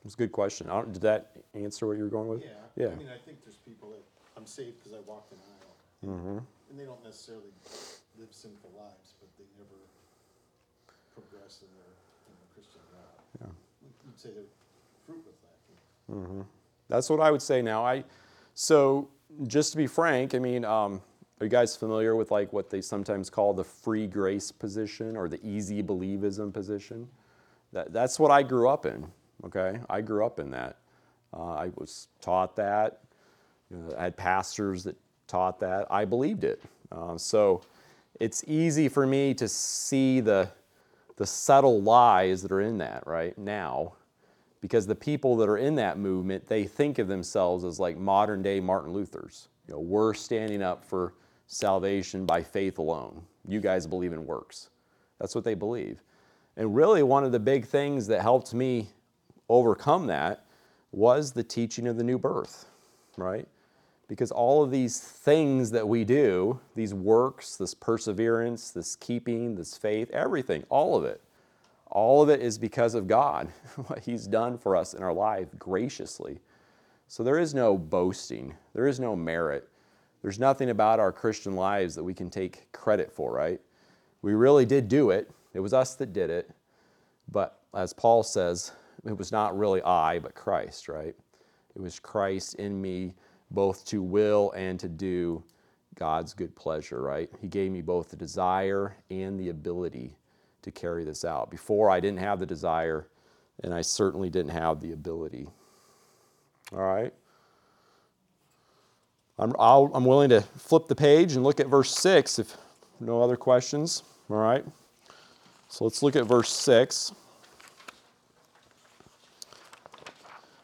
It 0.00 0.04
was 0.04 0.14
a 0.14 0.16
good 0.16 0.32
question. 0.32 0.68
I 0.70 0.74
don't, 0.74 0.92
did 0.92 1.02
that 1.02 1.36
answer 1.54 1.86
what 1.86 1.96
you 1.96 2.04
were 2.04 2.10
going 2.10 2.28
with? 2.28 2.42
Yeah, 2.42 2.48
Yeah. 2.76 2.86
I 2.88 2.94
mean, 2.94 3.08
I 3.08 3.18
think 3.18 3.44
there's 3.44 3.56
people 3.56 3.90
that, 3.90 4.02
I'm 4.36 4.46
saved 4.46 4.78
because 4.78 4.96
I 4.96 5.00
walked 5.06 5.32
an 5.32 5.38
aisle. 5.38 6.16
Mm-hmm. 6.16 6.38
And 6.70 6.78
they 6.78 6.84
don't 6.84 7.02
necessarily 7.04 7.52
live 8.18 8.28
sinful 8.30 8.70
lives, 8.78 9.12
they 9.40 9.48
never 9.56 9.80
progress 11.14 11.64
in 11.64 11.70
their, 11.72 11.92
in 12.28 12.34
their 12.36 12.50
Christian 12.52 12.80
walk. 12.92 13.24
Yeah. 13.40 13.52
You'd 14.04 14.20
say 14.20 14.30
was 15.08 15.40
lacking. 16.08 16.44
That's 16.88 17.08
what 17.08 17.20
I 17.20 17.30
would 17.30 17.42
say 17.42 17.62
now. 17.62 17.84
I 17.84 18.04
so 18.54 19.08
just 19.46 19.72
to 19.72 19.78
be 19.78 19.86
frank, 19.86 20.34
I 20.34 20.38
mean, 20.38 20.64
um, 20.64 21.00
are 21.40 21.44
you 21.44 21.50
guys 21.50 21.76
familiar 21.76 22.14
with 22.16 22.30
like 22.30 22.52
what 22.52 22.68
they 22.68 22.80
sometimes 22.80 23.30
call 23.30 23.54
the 23.54 23.64
free 23.64 24.06
grace 24.06 24.52
position 24.52 25.16
or 25.16 25.28
the 25.28 25.44
easy 25.46 25.82
believism 25.82 26.52
position? 26.52 27.08
That, 27.72 27.92
that's 27.92 28.18
what 28.18 28.30
I 28.30 28.42
grew 28.42 28.68
up 28.68 28.84
in. 28.84 29.06
Okay, 29.44 29.78
I 29.88 30.02
grew 30.02 30.26
up 30.26 30.38
in 30.38 30.50
that. 30.50 30.76
Uh, 31.32 31.54
I 31.54 31.70
was 31.76 32.08
taught 32.20 32.56
that. 32.56 33.00
You 33.70 33.78
know, 33.78 33.94
I 33.96 34.04
had 34.04 34.16
pastors 34.16 34.84
that 34.84 34.96
taught 35.28 35.60
that. 35.60 35.86
I 35.90 36.04
believed 36.04 36.44
it. 36.44 36.60
Uh, 36.92 37.16
so 37.16 37.62
it's 38.18 38.44
easy 38.46 38.88
for 38.88 39.06
me 39.06 39.34
to 39.34 39.48
see 39.48 40.20
the 40.20 40.50
the 41.16 41.26
subtle 41.26 41.82
lies 41.82 42.40
that 42.40 42.50
are 42.50 42.62
in 42.62 42.78
that 42.78 43.06
right 43.06 43.36
now 43.36 43.92
because 44.62 44.86
the 44.86 44.94
people 44.94 45.36
that 45.36 45.50
are 45.50 45.58
in 45.58 45.74
that 45.74 45.98
movement 45.98 46.46
they 46.46 46.64
think 46.64 46.98
of 46.98 47.08
themselves 47.08 47.64
as 47.64 47.78
like 47.78 47.96
modern 47.96 48.42
day 48.42 48.58
martin 48.60 48.92
luther's. 48.92 49.48
You 49.68 49.74
know 49.74 49.80
we're 49.80 50.14
standing 50.14 50.62
up 50.62 50.84
for 50.84 51.14
salvation 51.46 52.24
by 52.24 52.42
faith 52.42 52.78
alone. 52.78 53.22
You 53.46 53.60
guys 53.60 53.86
believe 53.86 54.12
in 54.12 54.26
works. 54.26 54.70
That's 55.18 55.34
what 55.34 55.44
they 55.44 55.54
believe. 55.54 56.02
And 56.56 56.74
really 56.74 57.02
one 57.02 57.24
of 57.24 57.32
the 57.32 57.40
big 57.40 57.66
things 57.66 58.06
that 58.06 58.22
helped 58.22 58.54
me 58.54 58.90
overcome 59.48 60.06
that 60.06 60.44
was 60.92 61.32
the 61.32 61.42
teaching 61.42 61.86
of 61.86 61.96
the 61.96 62.04
new 62.04 62.18
birth 62.18 62.66
right 63.16 63.46
because 64.10 64.32
all 64.32 64.64
of 64.64 64.72
these 64.72 64.98
things 64.98 65.70
that 65.70 65.86
we 65.86 66.04
do, 66.04 66.58
these 66.74 66.92
works, 66.92 67.56
this 67.56 67.74
perseverance, 67.74 68.72
this 68.72 68.96
keeping, 68.96 69.54
this 69.54 69.78
faith, 69.78 70.10
everything, 70.10 70.64
all 70.68 70.96
of 70.96 71.04
it, 71.04 71.22
all 71.86 72.20
of 72.20 72.28
it 72.28 72.40
is 72.40 72.58
because 72.58 72.96
of 72.96 73.06
God, 73.06 73.46
what 73.86 74.00
He's 74.00 74.26
done 74.26 74.58
for 74.58 74.74
us 74.74 74.94
in 74.94 75.04
our 75.04 75.12
life 75.12 75.46
graciously. 75.60 76.40
So 77.06 77.22
there 77.22 77.38
is 77.38 77.54
no 77.54 77.78
boasting, 77.78 78.56
there 78.74 78.88
is 78.88 78.98
no 78.98 79.14
merit. 79.14 79.68
There's 80.22 80.40
nothing 80.40 80.70
about 80.70 80.98
our 80.98 81.12
Christian 81.12 81.54
lives 81.54 81.94
that 81.94 82.02
we 82.02 82.12
can 82.12 82.30
take 82.30 82.72
credit 82.72 83.12
for, 83.12 83.32
right? 83.32 83.60
We 84.22 84.34
really 84.34 84.66
did 84.66 84.88
do 84.88 85.10
it, 85.10 85.30
it 85.54 85.60
was 85.60 85.72
us 85.72 85.94
that 85.94 86.12
did 86.12 86.30
it. 86.30 86.50
But 87.30 87.60
as 87.76 87.92
Paul 87.92 88.24
says, 88.24 88.72
it 89.06 89.16
was 89.16 89.30
not 89.30 89.56
really 89.56 89.80
I, 89.82 90.18
but 90.18 90.34
Christ, 90.34 90.88
right? 90.88 91.14
It 91.76 91.80
was 91.80 92.00
Christ 92.00 92.56
in 92.56 92.82
me 92.82 93.14
both 93.50 93.84
to 93.86 94.02
will 94.02 94.52
and 94.52 94.78
to 94.80 94.88
do 94.88 95.42
God's 95.94 96.34
good 96.34 96.54
pleasure, 96.54 97.02
right? 97.02 97.28
He 97.40 97.48
gave 97.48 97.70
me 97.72 97.82
both 97.82 98.10
the 98.10 98.16
desire 98.16 98.96
and 99.10 99.38
the 99.38 99.48
ability 99.48 100.16
to 100.62 100.70
carry 100.70 101.04
this 101.04 101.24
out. 101.24 101.50
Before, 101.50 101.90
I 101.90 102.00
didn't 102.00 102.20
have 102.20 102.38
the 102.38 102.46
desire 102.46 103.08
and 103.62 103.74
I 103.74 103.82
certainly 103.82 104.30
didn't 104.30 104.52
have 104.52 104.80
the 104.80 104.92
ability. 104.92 105.48
All 106.72 106.82
right. 106.82 107.12
I'm, 109.38 109.54
I'm 109.58 110.04
willing 110.04 110.30
to 110.30 110.42
flip 110.42 110.86
the 110.86 110.94
page 110.94 111.34
and 111.34 111.42
look 111.42 111.60
at 111.60 111.66
verse 111.66 111.96
6 111.98 112.38
if 112.38 112.56
no 113.00 113.22
other 113.22 113.36
questions. 113.36 114.02
All 114.28 114.36
right. 114.36 114.64
So 115.68 115.84
let's 115.84 116.02
look 116.02 116.14
at 116.14 116.26
verse 116.26 116.50
6. 116.50 117.12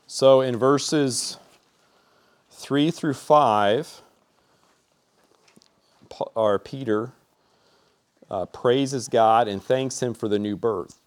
So 0.06 0.40
in 0.42 0.56
verses 0.56 1.38
3 2.66 2.90
through 2.90 3.14
5, 3.14 4.02
or 6.34 6.58
Peter 6.58 7.12
uh, 8.28 8.44
praises 8.46 9.06
God 9.06 9.46
and 9.46 9.62
thanks 9.62 10.02
Him 10.02 10.12
for 10.12 10.26
the 10.26 10.40
new 10.40 10.56
birth. 10.56 10.98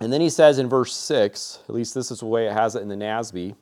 And 0.00 0.10
then 0.10 0.22
he 0.22 0.30
says 0.30 0.58
in 0.58 0.70
verse 0.70 0.94
6, 0.96 1.58
at 1.68 1.74
least 1.74 1.94
this 1.94 2.10
is 2.10 2.20
the 2.20 2.24
way 2.24 2.46
it 2.46 2.54
has 2.54 2.76
it 2.76 2.80
in 2.80 2.88
the 2.88 2.94
NASB, 2.94 3.54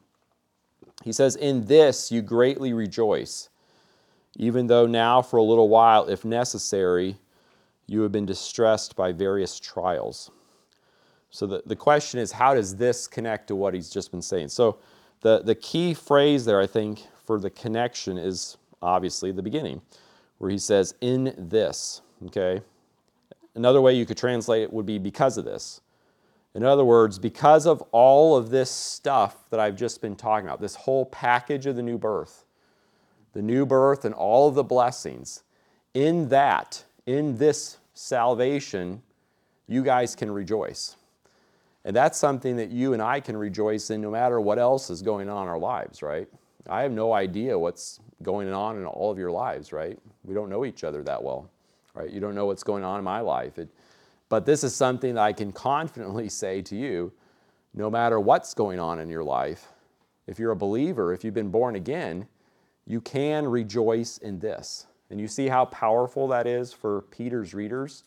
he 1.02 1.12
says, 1.12 1.34
In 1.34 1.64
this 1.64 2.12
you 2.12 2.22
greatly 2.22 2.72
rejoice, 2.72 3.48
even 4.36 4.68
though 4.68 4.86
now 4.86 5.20
for 5.20 5.38
a 5.38 5.42
little 5.42 5.68
while, 5.68 6.08
if 6.08 6.24
necessary, 6.24 7.16
you 7.88 8.02
have 8.02 8.12
been 8.12 8.26
distressed 8.26 8.94
by 8.94 9.10
various 9.10 9.58
trials. 9.58 10.30
So 11.30 11.48
the, 11.48 11.64
the 11.66 11.74
question 11.74 12.20
is, 12.20 12.30
how 12.30 12.54
does 12.54 12.76
this 12.76 13.08
connect 13.08 13.48
to 13.48 13.56
what 13.56 13.74
he's 13.74 13.90
just 13.90 14.12
been 14.12 14.22
saying? 14.22 14.50
So 14.50 14.78
the, 15.20 15.40
the 15.40 15.54
key 15.54 15.94
phrase 15.94 16.44
there, 16.44 16.60
I 16.60 16.66
think, 16.66 17.02
for 17.24 17.38
the 17.38 17.50
connection 17.50 18.18
is 18.18 18.56
obviously 18.80 19.32
the 19.32 19.42
beginning, 19.42 19.82
where 20.38 20.50
he 20.50 20.58
says, 20.58 20.94
In 21.00 21.34
this. 21.36 22.02
Okay? 22.26 22.62
Another 23.54 23.80
way 23.80 23.94
you 23.94 24.06
could 24.06 24.16
translate 24.16 24.62
it 24.62 24.72
would 24.72 24.86
be 24.86 24.98
because 24.98 25.36
of 25.36 25.44
this. 25.44 25.80
In 26.54 26.64
other 26.64 26.84
words, 26.84 27.18
because 27.18 27.66
of 27.66 27.82
all 27.92 28.36
of 28.36 28.50
this 28.50 28.70
stuff 28.70 29.48
that 29.50 29.60
I've 29.60 29.76
just 29.76 30.00
been 30.00 30.16
talking 30.16 30.46
about, 30.46 30.60
this 30.60 30.74
whole 30.74 31.06
package 31.06 31.66
of 31.66 31.76
the 31.76 31.82
new 31.82 31.98
birth, 31.98 32.44
the 33.32 33.42
new 33.42 33.66
birth 33.66 34.04
and 34.04 34.14
all 34.14 34.48
of 34.48 34.54
the 34.54 34.64
blessings, 34.64 35.42
in 35.94 36.28
that, 36.28 36.84
in 37.06 37.36
this 37.36 37.78
salvation, 37.94 39.02
you 39.66 39.82
guys 39.82 40.14
can 40.14 40.30
rejoice. 40.30 40.96
And 41.84 41.94
that's 41.94 42.18
something 42.18 42.56
that 42.56 42.70
you 42.70 42.92
and 42.92 43.00
I 43.00 43.20
can 43.20 43.36
rejoice 43.36 43.90
in 43.90 44.00
no 44.00 44.10
matter 44.10 44.40
what 44.40 44.58
else 44.58 44.90
is 44.90 45.02
going 45.02 45.28
on 45.28 45.44
in 45.44 45.48
our 45.48 45.58
lives, 45.58 46.02
right? 46.02 46.28
I 46.68 46.82
have 46.82 46.92
no 46.92 47.12
idea 47.12 47.58
what's 47.58 48.00
going 48.22 48.52
on 48.52 48.76
in 48.76 48.84
all 48.84 49.10
of 49.10 49.18
your 49.18 49.30
lives, 49.30 49.72
right? 49.72 49.98
We 50.24 50.34
don't 50.34 50.50
know 50.50 50.64
each 50.64 50.84
other 50.84 51.02
that 51.04 51.22
well, 51.22 51.50
right? 51.94 52.10
You 52.10 52.20
don't 52.20 52.34
know 52.34 52.46
what's 52.46 52.62
going 52.62 52.84
on 52.84 52.98
in 52.98 53.04
my 53.04 53.20
life. 53.20 53.58
It, 53.58 53.68
but 54.28 54.44
this 54.44 54.64
is 54.64 54.74
something 54.74 55.14
that 55.14 55.22
I 55.22 55.32
can 55.32 55.52
confidently 55.52 56.28
say 56.28 56.62
to 56.62 56.76
you 56.76 57.12
no 57.74 57.90
matter 57.90 58.18
what's 58.18 58.54
going 58.54 58.80
on 58.80 58.98
in 58.98 59.08
your 59.08 59.22
life, 59.22 59.68
if 60.26 60.38
you're 60.38 60.52
a 60.52 60.56
believer, 60.56 61.12
if 61.12 61.24
you've 61.24 61.34
been 61.34 61.50
born 61.50 61.76
again, 61.76 62.26
you 62.86 63.00
can 63.00 63.46
rejoice 63.46 64.18
in 64.18 64.38
this. 64.40 64.86
And 65.10 65.20
you 65.20 65.28
see 65.28 65.48
how 65.48 65.64
powerful 65.66 66.28
that 66.28 66.46
is 66.46 66.72
for 66.72 67.02
Peter's 67.02 67.54
readers? 67.54 68.04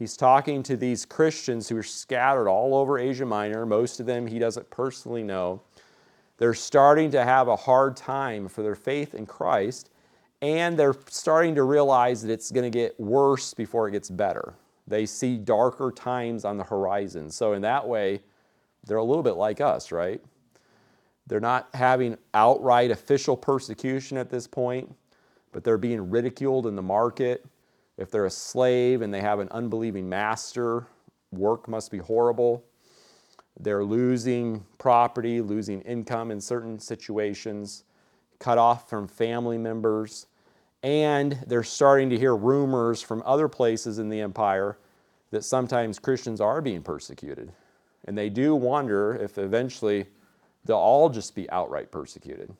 He's 0.00 0.16
talking 0.16 0.62
to 0.62 0.78
these 0.78 1.04
Christians 1.04 1.68
who 1.68 1.76
are 1.76 1.82
scattered 1.82 2.48
all 2.48 2.74
over 2.74 2.98
Asia 2.98 3.26
Minor. 3.26 3.66
Most 3.66 4.00
of 4.00 4.06
them 4.06 4.26
he 4.26 4.38
doesn't 4.38 4.70
personally 4.70 5.22
know. 5.22 5.60
They're 6.38 6.54
starting 6.54 7.10
to 7.10 7.22
have 7.22 7.48
a 7.48 7.56
hard 7.56 7.98
time 7.98 8.48
for 8.48 8.62
their 8.62 8.74
faith 8.74 9.14
in 9.14 9.26
Christ, 9.26 9.90
and 10.40 10.78
they're 10.78 10.96
starting 11.10 11.54
to 11.56 11.64
realize 11.64 12.22
that 12.22 12.32
it's 12.32 12.50
going 12.50 12.64
to 12.64 12.76
get 12.76 12.98
worse 12.98 13.52
before 13.52 13.88
it 13.88 13.90
gets 13.90 14.08
better. 14.08 14.54
They 14.86 15.04
see 15.04 15.36
darker 15.36 15.92
times 15.94 16.46
on 16.46 16.56
the 16.56 16.64
horizon. 16.64 17.28
So, 17.28 17.52
in 17.52 17.60
that 17.60 17.86
way, 17.86 18.22
they're 18.86 18.96
a 18.96 19.04
little 19.04 19.22
bit 19.22 19.36
like 19.36 19.60
us, 19.60 19.92
right? 19.92 20.22
They're 21.26 21.40
not 21.40 21.68
having 21.74 22.16
outright 22.32 22.90
official 22.90 23.36
persecution 23.36 24.16
at 24.16 24.30
this 24.30 24.46
point, 24.46 24.90
but 25.52 25.62
they're 25.62 25.76
being 25.76 26.08
ridiculed 26.08 26.66
in 26.66 26.74
the 26.74 26.80
market. 26.80 27.44
If 28.00 28.10
they're 28.10 28.24
a 28.24 28.30
slave 28.30 29.02
and 29.02 29.12
they 29.12 29.20
have 29.20 29.40
an 29.40 29.48
unbelieving 29.50 30.08
master, 30.08 30.86
work 31.30 31.68
must 31.68 31.90
be 31.90 31.98
horrible. 31.98 32.64
They're 33.60 33.84
losing 33.84 34.64
property, 34.78 35.42
losing 35.42 35.82
income 35.82 36.30
in 36.30 36.40
certain 36.40 36.80
situations, 36.80 37.84
cut 38.38 38.56
off 38.56 38.88
from 38.88 39.06
family 39.06 39.58
members 39.58 40.26
and 40.82 41.38
they're 41.46 41.62
starting 41.62 42.08
to 42.08 42.18
hear 42.18 42.34
rumors 42.34 43.02
from 43.02 43.22
other 43.26 43.48
places 43.48 43.98
in 43.98 44.08
the 44.08 44.20
empire 44.20 44.78
that 45.30 45.44
sometimes 45.44 45.98
Christians 45.98 46.40
are 46.40 46.62
being 46.62 46.82
persecuted. 46.82 47.52
And 48.06 48.16
they 48.16 48.30
do 48.30 48.54
wonder 48.54 49.14
if 49.14 49.36
eventually 49.36 50.06
they'll 50.64 50.78
all 50.78 51.10
just 51.10 51.34
be 51.34 51.50
outright 51.50 51.92
persecuted. 51.92 52.50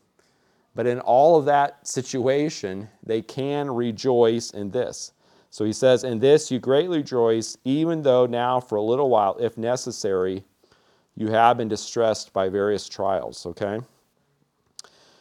But 0.75 0.87
in 0.87 1.01
all 1.01 1.39
of 1.39 1.47
that 1.47 1.89
situation, 1.89 2.91
they 3.03 3.23
can 3.23 3.71
rejoice 3.71 4.51
in 4.51 4.71
this. 4.71 5.13
So 5.51 5.65
he 5.65 5.73
says, 5.73 6.05
In 6.05 6.21
this 6.21 6.51
you 6.51 6.59
greatly 6.59 6.99
rejoice, 6.99 7.59
even 7.65 8.03
though 8.03 8.27
now 8.27 8.61
for 8.61 8.77
a 8.77 8.83
little 8.83 9.11
while, 9.11 9.37
if 9.39 9.59
necessary, 9.59 10.45
you 11.17 11.29
have 11.29 11.59
been 11.59 11.69
distressed 11.69 12.33
by 12.33 12.49
various 12.49 12.89
trials. 12.89 13.45
Okay? 13.45 13.81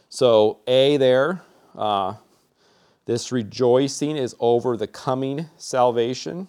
So, 0.08 0.60
A 0.68 0.98
there, 0.98 1.42
uh, 1.76 2.16
this 3.06 3.32
rejoicing 3.32 4.18
is 4.18 4.36
over 4.40 4.78
the 4.78 4.88
coming 4.88 5.48
salvation 5.58 6.48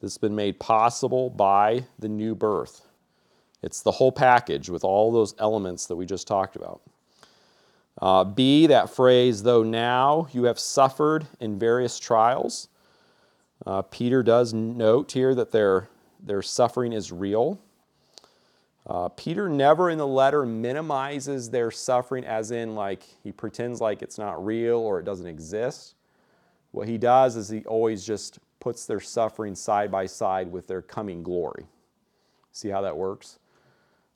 that's 0.00 0.18
been 0.18 0.34
made 0.34 0.60
possible 0.60 1.30
by 1.30 1.84
the 1.98 2.08
new 2.08 2.34
birth. 2.34 2.86
It's 3.62 3.80
the 3.80 3.90
whole 3.90 4.12
package 4.12 4.68
with 4.68 4.84
all 4.84 5.10
those 5.10 5.34
elements 5.38 5.86
that 5.86 5.96
we 5.96 6.06
just 6.06 6.28
talked 6.28 6.54
about. 6.54 6.82
Uh, 8.00 8.24
B, 8.24 8.66
that 8.66 8.90
phrase, 8.90 9.42
though 9.42 9.62
now 9.62 10.28
you 10.32 10.44
have 10.44 10.58
suffered 10.58 11.26
in 11.40 11.58
various 11.58 11.98
trials. 11.98 12.68
Uh, 13.66 13.82
Peter 13.82 14.22
does 14.22 14.52
note 14.52 15.12
here 15.12 15.34
that 15.34 15.50
their, 15.50 15.88
their 16.22 16.42
suffering 16.42 16.92
is 16.92 17.10
real. 17.10 17.58
Uh, 18.86 19.08
Peter 19.08 19.48
never 19.48 19.88
in 19.88 19.96
the 19.96 20.06
letter 20.06 20.44
minimizes 20.44 21.48
their 21.48 21.70
suffering, 21.70 22.24
as 22.24 22.50
in, 22.50 22.74
like, 22.74 23.02
he 23.22 23.32
pretends 23.32 23.80
like 23.80 24.02
it's 24.02 24.18
not 24.18 24.44
real 24.44 24.76
or 24.76 25.00
it 25.00 25.04
doesn't 25.04 25.26
exist. 25.26 25.94
What 26.72 26.86
he 26.88 26.98
does 26.98 27.36
is 27.36 27.48
he 27.48 27.64
always 27.64 28.04
just 28.04 28.38
puts 28.60 28.84
their 28.84 29.00
suffering 29.00 29.54
side 29.54 29.90
by 29.90 30.06
side 30.06 30.52
with 30.52 30.66
their 30.66 30.82
coming 30.82 31.22
glory. 31.22 31.66
See 32.52 32.68
how 32.68 32.82
that 32.82 32.96
works? 32.96 33.38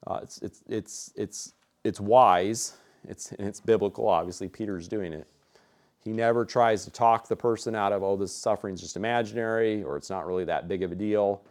Uh, 0.07 0.21
it's, 0.23 0.39
it's, 0.43 0.63
it's, 0.69 1.13
it's, 1.17 1.55
it's 1.85 2.01
wise, 2.01 2.77
it's, 3.09 3.33
it's 3.39 3.61
biblical, 3.61 4.07
obviously. 4.07 4.49
Peter's 4.49 4.89
doing 4.89 5.13
it. 5.15 5.27
He 6.05 6.13
never 6.13 6.45
tries 6.45 6.85
to 6.85 6.91
talk 6.91 7.29
the 7.29 7.37
person 7.37 7.75
out 7.75 7.93
of, 7.93 8.03
oh, 8.03 8.17
this 8.17 8.33
suffering's 8.33 8.81
just 8.81 8.97
imaginary 8.97 9.83
or 9.83 9.97
it's 9.97 10.11
not 10.11 10.27
really 10.27 10.45
that 10.45 10.69
big 10.69 10.83
of 10.83 10.93
a 10.93 10.95
deal. 10.95 11.43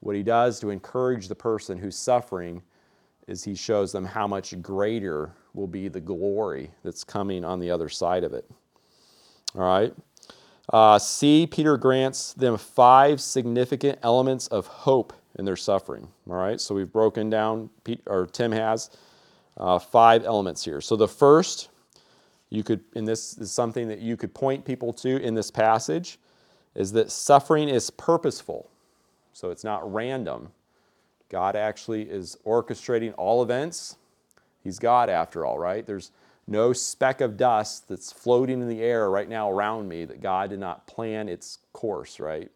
What 0.00 0.16
he 0.16 0.22
does 0.22 0.58
to 0.60 0.70
encourage 0.70 1.28
the 1.28 1.34
person 1.34 1.78
who's 1.78 1.96
suffering 1.96 2.62
is 3.26 3.44
he 3.44 3.54
shows 3.54 3.92
them 3.92 4.04
how 4.04 4.26
much 4.26 4.60
greater 4.60 5.32
will 5.54 5.66
be 5.66 5.88
the 5.88 6.00
glory 6.00 6.70
that's 6.82 7.04
coming 7.04 7.44
on 7.44 7.60
the 7.60 7.70
other 7.70 7.88
side 7.88 8.24
of 8.24 8.32
it. 8.32 8.44
All 9.54 9.62
right. 9.62 9.94
Uh, 10.72 10.98
C, 10.98 11.46
Peter 11.46 11.76
grants 11.76 12.32
them 12.32 12.56
five 12.56 13.20
significant 13.20 13.98
elements 14.02 14.46
of 14.48 14.66
hope 14.66 15.12
in 15.38 15.44
their 15.44 15.56
suffering. 15.56 16.08
All 16.28 16.36
right. 16.36 16.60
So 16.60 16.74
we've 16.74 16.92
broken 16.92 17.30
down, 17.30 17.70
or 18.06 18.26
Tim 18.26 18.52
has, 18.52 18.90
uh, 19.56 19.78
five 19.78 20.24
elements 20.24 20.64
here. 20.64 20.80
So 20.80 20.96
the 20.96 21.08
first, 21.08 21.68
you 22.54 22.62
could, 22.62 22.80
and 22.94 23.06
this 23.06 23.38
is 23.38 23.50
something 23.50 23.88
that 23.88 24.00
you 24.00 24.16
could 24.16 24.34
point 24.34 24.64
people 24.64 24.92
to 24.94 25.16
in 25.20 25.34
this 25.34 25.50
passage, 25.50 26.18
is 26.74 26.92
that 26.92 27.10
suffering 27.10 27.68
is 27.68 27.90
purposeful. 27.90 28.68
So 29.32 29.50
it's 29.50 29.64
not 29.64 29.92
random. 29.92 30.50
God 31.28 31.56
actually 31.56 32.02
is 32.02 32.36
orchestrating 32.46 33.14
all 33.16 33.42
events. 33.42 33.96
He's 34.62 34.78
God 34.78 35.10
after 35.10 35.44
all, 35.44 35.58
right? 35.58 35.84
There's 35.84 36.12
no 36.46 36.72
speck 36.72 37.20
of 37.20 37.36
dust 37.36 37.88
that's 37.88 38.12
floating 38.12 38.60
in 38.60 38.68
the 38.68 38.82
air 38.82 39.10
right 39.10 39.28
now 39.28 39.50
around 39.50 39.88
me 39.88 40.04
that 40.04 40.20
God 40.20 40.50
did 40.50 40.60
not 40.60 40.86
plan 40.86 41.28
its 41.28 41.58
course, 41.72 42.20
right? 42.20 42.50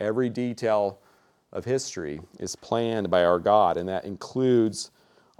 Every 0.00 0.28
detail 0.28 0.98
of 1.52 1.64
history 1.64 2.20
is 2.38 2.56
planned 2.56 3.10
by 3.10 3.24
our 3.24 3.38
God, 3.38 3.76
and 3.76 3.88
that 3.88 4.04
includes 4.04 4.90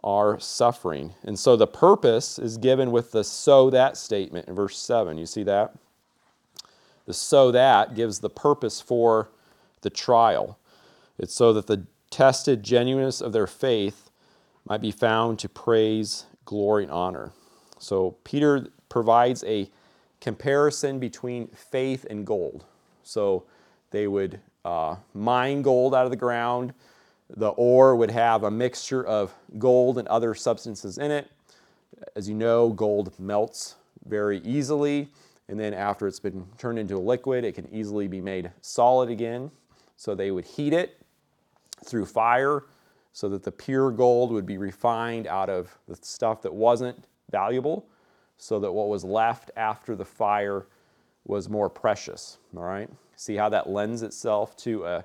our 0.05 0.39
suffering. 0.39 1.15
And 1.25 1.39
so 1.39 1.57
the 1.57 1.67
purpose 1.67 2.39
is 2.39 2.59
given 2.59 2.93
with 2.93 3.11
the 3.11 3.25
so 3.25 3.71
that 3.71 3.97
statement 3.97 4.47
in 4.47 4.55
verse 4.55 4.79
7. 4.79 5.19
You 5.19 5.27
see 5.27 5.43
that? 5.45 5.75
The 7.07 7.15
so 7.15 7.51
that 7.51 7.95
gives 7.95 8.21
the 8.21 8.31
purpose 8.31 8.81
for 8.81 9.31
the 9.81 9.91
trial. 9.91 10.59
It's 11.19 11.35
so 11.35 11.53
that 11.55 11.67
the 11.67 11.87
tested 12.11 12.63
genuineness 12.63 13.21
of 13.21 13.33
their 13.33 13.47
faith 13.47 14.11
might 14.67 14.81
be 14.81 14.91
found 14.91 15.39
to 15.41 15.49
praise, 15.49 16.27
glory, 16.45 16.85
and 16.85 16.93
honor. 16.93 17.33
So 17.79 18.17
Peter 18.25 18.69
provides 18.89 19.43
a 19.45 19.71
comparison 20.21 20.99
between 20.99 21.49
faith 21.49 22.07
and 22.09 22.27
gold. 22.27 22.65
So 23.03 23.45
they 23.91 24.07
would 24.07 24.41
uh, 24.65 24.97
mine 25.13 25.63
gold 25.63 25.95
out 25.95 26.05
of 26.05 26.11
the 26.11 26.17
ground, 26.17 26.73
The 27.31 27.49
ore 27.51 27.97
would 27.97 28.11
have 28.11 28.45
a 28.45 28.51
mixture 28.51 29.05
of 29.05 29.35
gold 29.59 29.99
and 29.99 30.07
other 30.09 30.35
substances 30.35 30.99
in 30.99 31.11
it. 31.11 31.31
As 32.17 32.29
you 32.29 32.35
know, 32.35 32.71
gold 32.71 33.19
melts 33.19 33.77
very 34.07 34.39
easily, 34.39 35.09
and 35.49 35.59
then 35.59 35.73
after 35.75 36.07
it's 36.07 36.21
been 36.21 36.47
turned 36.59 36.79
into 36.79 36.97
a 36.97 36.99
liquid, 36.99 37.45
it 37.45 37.55
can 37.55 37.69
easily 37.73 38.09
be 38.09 38.21
made 38.21 38.51
solid 38.61 39.11
again. 39.11 39.51
So 39.97 40.15
they 40.15 40.31
would 40.31 40.45
heat 40.45 40.73
it 40.73 41.01
through 41.85 42.07
fire 42.07 42.65
so 43.13 43.29
that 43.29 43.43
the 43.43 43.53
pure 43.53 43.91
gold 43.91 44.33
would 44.33 44.47
be 44.47 44.59
refined 44.59 45.27
out 45.27 45.49
of 45.49 45.79
the 45.87 45.97
stuff 45.97 46.43
that 46.43 46.53
wasn't 46.53 47.07
valuable, 47.31 47.87
so 48.37 48.59
that 48.59 48.73
what 48.73 48.89
was 48.89 49.05
left 49.05 49.51
after 49.57 49.95
the 49.95 50.05
fire 50.05 50.67
was 51.25 51.49
more 51.49 51.71
precious. 51.71 52.39
All 52.57 52.65
right? 52.65 52.91
See 53.17 53.37
how 53.37 53.49
that 53.51 53.69
lends 53.69 54.03
itself 54.03 54.57
to 54.59 54.85
a, 54.85 55.05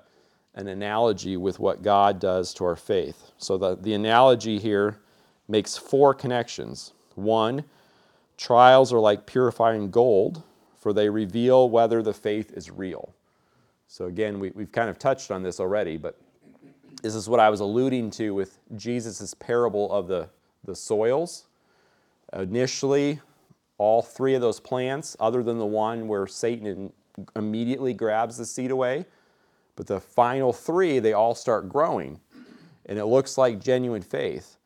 an 0.55 0.67
analogy 0.67 1.37
with 1.37 1.59
what 1.59 1.81
God 1.81 2.19
does 2.19 2.53
to 2.55 2.65
our 2.65 2.75
faith. 2.75 3.31
So 3.37 3.57
the, 3.57 3.75
the 3.75 3.93
analogy 3.93 4.59
here 4.59 4.97
makes 5.47 5.77
four 5.77 6.13
connections. 6.13 6.93
One, 7.15 7.63
trials 8.37 8.91
are 8.91 8.99
like 8.99 9.25
purifying 9.25 9.91
gold, 9.91 10.43
for 10.77 10.93
they 10.93 11.09
reveal 11.09 11.69
whether 11.69 12.01
the 12.01 12.13
faith 12.13 12.51
is 12.53 12.71
real. 12.71 13.13
So 13.87 14.05
again, 14.05 14.39
we, 14.39 14.51
we've 14.51 14.71
kind 14.71 14.89
of 14.89 14.99
touched 14.99 15.31
on 15.31 15.43
this 15.43 15.59
already, 15.59 15.97
but 15.97 16.19
this 17.01 17.15
is 17.15 17.29
what 17.29 17.39
I 17.39 17.49
was 17.49 17.59
alluding 17.59 18.11
to 18.11 18.33
with 18.33 18.59
Jesus' 18.75 19.33
parable 19.33 19.91
of 19.91 20.07
the, 20.07 20.29
the 20.63 20.75
soils. 20.75 21.45
Initially, 22.33 23.19
all 23.77 24.01
three 24.01 24.35
of 24.35 24.41
those 24.41 24.59
plants, 24.59 25.15
other 25.19 25.41
than 25.41 25.57
the 25.57 25.65
one 25.65 26.07
where 26.07 26.27
Satan 26.27 26.91
immediately 27.35 27.93
grabs 27.93 28.37
the 28.37 28.45
seed 28.45 28.71
away, 28.71 29.05
but 29.79 29.87
the 29.87 30.01
final 30.01 30.51
three, 30.51 30.99
they 30.99 31.13
all 31.13 31.33
start 31.33 31.69
growing. 31.69 32.19
And 32.87 32.99
it 32.99 33.05
looks 33.05 33.37
like 33.37 33.63
genuine 33.63 34.01
faith. 34.01 34.57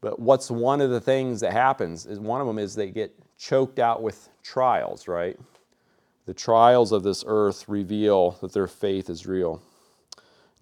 But 0.00 0.18
what's 0.18 0.50
one 0.50 0.80
of 0.80 0.88
the 0.88 1.02
things 1.02 1.40
that 1.40 1.52
happens 1.52 2.06
is 2.06 2.18
one 2.18 2.40
of 2.40 2.46
them 2.46 2.58
is 2.58 2.74
they 2.74 2.88
get 2.88 3.14
choked 3.36 3.78
out 3.78 4.02
with 4.02 4.30
trials, 4.42 5.06
right? 5.06 5.38
The 6.24 6.32
trials 6.32 6.92
of 6.92 7.02
this 7.02 7.24
earth 7.26 7.68
reveal 7.68 8.30
that 8.40 8.54
their 8.54 8.66
faith 8.66 9.10
is 9.10 9.26
real. 9.26 9.60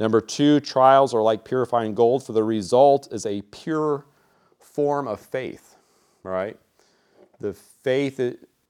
Number 0.01 0.21
two, 0.21 0.59
trials 0.59 1.15
are 1.15 1.23
like 1.23 1.45
purifying 1.45 1.95
gold, 1.95 2.27
for 2.27 2.33
the 2.33 2.43
result 2.43 3.07
is 3.13 3.25
a 3.25 3.43
pure 3.53 4.05
form 4.59 5.07
of 5.07 5.21
faith, 5.21 5.77
right? 6.25 6.59
The 7.39 7.53
faith 7.53 8.19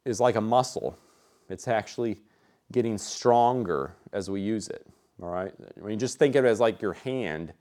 is 0.05 0.21
like 0.21 0.37
a 0.37 0.43
muscle, 0.43 0.99
it's 1.49 1.69
actually 1.69 2.21
getting 2.71 2.99
stronger 2.99 3.95
as 4.13 4.29
we 4.29 4.43
use 4.43 4.69
it, 4.69 4.87
all 5.23 5.31
right? 5.31 5.53
I 5.81 5.87
mean, 5.87 5.99
just 5.99 6.19
think 6.19 6.35
of 6.35 6.45
it 6.45 6.49
as 6.49 6.61
like 6.61 6.83
your 6.83 6.95
hand 6.95 7.53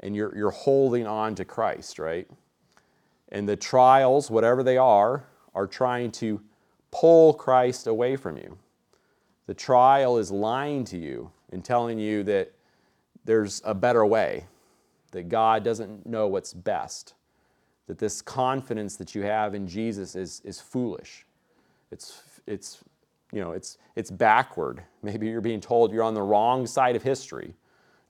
and 0.00 0.16
you're, 0.16 0.36
you're 0.36 0.50
holding 0.50 1.06
on 1.06 1.34
to 1.36 1.44
Christ, 1.44 1.98
right? 1.98 2.28
And 3.30 3.48
the 3.48 3.56
trials, 3.56 4.30
whatever 4.30 4.62
they 4.62 4.76
are, 4.76 5.24
are 5.54 5.66
trying 5.66 6.10
to 6.12 6.40
pull 6.90 7.34
Christ 7.34 7.86
away 7.86 8.16
from 8.16 8.36
you. 8.36 8.58
The 9.46 9.54
trial 9.54 10.18
is 10.18 10.30
lying 10.30 10.84
to 10.84 10.98
you 10.98 11.30
and 11.52 11.64
telling 11.64 11.98
you 11.98 12.22
that 12.24 12.52
there's 13.24 13.62
a 13.64 13.74
better 13.74 14.04
way, 14.06 14.46
that 15.12 15.28
God 15.28 15.62
doesn't 15.62 16.06
know 16.06 16.26
what's 16.26 16.52
best, 16.52 17.14
that 17.86 17.98
this 17.98 18.22
confidence 18.22 18.96
that 18.96 19.14
you 19.14 19.22
have 19.22 19.54
in 19.54 19.66
Jesus 19.66 20.14
is, 20.16 20.40
is 20.44 20.60
foolish. 20.60 21.26
It's, 21.90 22.22
it's, 22.46 22.82
you 23.32 23.40
know, 23.40 23.52
it's, 23.52 23.78
it's 23.96 24.10
backward. 24.10 24.82
Maybe 25.02 25.28
you're 25.28 25.40
being 25.40 25.60
told 25.60 25.92
you're 25.92 26.02
on 26.02 26.14
the 26.14 26.22
wrong 26.22 26.66
side 26.66 26.96
of 26.96 27.02
history. 27.02 27.54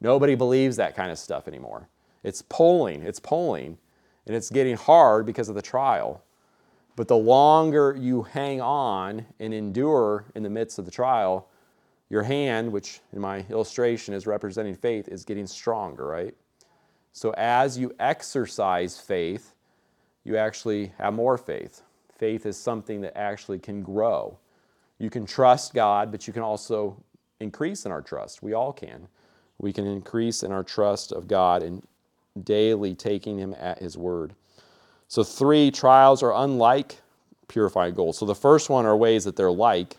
Nobody 0.01 0.35
believes 0.35 0.77
that 0.77 0.97
kind 0.97 1.11
of 1.11 1.19
stuff 1.19 1.47
anymore. 1.47 1.89
It's 2.23 2.43
pulling, 2.43 3.03
it's 3.03 3.21
pulling, 3.21 3.79
and 4.27 4.37
it's 4.37 4.51
getting 4.51 4.77
hard 4.77 5.27
because 5.27 5.49
of 5.49 5.55
the 5.55 5.63
trial. 5.63 6.23
But 6.97 7.09
the 7.09 7.17
longer 7.17 7.97
you 7.99 8.23
hang 8.23 8.61
on 8.61 9.27
and 9.39 9.55
endure 9.55 10.27
in 10.35 10.43
the 10.43 10.51
midst 10.51 10.79
of 10.79 10.85
the 10.85 10.91
trial, 10.91 11.49
your 12.09 12.23
hand, 12.23 12.73
which 12.73 13.01
in 13.13 13.21
my 13.21 13.45
illustration 13.49 14.13
is 14.13 14.27
representing 14.27 14.75
faith, 14.75 15.09
is 15.09 15.25
getting 15.25 15.47
stronger, 15.47 16.07
right? 16.07 16.35
So 17.13 17.33
as 17.37 17.79
you 17.79 17.95
exercise 17.99 18.99
faith, 18.99 19.55
you 20.25 20.37
actually 20.37 20.93
have 20.99 21.15
more 21.15 21.39
faith. 21.39 21.83
Faith 22.19 22.45
is 22.47 22.57
something 22.57 23.01
that 23.01 23.17
actually 23.17 23.59
can 23.59 23.83
grow. 23.83 24.37
You 25.01 25.09
can 25.09 25.25
trust 25.25 25.73
God, 25.73 26.13
but 26.13 26.27
you 26.27 26.33
can 26.33 26.43
also 26.43 27.03
increase 27.41 27.87
in 27.87 27.91
our 27.91 28.03
trust. 28.03 28.43
We 28.43 28.53
all 28.53 28.73
can. 28.73 29.09
We 29.59 29.73
can 29.73 29.87
increase 29.87 30.43
in 30.43 30.53
our 30.53 30.63
trust 30.63 31.11
of 31.11 31.27
God 31.27 31.63
and 31.63 31.83
daily 32.45 32.95
taking 32.95 33.39
Him 33.39 33.57
at 33.59 33.79
His 33.79 33.97
word. 33.97 34.35
So, 35.09 35.25
three 35.25 35.71
trials 35.71 36.23
are 36.23 36.35
unlike 36.35 37.01
purifying 37.49 37.95
gold. 37.95 38.15
So, 38.15 38.27
the 38.27 38.35
first 38.35 38.69
one 38.69 38.85
are 38.85 38.97
ways 38.97 39.25
that 39.25 39.37
they're 39.37 39.51
like, 39.51 39.97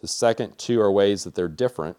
the 0.00 0.08
second 0.08 0.58
two 0.58 0.80
are 0.80 0.90
ways 0.90 1.24
that 1.24 1.34
they're 1.34 1.46
different. 1.46 1.98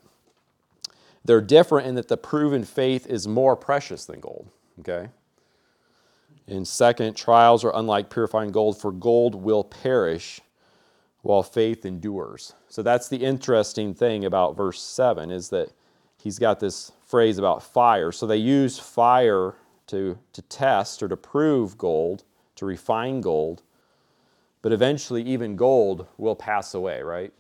They're 1.24 1.42
different 1.42 1.88
in 1.88 1.96
that 1.96 2.08
the 2.08 2.18
proven 2.18 2.64
faith 2.64 3.06
is 3.06 3.28
more 3.28 3.56
precious 3.56 4.06
than 4.06 4.20
gold. 4.20 4.48
Okay? 4.80 5.10
And 6.48 6.68
second, 6.68 7.16
trials 7.16 7.64
are 7.64 7.76
unlike 7.76 8.10
purifying 8.10 8.52
gold, 8.52 8.80
for 8.80 8.92
gold 8.92 9.36
will 9.36 9.64
perish 9.64 10.42
while 11.26 11.44
faith 11.44 11.86
endures. 11.86 12.54
So 12.70 12.84
that's 12.84 13.10
the 13.10 13.18
interesting 13.18 13.94
thing 13.96 14.26
about 14.26 14.58
verse 14.58 14.82
7 14.82 15.32
is 15.32 15.50
that 15.50 15.72
he's 16.18 16.40
got 16.40 16.60
this 16.60 16.92
phrase 17.06 17.40
about 17.40 17.64
fire. 17.64 18.12
So 18.12 18.28
they 18.28 18.38
use 18.38 18.80
fire 18.80 19.56
to, 19.88 20.18
to 20.34 20.42
test 20.44 21.04
or 21.04 21.08
to 21.08 21.18
prove 21.18 21.78
gold, 21.78 22.24
to 22.58 22.66
refine 22.66 23.22
gold. 23.22 23.64
But 24.62 24.74
eventually, 24.74 25.24
even 25.24 25.56
gold 25.56 26.08
will 26.18 26.36
pass 26.36 26.76
away, 26.76 27.02
right? 27.02 27.34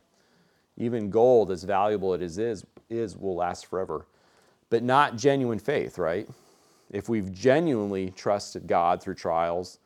even 0.77 1.09
gold, 1.09 1.51
as 1.51 1.63
valuable 1.63 2.13
as 2.13 2.21
it 2.21 2.23
is, 2.23 2.37
is, 2.37 2.65
is 2.89 3.17
will 3.17 3.35
last 3.35 3.65
forever. 3.67 4.07
But 4.69 4.83
not 4.83 5.17
genuine 5.17 5.59
faith, 5.59 5.97
right? 5.97 6.27
If 6.91 7.09
we've 7.09 7.31
genuinely 7.31 8.11
trusted 8.11 8.67
God 8.67 9.01
through 9.01 9.15
trials, 9.15 9.79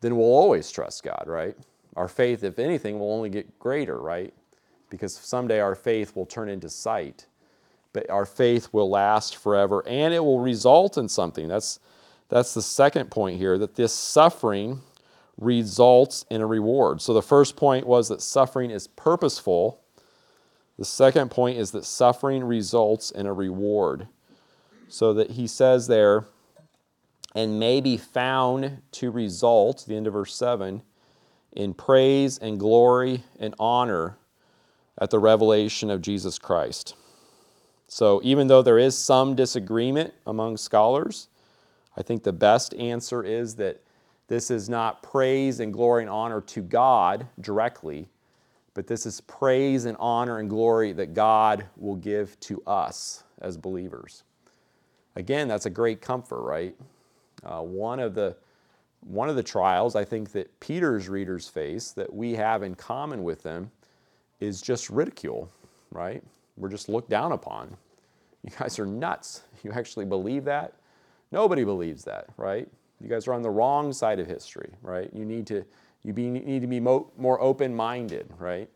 then 0.00 0.16
we'll 0.16 0.26
always 0.26 0.70
trust 0.70 1.04
God, 1.04 1.24
right? 1.26 1.56
Our 1.96 2.08
faith, 2.08 2.42
if 2.44 2.58
anything, 2.58 2.98
will 2.98 3.12
only 3.12 3.30
get 3.30 3.58
greater, 3.58 3.98
right? 3.98 4.32
Because 4.90 5.14
someday 5.14 5.60
our 5.60 5.74
faith 5.74 6.16
will 6.16 6.26
turn 6.26 6.48
into 6.48 6.68
sight. 6.68 7.26
But 7.92 8.08
our 8.08 8.24
faith 8.24 8.68
will 8.72 8.88
last 8.88 9.36
forever 9.36 9.86
and 9.86 10.14
it 10.14 10.20
will 10.20 10.40
result 10.40 10.96
in 10.96 11.08
something. 11.08 11.48
That's, 11.48 11.78
that's 12.28 12.54
the 12.54 12.62
second 12.62 13.10
point 13.10 13.38
here 13.38 13.58
that 13.58 13.74
this 13.74 13.92
suffering 13.92 14.80
results 15.36 16.24
in 16.30 16.40
a 16.40 16.46
reward. 16.46 17.02
So 17.02 17.12
the 17.12 17.22
first 17.22 17.56
point 17.56 17.86
was 17.86 18.08
that 18.08 18.22
suffering 18.22 18.70
is 18.70 18.86
purposeful 18.86 19.82
the 20.78 20.86
second 20.86 21.30
point 21.30 21.58
is 21.58 21.70
that 21.72 21.84
suffering 21.84 22.44
results 22.44 23.10
in 23.10 23.26
a 23.26 23.32
reward. 23.32 24.08
So 24.88 25.14
that 25.14 25.32
he 25.32 25.46
says 25.46 25.86
there, 25.86 26.24
and 27.34 27.58
may 27.58 27.80
be 27.80 27.96
found 27.96 28.82
to 28.92 29.10
result, 29.10 29.84
the 29.86 29.96
end 29.96 30.06
of 30.06 30.12
verse 30.12 30.34
7, 30.34 30.82
in 31.52 31.74
praise 31.74 32.38
and 32.38 32.58
glory 32.58 33.24
and 33.38 33.54
honor 33.58 34.16
at 34.98 35.10
the 35.10 35.18
revelation 35.18 35.90
of 35.90 36.02
Jesus 36.02 36.38
Christ. 36.38 36.94
So, 37.88 38.20
even 38.24 38.46
though 38.46 38.62
there 38.62 38.78
is 38.78 38.96
some 38.96 39.34
disagreement 39.34 40.14
among 40.26 40.56
scholars, 40.56 41.28
I 41.96 42.02
think 42.02 42.22
the 42.22 42.32
best 42.32 42.72
answer 42.74 43.22
is 43.22 43.56
that 43.56 43.82
this 44.28 44.50
is 44.50 44.68
not 44.68 45.02
praise 45.02 45.60
and 45.60 45.72
glory 45.72 46.04
and 46.04 46.10
honor 46.10 46.40
to 46.40 46.62
God 46.62 47.26
directly, 47.40 48.08
but 48.72 48.86
this 48.86 49.04
is 49.04 49.20
praise 49.20 49.84
and 49.84 49.96
honor 50.00 50.38
and 50.38 50.48
glory 50.48 50.92
that 50.92 51.12
God 51.12 51.66
will 51.76 51.96
give 51.96 52.40
to 52.40 52.62
us 52.66 53.24
as 53.42 53.58
believers. 53.58 54.22
Again, 55.16 55.48
that's 55.48 55.66
a 55.66 55.70
great 55.70 56.00
comfort, 56.00 56.40
right? 56.40 56.74
Uh, 57.44 57.60
one 57.60 58.00
of 58.00 58.14
the 58.14 58.36
one 59.06 59.28
of 59.28 59.36
the 59.36 59.42
trials 59.42 59.96
I 59.96 60.04
think 60.04 60.32
that 60.32 60.60
Peter's 60.60 61.08
readers 61.08 61.48
face 61.48 61.90
that 61.92 62.12
we 62.12 62.34
have 62.34 62.62
in 62.62 62.74
common 62.74 63.22
with 63.22 63.42
them 63.42 63.70
is 64.40 64.60
just 64.60 64.90
ridicule, 64.90 65.50
right? 65.90 66.22
We're 66.56 66.68
just 66.68 66.88
looked 66.88 67.10
down 67.10 67.32
upon. 67.32 67.76
You 68.44 68.50
guys 68.58 68.78
are 68.78 68.86
nuts. 68.86 69.42
You 69.62 69.70
actually 69.70 70.06
believe 70.06 70.44
that? 70.46 70.72
Nobody 71.30 71.62
believes 71.62 72.02
that, 72.04 72.26
right? 72.36 72.68
You 73.00 73.08
guys 73.08 73.28
are 73.28 73.32
on 73.32 73.42
the 73.42 73.50
wrong 73.50 73.92
side 73.92 74.18
of 74.18 74.26
history, 74.26 74.70
right? 74.82 75.08
You 75.14 75.24
need 75.24 75.46
to 75.46 75.64
you 76.02 76.12
be, 76.12 76.28
need 76.28 76.60
to 76.62 76.66
be 76.66 76.80
mo- 76.80 77.10
more 77.16 77.40
open 77.40 77.74
minded, 77.74 78.28
right? 78.38 78.68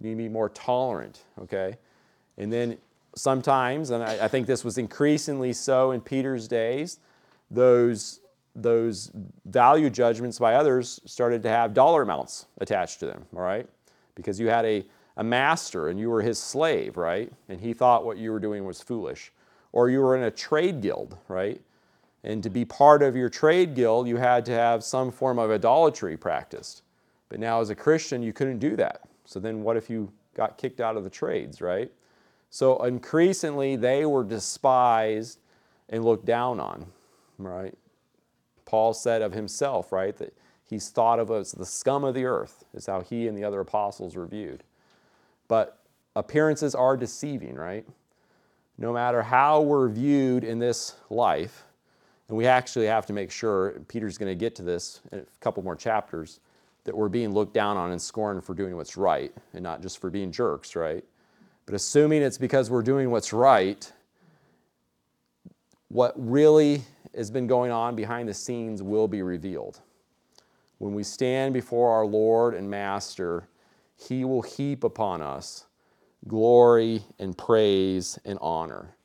You 0.00 0.08
need 0.08 0.10
to 0.10 0.16
be 0.16 0.28
more 0.28 0.50
tolerant, 0.50 1.22
okay? 1.40 1.78
And 2.36 2.52
then 2.52 2.76
sometimes, 3.16 3.90
and 3.90 4.02
I, 4.02 4.24
I, 4.24 4.28
think 4.28 4.46
this 4.46 4.64
was 4.64 4.76
increasingly 4.76 5.52
so 5.52 5.92
in 5.92 6.00
Peter's 6.00 6.46
days, 6.46 6.98
those, 7.50 8.20
those 8.56 9.10
value 9.46 9.90
judgments 9.90 10.38
by 10.38 10.54
others 10.54 11.00
started 11.06 11.42
to 11.42 11.48
have 11.48 11.74
dollar 11.74 12.02
amounts 12.02 12.46
attached 12.58 13.00
to 13.00 13.06
them, 13.06 13.26
all 13.34 13.42
right? 13.42 13.68
Because 14.14 14.38
you 14.40 14.48
had 14.48 14.64
a, 14.64 14.84
a 15.16 15.24
master 15.24 15.88
and 15.88 15.98
you 15.98 16.10
were 16.10 16.22
his 16.22 16.38
slave, 16.38 16.96
right? 16.96 17.32
And 17.48 17.60
he 17.60 17.74
thought 17.74 18.04
what 18.04 18.18
you 18.18 18.32
were 18.32 18.40
doing 18.40 18.64
was 18.64 18.80
foolish. 18.80 19.32
or 19.72 19.90
you 19.90 20.00
were 20.00 20.16
in 20.16 20.22
a 20.22 20.30
trade 20.30 20.80
guild, 20.80 21.18
right? 21.28 21.60
And 22.22 22.42
to 22.44 22.48
be 22.50 22.64
part 22.64 23.02
of 23.02 23.16
your 23.16 23.28
trade 23.28 23.74
guild, 23.74 24.06
you 24.06 24.16
had 24.16 24.46
to 24.46 24.52
have 24.52 24.84
some 24.84 25.10
form 25.10 25.38
of 25.38 25.50
idolatry 25.50 26.16
practiced. 26.16 26.82
But 27.28 27.40
now, 27.40 27.60
as 27.60 27.70
a 27.70 27.74
Christian, 27.74 28.22
you 28.22 28.32
couldn't 28.32 28.60
do 28.60 28.76
that. 28.76 29.02
So 29.24 29.40
then, 29.40 29.64
what 29.64 29.76
if 29.76 29.90
you 29.90 30.12
got 30.34 30.58
kicked 30.58 30.80
out 30.80 30.96
of 30.96 31.02
the 31.04 31.10
trades, 31.10 31.60
right? 31.60 31.90
So 32.50 32.82
increasingly, 32.84 33.74
they 33.76 34.06
were 34.06 34.22
despised 34.24 35.40
and 35.88 36.04
looked 36.04 36.24
down 36.24 36.60
on, 36.60 36.86
right? 37.38 37.74
Paul 38.74 38.92
said 38.92 39.22
of 39.22 39.32
himself, 39.32 39.92
right, 39.92 40.16
that 40.16 40.36
he's 40.64 40.88
thought 40.88 41.20
of 41.20 41.30
as 41.30 41.52
the 41.52 41.64
scum 41.64 42.02
of 42.02 42.12
the 42.12 42.24
earth, 42.24 42.64
is 42.74 42.86
how 42.86 43.02
he 43.02 43.28
and 43.28 43.38
the 43.38 43.44
other 43.44 43.60
apostles 43.60 44.16
were 44.16 44.26
viewed. 44.26 44.64
But 45.46 45.78
appearances 46.16 46.74
are 46.74 46.96
deceiving, 46.96 47.54
right? 47.54 47.86
No 48.76 48.92
matter 48.92 49.22
how 49.22 49.60
we're 49.60 49.88
viewed 49.88 50.42
in 50.42 50.58
this 50.58 50.96
life, 51.08 51.62
and 52.26 52.36
we 52.36 52.48
actually 52.48 52.86
have 52.86 53.06
to 53.06 53.12
make 53.12 53.30
sure, 53.30 53.80
Peter's 53.86 54.18
going 54.18 54.32
to 54.32 54.34
get 54.34 54.56
to 54.56 54.64
this 54.64 55.02
in 55.12 55.20
a 55.20 55.24
couple 55.38 55.62
more 55.62 55.76
chapters, 55.76 56.40
that 56.82 56.96
we're 56.96 57.08
being 57.08 57.32
looked 57.32 57.54
down 57.54 57.76
on 57.76 57.92
and 57.92 58.02
scorned 58.02 58.42
for 58.42 58.54
doing 58.54 58.74
what's 58.74 58.96
right 58.96 59.32
and 59.52 59.62
not 59.62 59.82
just 59.82 60.00
for 60.00 60.10
being 60.10 60.32
jerks, 60.32 60.74
right? 60.74 61.04
But 61.64 61.76
assuming 61.76 62.22
it's 62.22 62.38
because 62.38 62.72
we're 62.72 62.82
doing 62.82 63.12
what's 63.12 63.32
right, 63.32 63.92
what 65.94 66.12
really 66.16 66.82
has 67.14 67.30
been 67.30 67.46
going 67.46 67.70
on 67.70 67.94
behind 67.94 68.28
the 68.28 68.34
scenes 68.34 68.82
will 68.82 69.06
be 69.06 69.22
revealed. 69.22 69.80
When 70.78 70.92
we 70.92 71.04
stand 71.04 71.54
before 71.54 71.92
our 71.92 72.04
Lord 72.04 72.54
and 72.54 72.68
Master, 72.68 73.46
He 73.96 74.24
will 74.24 74.42
heap 74.42 74.82
upon 74.82 75.22
us 75.22 75.66
glory 76.26 77.04
and 77.20 77.38
praise 77.38 78.18
and 78.24 78.40
honor. 78.42 78.96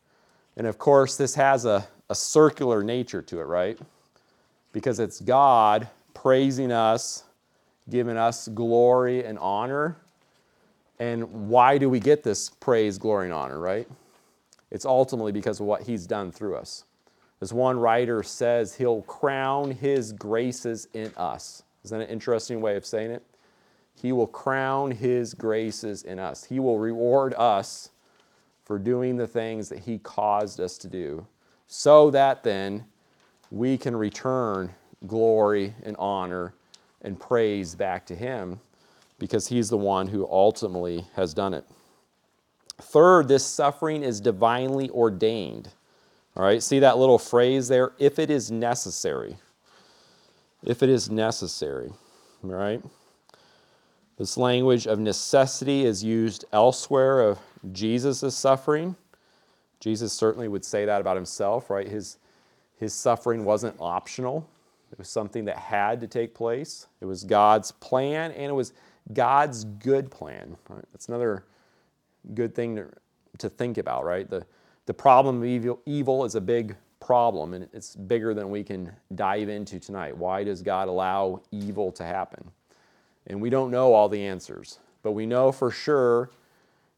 And 0.58 0.66
of 0.66 0.80
course, 0.80 1.16
this 1.16 1.36
has 1.36 1.66
a, 1.66 1.88
a 2.10 2.16
circular 2.16 2.82
nature 2.82 3.22
to 3.22 3.40
it, 3.40 3.44
right? 3.44 3.78
Because 4.74 5.00
it's 5.00 5.20
God 5.20 5.88
praising 6.16 6.72
us, 6.72 7.24
giving 7.88 8.18
us 8.18 8.48
glory 8.48 9.24
and 9.26 9.38
honor. 9.38 9.96
And 10.98 11.50
why 11.50 11.78
do 11.78 11.88
we 11.88 12.00
get 12.00 12.24
this 12.24 12.50
praise, 12.50 12.98
glory, 12.98 13.26
and 13.26 13.34
honor, 13.34 13.60
right? 13.60 13.88
It's 14.72 14.86
ultimately 14.86 15.32
because 15.32 15.59
of 15.59 15.65
what 15.65 15.84
He's 15.84 16.05
done 16.05 16.32
through 16.32 16.55
us. 16.55 16.86
As 17.41 17.53
one 17.53 17.80
writer 17.80 18.22
says, 18.24 18.76
He'll 18.76 19.01
crown 19.03 19.72
His 19.72 20.11
graces 20.11 20.88
in 20.93 21.11
us. 21.15 21.63
Isn't 21.84 21.99
that 21.99 22.05
an 22.05 22.11
interesting 22.11 22.61
way 22.61 22.76
of 22.76 22.86
saying 22.86 23.11
it? 23.11 23.24
He 23.95 24.11
will 24.11 24.28
crown 24.28 24.91
His 24.91 25.34
graces 25.34 26.03
in 26.03 26.20
us. 26.20 26.43
He 26.43 26.59
will 26.59 26.80
reward 26.80 27.34
us 27.38 27.89
for 28.63 28.78
doing 28.78 29.17
the 29.17 29.28
things 29.28 29.70
that 29.70 29.80
He 29.80 29.97
caused 29.97 30.59
us 30.59 30.78
to 30.80 30.88
do, 30.88 31.26
so 31.67 32.11
that 32.11 32.43
then 32.43 32.86
we 33.51 33.78
can 33.78 33.95
return 33.95 34.72
glory 35.07 35.74
and 35.84 35.95
honor 35.97 36.53
and 37.01 37.20
praise 37.20 37.74
back 37.74 38.05
to 38.05 38.15
Him 38.15 38.59
because 39.17 39.47
He's 39.47 39.70
the 39.70 39.78
one 39.78 40.07
who 40.07 40.28
ultimately 40.30 41.07
has 41.15 41.34
done 41.34 41.53
it. 41.53 41.65
Third, 42.82 43.28
this 43.28 43.46
suffering 43.46 44.04
is 44.04 44.22
divinely 44.22 44.90
ordained. 44.90 45.70
All 46.36 46.44
right, 46.44 46.64
see 46.64 46.80
that 46.80 46.98
little 46.98 47.20
phrase 47.20 47.68
there? 47.68 47.92
If 48.00 48.20
it 48.20 48.30
is 48.30 48.52
necessary. 48.52 49.38
If 50.64 50.84
it 50.84 50.90
is 50.90 51.10
necessary. 51.10 51.92
All 52.44 52.50
right? 52.50 52.82
This 54.18 54.38
language 54.38 54.88
of 54.88 55.00
necessity 55.00 55.86
is 55.86 56.04
used 56.04 56.46
elsewhere 56.52 57.22
of 57.22 57.40
Jesus' 57.72 58.36
suffering. 58.36 58.96
Jesus 59.80 60.12
certainly 60.12 60.48
would 60.48 60.66
say 60.66 60.86
that 60.86 61.00
about 61.00 61.16
himself, 61.16 61.70
right? 61.70 61.88
His, 61.88 62.18
his 62.78 62.94
suffering 62.94 63.46
wasn't 63.46 63.76
optional, 63.80 64.48
it 64.92 64.98
was 64.98 65.10
something 65.10 65.46
that 65.46 65.58
had 65.58 66.02
to 66.02 66.08
take 66.08 66.34
place. 66.34 66.88
It 67.00 67.06
was 67.06 67.24
God's 67.24 67.72
plan, 67.74 68.32
and 68.32 68.46
it 68.46 68.54
was 68.54 68.74
God's 69.14 69.64
good 69.64 70.10
plan. 70.10 70.58
Right? 70.68 70.84
That's 70.92 71.08
another 71.08 71.44
good 72.34 72.53
thing 72.55 72.76
to, 72.76 72.88
to 73.39 73.49
think 73.49 73.78
about, 73.78 74.05
right? 74.05 74.30
The, 74.30 74.45
the 74.86 74.93
problem 74.93 75.38
of 75.38 75.45
evil, 75.45 75.80
evil 75.86 76.26
is 76.26 76.36
a 76.36 76.41
big 76.41 76.76
problem, 76.99 77.53
and 77.53 77.67
it's 77.74 77.95
bigger 77.95 78.34
than 78.34 78.49
we 78.49 78.63
can 78.63 78.91
dive 79.15 79.49
into 79.49 79.80
tonight. 79.80 80.15
Why 80.15 80.43
does 80.43 80.61
God 80.61 80.88
allow 80.88 81.41
evil 81.51 81.91
to 81.93 82.03
happen? 82.03 82.51
And 83.28 83.41
we 83.41 83.49
don't 83.49 83.72
know 83.72 83.93
all 83.93 84.09
the 84.09 84.26
answers, 84.26 84.80
but 85.03 85.11
we 85.11 85.26
know 85.26 85.51
for 85.51 85.72
sure 85.72 86.30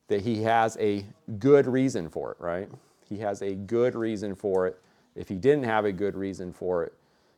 that 0.07 0.22
He 0.22 0.41
has 0.43 0.78
a 0.80 1.05
good 1.39 1.67
reason 1.67 2.09
for 2.09 2.32
it, 2.32 2.38
right? 2.39 2.69
He 3.07 3.17
has 3.17 3.41
a 3.41 3.55
good 3.55 3.95
reason 3.95 4.36
for 4.36 4.67
it. 4.67 4.80
If 5.15 5.28
He 5.28 5.36
didn't 5.36 5.63
have 5.63 5.86
a 5.86 5.91
good 5.91 6.15
reason 6.15 6.53
for 6.53 6.84
it, 6.84 6.93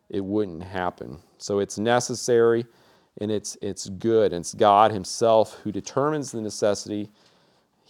it 0.09 0.23
wouldn't 0.23 0.63
happen. 0.63 1.17
So 1.38 1.59
it's 1.59 1.77
necessary 1.77 2.65
and 3.19 3.31
it's, 3.31 3.57
it's 3.61 3.89
good. 3.89 4.34
And 4.34 4.41
it's 4.41 4.53
God 4.53 4.91
Himself 4.91 5.59
who 5.63 5.71
determines 5.71 6.31
the 6.31 6.41
necessity 6.41 7.09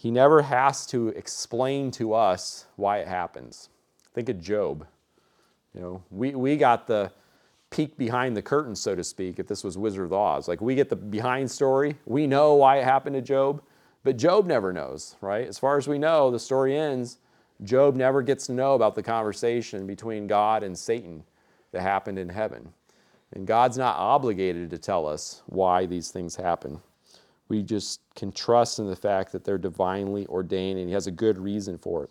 he 0.04 0.10
never 0.10 0.42
has 0.42 0.84
to 0.84 1.08
explain 1.08 1.90
to 1.90 2.12
us 2.12 2.66
why 2.76 2.98
it 2.98 3.08
happens. 3.08 3.70
Think 4.12 4.28
of 4.28 4.38
Job. 4.38 4.86
You 5.74 5.80
know, 5.80 6.02
we, 6.10 6.34
we 6.34 6.58
got 6.58 6.86
the 6.86 7.10
peek 7.70 7.96
behind 7.96 8.36
the 8.36 8.42
curtain, 8.42 8.76
so 8.76 8.94
to 8.94 9.02
speak, 9.02 9.38
if 9.38 9.46
this 9.46 9.64
was 9.64 9.78
Wizard 9.78 10.04
of 10.04 10.12
Oz. 10.12 10.46
Like 10.46 10.60
we 10.60 10.74
get 10.74 10.90
the 10.90 10.96
behind 10.96 11.50
story. 11.50 11.96
We 12.04 12.26
know 12.26 12.52
why 12.52 12.80
it 12.80 12.84
happened 12.84 13.16
to 13.16 13.22
Job, 13.22 13.62
but 14.02 14.18
Job 14.18 14.44
never 14.44 14.74
knows, 14.74 15.16
right? 15.22 15.48
As 15.48 15.58
far 15.58 15.78
as 15.78 15.88
we 15.88 15.96
know, 15.98 16.30
the 16.30 16.38
story 16.38 16.76
ends. 16.76 17.16
Job 17.62 17.96
never 17.96 18.20
gets 18.20 18.44
to 18.48 18.52
know 18.52 18.74
about 18.74 18.96
the 18.96 19.02
conversation 19.02 19.86
between 19.86 20.26
God 20.26 20.62
and 20.62 20.78
Satan 20.78 21.24
that 21.72 21.80
happened 21.80 22.18
in 22.18 22.28
heaven. 22.28 22.74
And 23.32 23.46
God's 23.46 23.78
not 23.78 23.96
obligated 23.96 24.68
to 24.68 24.76
tell 24.76 25.08
us 25.08 25.40
why 25.46 25.86
these 25.86 26.10
things 26.10 26.36
happen. 26.36 26.82
We 27.48 27.62
just 27.62 28.00
can 28.14 28.32
trust 28.32 28.78
in 28.78 28.86
the 28.86 28.96
fact 28.96 29.32
that 29.32 29.44
they're 29.44 29.58
divinely 29.58 30.26
ordained 30.26 30.78
and 30.78 30.88
He 30.88 30.94
has 30.94 31.06
a 31.06 31.12
good 31.12 31.38
reason 31.38 31.78
for 31.78 32.04
it. 32.04 32.10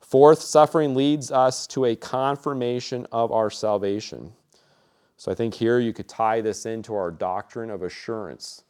Fourth, 0.00 0.40
suffering 0.40 0.94
leads 0.94 1.32
us 1.32 1.66
to 1.68 1.86
a 1.86 1.96
confirmation 1.96 3.06
of 3.10 3.32
our 3.32 3.50
salvation. 3.50 4.32
So 5.16 5.32
I 5.32 5.34
think 5.34 5.54
here 5.54 5.80
you 5.80 5.92
could 5.92 6.08
tie 6.08 6.40
this 6.40 6.66
into 6.66 6.94
our 6.94 7.10
doctrine 7.10 7.70
of 7.70 7.82
assurance, 7.82 8.64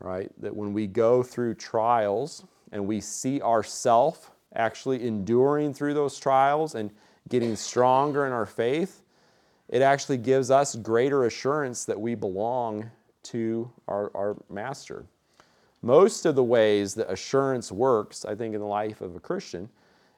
right? 0.00 0.30
That 0.40 0.56
when 0.56 0.72
we 0.72 0.86
go 0.86 1.22
through 1.22 1.54
trials 1.54 2.44
and 2.72 2.86
we 2.86 3.00
see 3.00 3.40
ourself 3.42 4.30
actually 4.54 5.06
enduring 5.06 5.74
through 5.74 5.94
those 5.94 6.18
trials 6.18 6.74
and 6.74 6.90
getting 7.28 7.54
stronger 7.56 8.26
in 8.26 8.32
our 8.32 8.46
faith, 8.46 9.02
it 9.68 9.82
actually 9.82 10.16
gives 10.16 10.50
us 10.50 10.74
greater 10.76 11.24
assurance 11.24 11.84
that 11.84 12.00
we 12.00 12.14
belong 12.14 12.90
to 13.24 13.70
our, 13.88 14.10
our 14.14 14.36
master. 14.48 15.04
Most 15.82 16.26
of 16.26 16.34
the 16.34 16.44
ways 16.44 16.94
that 16.94 17.10
assurance 17.10 17.70
works, 17.70 18.24
I 18.24 18.34
think, 18.34 18.54
in 18.54 18.60
the 18.60 18.66
life 18.66 19.00
of 19.00 19.14
a 19.14 19.20
Christian, 19.20 19.68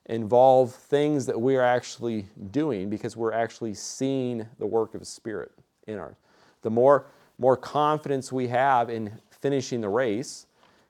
involve 0.07 0.75
things 0.75 1.27
that 1.27 1.41
we 1.41 1.57
are 1.57 1.65
actually 1.65 2.27
doing 2.51 2.89
because 2.89 3.17
we're 3.17 3.33
actually 3.33 3.75
seeing 3.75 4.47
the 4.59 4.67
work 4.67 4.95
of 4.95 5.01
the 5.01 5.07
Spirit 5.07 5.53
in 5.87 5.99
our. 5.99 6.17
The 6.63 6.71
more, 6.71 7.07
more 7.39 7.57
confidence 7.57 8.33
we 8.33 8.49
have 8.49 8.89
in 8.89 9.13
finishing 9.31 9.81
the 9.81 9.89
race 9.89 10.47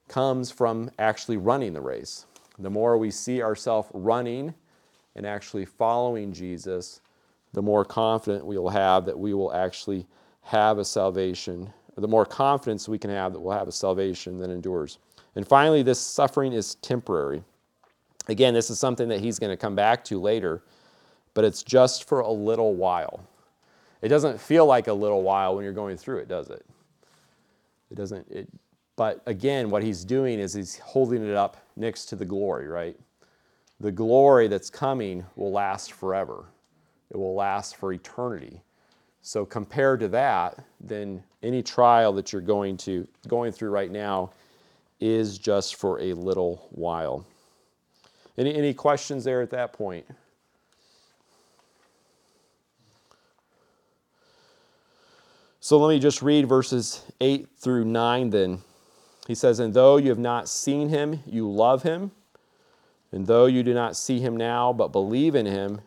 comes 0.06 0.50
from 0.50 0.90
actually 0.98 1.36
running 1.36 1.72
the 1.72 1.80
race. 1.80 2.26
The 2.58 2.70
more 2.70 2.96
we 2.96 3.10
see 3.10 3.42
ourselves 3.42 3.88
running 3.92 4.54
and 5.14 5.26
actually 5.26 5.64
following 5.64 6.32
Jesus, 6.32 7.00
the 7.52 7.62
more 7.62 7.84
confident 7.84 8.46
we 8.46 8.58
will 8.58 8.70
have 8.70 9.04
that 9.06 9.18
we 9.18 9.34
will 9.34 9.52
actually 9.52 10.06
have 10.42 10.78
a 10.78 10.84
salvation 10.84 11.72
the 12.01 12.09
more 12.09 12.24
confidence 12.24 12.88
we 12.88 12.99
can 12.99 13.11
have 13.11 13.32
that 13.32 13.40
we'll 13.40 13.57
have 13.57 13.68
a 13.68 13.72
salvation 13.72 14.38
that 14.38 14.51
endures. 14.51 14.99
And 15.34 15.46
finally, 15.46 15.82
this 15.82 16.01
suffering 16.01 16.53
is 16.53 16.76
temporary. 16.76 17.42
Again, 18.28 18.55
this 18.55 18.70
is 18.70 18.78
something 18.78 19.09
that 19.09 19.20
he's 19.20 19.38
going 19.38 19.51
to 19.51 19.57
come 19.57 19.74
back 19.74 20.05
to 20.05 20.20
later, 20.20 20.62
but 21.34 21.44
it's 21.44 21.62
just 21.62 22.09
for 22.09 22.20
a 22.20 22.30
little 22.30 22.74
while. 22.74 23.26
It 24.03 24.09
doesn't 24.09 24.40
feel 24.40 24.66
like 24.66 24.86
a 24.86 24.92
little 24.92 25.22
while 25.22 25.55
when 25.55 25.64
you're 25.64 25.72
going 25.72 25.96
through 25.96 26.18
it, 26.18 26.28
does 26.28 26.51
it? 26.51 26.64
It 27.90 27.94
doesn't. 27.94 28.30
It, 28.30 28.49
but 28.96 29.22
again, 29.26 29.70
what 29.70 29.82
he's 29.82 30.05
doing 30.05 30.38
is 30.38 30.53
he's 30.53 30.78
holding 30.78 31.26
it 31.26 31.34
up 31.34 31.57
next 31.76 32.07
to 32.07 32.16
the 32.16 32.24
glory, 32.24 32.66
right? 32.68 32.99
The 33.80 33.92
glory 33.92 34.49
that's 34.49 34.70
coming 34.70 35.24
will 35.36 35.53
last 35.53 35.92
forever. 35.92 36.46
It 37.11 37.16
will 37.16 37.34
last 37.34 37.76
for 37.76 37.92
eternity. 37.92 38.61
So 39.22 39.44
compared 39.44 40.00
to 40.00 40.08
that, 40.08 40.64
then 40.80 41.22
any 41.42 41.62
trial 41.62 42.12
that 42.14 42.32
you're 42.32 42.42
going 42.42 42.76
to 42.78 43.06
going 43.26 43.52
through 43.52 43.70
right 43.70 43.90
now 43.90 44.30
is 45.00 45.38
just 45.38 45.76
for 45.76 46.00
a 46.00 46.12
little 46.14 46.68
while. 46.70 47.26
Any 48.36 48.54
any 48.54 48.74
questions 48.74 49.24
there 49.24 49.42
at 49.42 49.50
that 49.50 49.72
point? 49.72 50.06
So 55.60 55.76
let 55.76 55.92
me 55.92 55.98
just 55.98 56.22
read 56.22 56.48
verses 56.48 57.02
8 57.20 57.46
through 57.58 57.84
9 57.84 58.30
then. 58.30 58.60
He 59.26 59.34
says, 59.34 59.58
And 59.58 59.74
though 59.74 59.98
you 59.98 60.08
have 60.08 60.18
not 60.18 60.48
seen 60.48 60.88
him, 60.88 61.20
you 61.26 61.50
love 61.50 61.82
him. 61.82 62.12
And 63.12 63.26
though 63.26 63.44
you 63.44 63.62
do 63.62 63.74
not 63.74 63.94
see 63.94 64.18
him 64.18 64.34
now, 64.34 64.72
but 64.72 64.92
believe 64.92 65.34
in 65.34 65.44
him, 65.44 65.82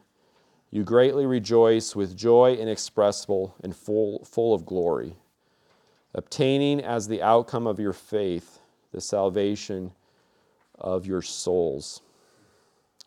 you 0.72 0.84
greatly 0.84 1.26
rejoice 1.26 1.96
with 1.96 2.16
joy 2.16 2.54
inexpressible 2.56 3.56
and 3.62 3.76
full, 3.76 4.24
full 4.24 4.54
of 4.54 4.66
glory, 4.66 5.18
obtaining 6.16 6.82
as 6.82 7.08
the 7.08 7.22
outcome 7.22 7.68
of 7.68 7.80
your 7.80 7.94
faith 7.94 8.60
the 8.92 9.02
salvation 9.02 9.92
of 10.80 11.06
your 11.06 11.22
souls. 11.22 12.02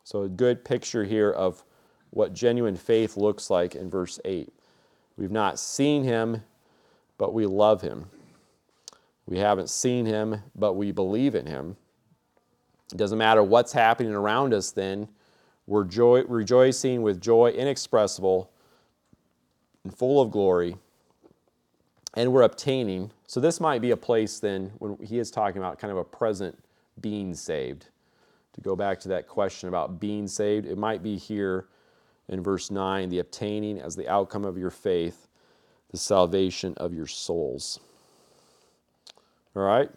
So, 0.05 0.23
a 0.23 0.29
good 0.29 0.65
picture 0.65 1.05
here 1.05 1.31
of 1.31 1.65
what 2.11 2.35
genuine 2.35 2.77
faith 2.77 3.17
looks 3.17 3.51
like 3.51 3.75
in 3.75 3.91
verse 3.91 4.21
8. 4.25 4.53
We've 5.17 5.31
not 5.31 5.59
seen 5.59 6.05
him, 6.05 6.43
but 7.19 7.33
we 7.33 7.47
love 7.47 7.81
him. 7.81 8.07
We 9.27 9.39
haven't 9.39 9.71
seen 9.71 10.05
him, 10.05 10.43
but 10.55 10.75
we 10.75 10.93
believe 10.93 11.35
in 11.35 11.47
him. 11.47 11.77
It 12.93 12.99
doesn't 12.99 13.19
matter 13.19 13.43
what's 13.43 13.73
happening 13.73 14.13
around 14.13 14.53
us 14.53 14.71
then, 14.71 15.09
we're 15.67 15.85
joy, 15.85 16.23
rejoicing 16.25 17.03
with 17.03 17.21
joy 17.21 17.51
inexpressible 17.51 18.51
and 19.83 19.97
full 19.97 20.21
of 20.21 20.31
glory, 20.31 20.77
and 22.15 22.33
we're 22.33 22.43
obtaining. 22.43 23.11
So, 23.27 23.41
this 23.41 23.61
might 23.61 23.81
be 23.81 23.91
a 23.91 23.97
place 23.97 24.39
then 24.39 24.73
when 24.79 24.99
he 25.03 25.19
is 25.19 25.31
talking 25.31 25.59
about 25.59 25.79
kind 25.79 25.91
of 25.91 25.99
a 25.99 26.05
present 26.05 26.59
being 27.01 27.35
saved. 27.35 27.89
To 28.55 28.61
go 28.61 28.77
back 28.77 29.01
to 29.01 29.09
that 29.09 29.27
question 29.27 29.69
about 29.69 29.99
being 29.99 30.29
saved, 30.29 30.67
it 30.67 30.79
might 30.79 31.03
be 31.03 31.17
here 31.17 31.67
in 32.29 32.43
verse 32.43 32.71
9 32.71 33.09
the 33.09 33.19
obtaining 33.19 33.81
as 33.81 33.97
the 33.97 34.09
outcome 34.09 34.45
of 34.45 34.57
your 34.57 34.71
faith, 34.71 35.27
the 35.91 35.97
salvation 35.97 36.75
of 36.77 36.95
your 36.95 37.07
souls. 37.07 37.81
All 39.57 39.63
right? 39.63 39.91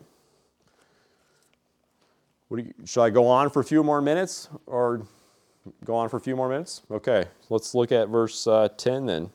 You, 2.50 2.74
should 2.86 3.04
I 3.04 3.10
go 3.10 3.28
on 3.28 3.50
for 3.50 3.60
a 3.60 3.64
few 3.64 3.84
more 3.84 4.02
minutes 4.02 4.50
or 4.66 5.06
go 5.84 5.96
on 5.96 6.10
for 6.10 6.18
a 6.18 6.22
few 6.22 6.36
more 6.36 6.50
minutes? 6.50 6.84
Okay, 6.92 7.26
let's 7.50 7.74
look 7.74 7.92
at 7.92 8.10
verse 8.10 8.48
uh, 8.48 8.70
10 8.78 9.06
then. 9.06 9.30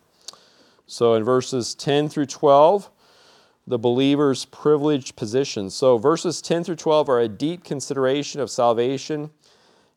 So 0.86 1.14
in 1.14 1.24
verses 1.24 1.74
10 1.74 2.08
through 2.08 2.26
12, 2.26 2.90
the 3.66 3.78
believer's 3.78 4.44
privileged 4.46 5.16
position. 5.16 5.70
So 5.70 5.96
verses 5.98 6.42
10 6.42 6.64
through 6.64 6.76
12 6.76 7.08
are 7.08 7.20
a 7.20 7.28
deep 7.28 7.64
consideration 7.64 8.40
of 8.40 8.50
salvation 8.50 9.30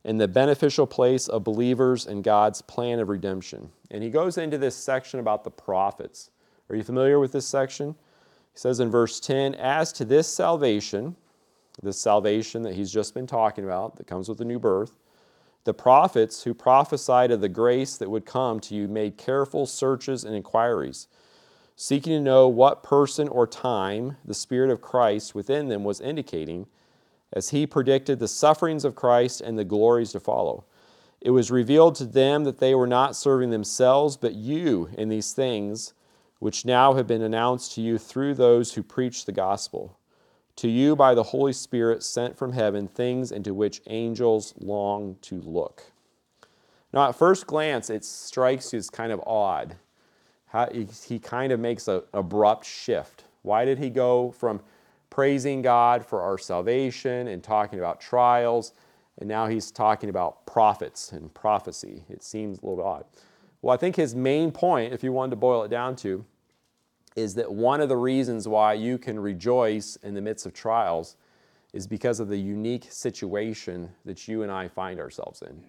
and 0.03 0.21
the 0.21 0.27
beneficial 0.27 0.85
place 0.85 1.27
of 1.27 1.43
believers 1.43 2.05
in 2.05 2.21
God's 2.21 2.61
plan 2.61 2.99
of 2.99 3.09
redemption. 3.09 3.71
And 3.89 4.03
he 4.03 4.09
goes 4.09 4.37
into 4.37 4.57
this 4.57 4.75
section 4.75 5.19
about 5.19 5.43
the 5.43 5.51
prophets. 5.51 6.29
Are 6.69 6.75
you 6.75 6.83
familiar 6.83 7.19
with 7.19 7.31
this 7.31 7.47
section? 7.47 7.95
He 8.53 8.59
says 8.59 8.79
in 8.79 8.91
verse 8.91 9.19
10 9.19 9.55
As 9.55 9.91
to 9.93 10.05
this 10.05 10.27
salvation, 10.27 11.15
this 11.81 11.99
salvation 11.99 12.61
that 12.61 12.75
he's 12.75 12.91
just 12.91 13.13
been 13.13 13.27
talking 13.27 13.63
about, 13.63 13.95
that 13.97 14.07
comes 14.07 14.29
with 14.29 14.37
the 14.37 14.45
new 14.45 14.59
birth, 14.59 14.93
the 15.65 15.73
prophets 15.73 16.43
who 16.43 16.53
prophesied 16.53 17.31
of 17.31 17.41
the 17.41 17.49
grace 17.49 17.97
that 17.97 18.09
would 18.09 18.25
come 18.25 18.59
to 18.61 18.75
you 18.75 18.87
made 18.87 19.17
careful 19.17 19.65
searches 19.65 20.23
and 20.23 20.35
inquiries, 20.35 21.07
seeking 21.75 22.13
to 22.13 22.19
know 22.21 22.47
what 22.47 22.83
person 22.83 23.27
or 23.27 23.45
time 23.45 24.17
the 24.23 24.33
Spirit 24.33 24.69
of 24.69 24.81
Christ 24.81 25.35
within 25.35 25.67
them 25.67 25.83
was 25.83 25.99
indicating 25.99 26.67
as 27.33 27.49
he 27.49 27.67
predicted 27.67 28.19
the 28.19 28.27
sufferings 28.27 28.85
of 28.85 28.95
Christ 28.95 29.41
and 29.41 29.57
the 29.57 29.65
glories 29.65 30.11
to 30.13 30.19
follow. 30.19 30.65
It 31.19 31.31
was 31.31 31.49
revealed 31.49 31.95
to 31.95 32.05
them 32.05 32.43
that 32.43 32.59
they 32.59 32.75
were 32.75 32.87
not 32.87 33.15
serving 33.15 33.49
themselves, 33.49 34.15
but 34.15 34.35
you 34.35 34.89
in 34.95 35.09
these 35.09 35.33
things, 35.33 35.93
which 36.37 36.65
now 36.65 36.93
have 36.93 37.07
been 37.07 37.23
announced 37.23 37.73
to 37.73 37.81
you 37.81 37.97
through 37.97 38.35
those 38.35 38.73
who 38.73 38.83
preach 38.83 39.25
the 39.25 39.31
gospel. 39.31 39.97
To 40.57 40.69
you, 40.69 40.95
by 40.95 41.13
the 41.13 41.23
Holy 41.23 41.53
Spirit 41.53 42.03
sent 42.03 42.37
from 42.37 42.53
heaven, 42.53 42.87
things 42.87 43.31
into 43.31 43.53
which 43.53 43.81
angels 43.87 44.53
long 44.57 45.17
to 45.21 45.41
look. 45.41 45.83
Now, 46.93 47.09
at 47.09 47.15
first 47.15 47.45
glance, 47.45 47.89
it 47.89 48.05
strikes 48.05 48.71
you 48.71 48.79
as 48.79 48.89
kind 48.89 49.11
of 49.11 49.21
odd. 49.27 49.75
How, 50.47 50.69
he, 50.71 51.19
kind 51.19 51.51
of 51.51 51.59
makes 51.59 51.89
an 51.89 52.01
abrupt 52.13 52.65
shift. 52.65 53.25
Why 53.41 53.65
did 53.65 53.77
he 53.77 53.89
go 53.89 54.31
from 54.31 54.61
praising 55.15 55.61
God 55.61 56.05
for 56.05 56.21
our 56.21 56.37
salvation 56.37 57.29
and 57.29 57.41
talking 57.41 57.79
about 57.79 58.01
trials, 58.01 58.73
and 59.17 59.29
now 59.29 59.47
he's 59.47 59.71
talking 59.71 60.09
about 60.09 60.45
prophets 60.45 61.13
and 61.13 61.33
prophecy. 61.33 62.03
It 62.09 62.21
seems 62.21 62.59
a 62.59 62.65
little 62.65 62.83
odd. 62.83 63.05
Well, 63.61 63.73
I 63.73 63.77
think 63.77 63.95
his 63.95 64.13
main 64.13 64.51
point, 64.51 64.93
if 64.93 65.03
you 65.03 65.13
wanted 65.13 65.29
to 65.29 65.35
boil 65.37 65.63
it 65.63 65.69
down 65.69 65.95
to, 65.97 66.25
is 67.15 67.35
that 67.35 67.51
one 67.51 67.81
of 67.81 67.89
the 67.89 67.97
reasons 67.97 68.47
why 68.47 68.73
you 68.73 68.97
can 68.97 69.19
rejoice 69.19 69.95
in 69.97 70.13
the 70.13 70.21
midst 70.21 70.45
of 70.45 70.53
trials 70.53 71.15
is 71.73 71.87
because 71.87 72.19
of 72.19 72.27
the 72.27 72.37
unique 72.37 72.87
situation 72.89 73.89
that 74.05 74.27
you 74.27 74.43
and 74.43 74.51
I 74.51 74.67
find 74.67 74.99
ourselves 74.99 75.41
in. 75.41 75.63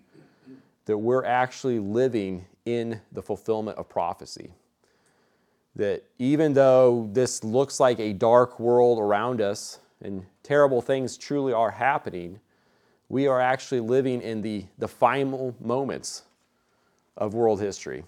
That 0.87 0.99
we're 0.99 1.25
actually 1.25 1.79
living 1.79 2.47
in 2.65 3.01
the 3.13 3.23
fulfillment 3.23 3.79
of 3.79 3.89
prophecy 3.89 4.53
that 5.77 6.03
even 6.19 6.55
though 6.55 7.09
this 7.13 7.45
looks 7.45 7.79
like 7.79 8.01
a 8.01 8.13
dark 8.15 8.59
world 8.59 8.99
around 8.99 9.41
us 9.41 9.79
and 10.03 10.25
terrible 10.43 10.81
things 10.81 11.17
truly 11.19 11.53
are 11.53 11.71
happening, 11.71 12.41
we 13.09 13.27
are 13.29 13.41
actually 13.41 13.81
living 13.81 14.23
in 14.23 14.41
the, 14.41 14.65
the 14.79 14.89
final 14.89 15.55
moments 15.61 16.23
of 17.17 17.35
world 17.35 17.61
history. 17.61 18.05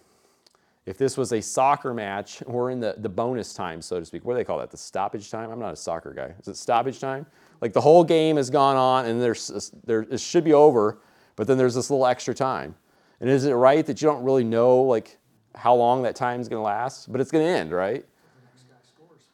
If 0.88 0.96
this 0.96 1.18
was 1.18 1.34
a 1.34 1.42
soccer 1.42 1.92
match, 1.92 2.42
we're 2.46 2.70
in 2.70 2.80
the, 2.80 2.94
the 2.96 3.10
bonus 3.10 3.52
time, 3.52 3.82
so 3.82 4.00
to 4.00 4.06
speak. 4.06 4.24
What 4.24 4.32
do 4.32 4.38
they 4.38 4.44
call 4.44 4.58
that? 4.58 4.70
The 4.70 4.78
stoppage 4.78 5.30
time? 5.30 5.50
I'm 5.50 5.58
not 5.58 5.74
a 5.74 5.76
soccer 5.76 6.14
guy. 6.14 6.34
Is 6.40 6.48
it 6.48 6.56
stoppage 6.56 6.98
time? 6.98 7.26
Like 7.60 7.74
the 7.74 7.80
whole 7.80 8.04
game 8.04 8.36
has 8.36 8.48
gone 8.48 8.76
on 8.76 9.04
and 9.04 9.20
there's, 9.20 9.72
there, 9.84 10.02
it 10.02 10.20
should 10.20 10.44
be 10.44 10.54
over, 10.54 10.98
but 11.36 11.46
then 11.46 11.58
there's 11.58 11.74
this 11.74 11.90
little 11.90 12.06
extra 12.06 12.32
time. 12.32 12.74
And 13.20 13.28
is 13.28 13.44
it 13.44 13.52
right 13.52 13.84
that 13.84 14.00
you 14.00 14.08
don't 14.08 14.24
really 14.24 14.44
know 14.44 14.80
like 14.80 15.18
how 15.54 15.74
long 15.74 16.02
that 16.04 16.16
time 16.16 16.40
is 16.40 16.48
going 16.48 16.60
to 16.60 16.64
last, 16.64 17.12
but 17.12 17.20
it's 17.20 17.30
going 17.30 17.44
to 17.44 17.50
end, 17.50 17.72
right? 17.72 18.06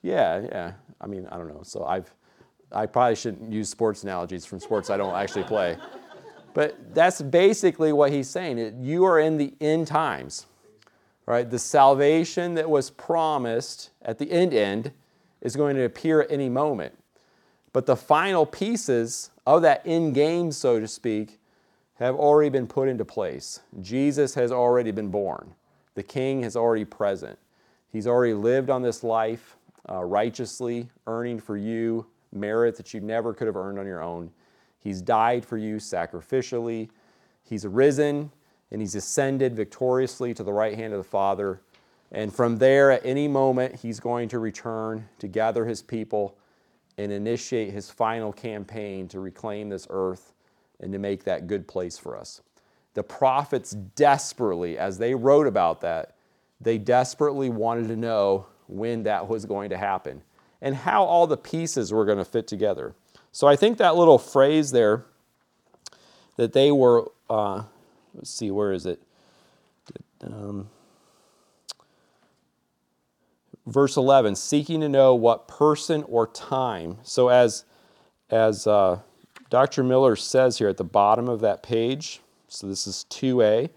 Yeah, 0.03 0.41
yeah. 0.41 0.73
I 1.01 1.07
mean, 1.07 1.29
I 1.31 1.37
don't 1.37 1.49
know. 1.49 1.63
So 1.63 1.85
I've, 1.85 2.13
I 2.73 2.87
probably 2.87 3.15
shouldn't 3.15 3.53
use 3.53 3.69
sports 3.69 4.03
analogies 4.03 4.45
from 4.45 4.59
sports 4.59 4.91
I 4.91 4.97
don't 4.97 5.15
actually 5.15 5.45
play. 5.45 5.77
But 6.53 6.95
that's 6.95 7.23
basically 7.23 7.93
what 7.93 8.11
he's 8.11 8.29
saying. 8.29 8.83
You 8.83 9.05
are 9.05 9.21
in 9.21 9.37
the 9.37 9.55
end 9.61 9.87
times, 9.87 10.47
right? 11.27 11.49
The 11.49 11.59
salvation 11.59 12.55
that 12.55 12.69
was 12.69 12.91
promised 12.91 13.91
at 14.03 14.19
the 14.19 14.31
end 14.31 14.53
end 14.53 14.93
is 15.41 15.57
going 15.57 15.77
to 15.77 15.85
appear 15.85 16.23
at 16.23 16.31
any 16.31 16.49
moment. 16.49 16.99
But 17.73 17.87
the 17.87 17.97
final 17.97 18.47
pieces 18.47 19.31
of 19.47 19.63
that 19.63 19.83
end 19.85 20.15
game, 20.15 20.53
so 20.53 20.79
to 20.81 20.89
speak, 20.89 21.39
have 21.95 22.15
already 22.15 22.51
been 22.51 22.67
put 22.67 22.89
into 22.89 23.05
place. 23.05 23.61
Jesus 23.81 24.35
has 24.35 24.53
already 24.53 24.91
been 24.91 25.09
born. 25.09 25.55
The 25.95 26.03
king 26.03 26.43
is 26.43 26.57
already 26.57 26.85
present. 26.85 27.39
He's 27.89 28.07
already 28.07 28.35
lived 28.35 28.71
on 28.71 28.83
this 28.83 29.05
life 29.05 29.57
uh, 29.89 30.03
righteously, 30.03 30.89
earning 31.07 31.39
for 31.39 31.57
you 31.57 32.07
merit 32.33 32.77
that 32.77 32.93
you 32.93 33.01
never 33.01 33.33
could 33.33 33.47
have 33.47 33.57
earned 33.57 33.79
on 33.79 33.87
your 33.87 34.03
own. 34.03 34.31
He's 34.81 35.01
died 35.01 35.45
for 35.45 35.57
you 35.57 35.77
sacrificially. 35.77 36.89
He's 37.45 37.67
risen 37.67 38.31
and 38.75 38.83
he's 38.83 38.97
ascended 38.97 39.55
victoriously 39.55 40.35
to 40.35 40.43
the 40.43 40.53
right 40.53 40.75
hand 40.75 40.93
of 40.93 40.99
the 40.99 41.09
Father. 41.09 41.61
And 42.11 42.35
from 42.35 42.59
there, 42.59 42.91
at 42.91 43.07
any 43.07 43.29
moment, 43.29 43.77
he's 43.77 44.01
going 44.01 44.29
to 44.31 44.41
return 44.41 45.09
to 45.21 45.29
gather 45.29 45.65
his 45.65 45.81
people 45.81 46.37
and 46.99 47.13
initiate 47.13 47.73
his 47.73 47.89
final 47.89 48.33
campaign 48.33 49.07
to 49.11 49.21
reclaim 49.21 49.69
this 49.69 49.87
earth 49.91 50.33
and 50.81 50.93
to 50.93 50.99
make 50.99 51.23
that 51.23 51.47
good 51.47 51.69
place 51.69 51.97
for 51.99 52.17
us. 52.17 52.43
The 52.95 53.05
prophets 53.05 53.71
desperately, 53.71 54.77
as 54.77 54.99
they 54.99 55.15
wrote 55.15 55.47
about 55.47 55.81
that, 55.83 56.17
they 56.61 56.77
desperately 56.77 57.51
wanted 57.51 57.87
to 57.87 57.97
know 57.97 58.47
when 58.67 59.05
that 59.05 59.29
was 59.29 59.47
going 59.47 59.71
to 59.71 59.77
happen 59.77 60.21
and 60.61 60.75
how 60.75 61.05
all 61.05 61.29
the 61.29 61.37
pieces 61.37 61.93
were 61.93 62.05
going 62.05 62.19
to 62.19 62.25
fit 62.25 62.49
together. 62.49 62.97
So 63.31 63.47
I 63.47 63.55
think 63.55 63.79
that 63.79 63.95
little 63.95 64.19
phrase 64.19 64.73
there 64.73 65.05
that 66.35 66.55
they 66.55 66.73
were, 66.73 67.09
uh, 67.31 67.63
let's 68.15 68.31
see, 68.31 68.51
where 68.51 68.73
is 68.73 68.87
it? 68.87 69.03
Um, 70.23 70.71
verse 73.67 73.97
11 73.97 74.37
seeking 74.37 74.81
to 74.81 74.89
know 74.89 75.15
what 75.15 75.47
person 75.47 76.03
or 76.05 76.27
time 76.27 76.97
so 77.03 77.29
as 77.29 77.65
as 78.31 78.67
uh, 78.67 78.99
dr 79.51 79.83
miller 79.83 80.17
says 80.17 80.57
here 80.57 80.69
at 80.69 80.79
the 80.79 80.85
bottom 80.85 81.29
of 81.29 81.41
that 81.41 81.63
page 81.63 82.23
so 82.55 82.69
this 82.69 82.87
is 82.87 83.05
2a. 83.11 83.71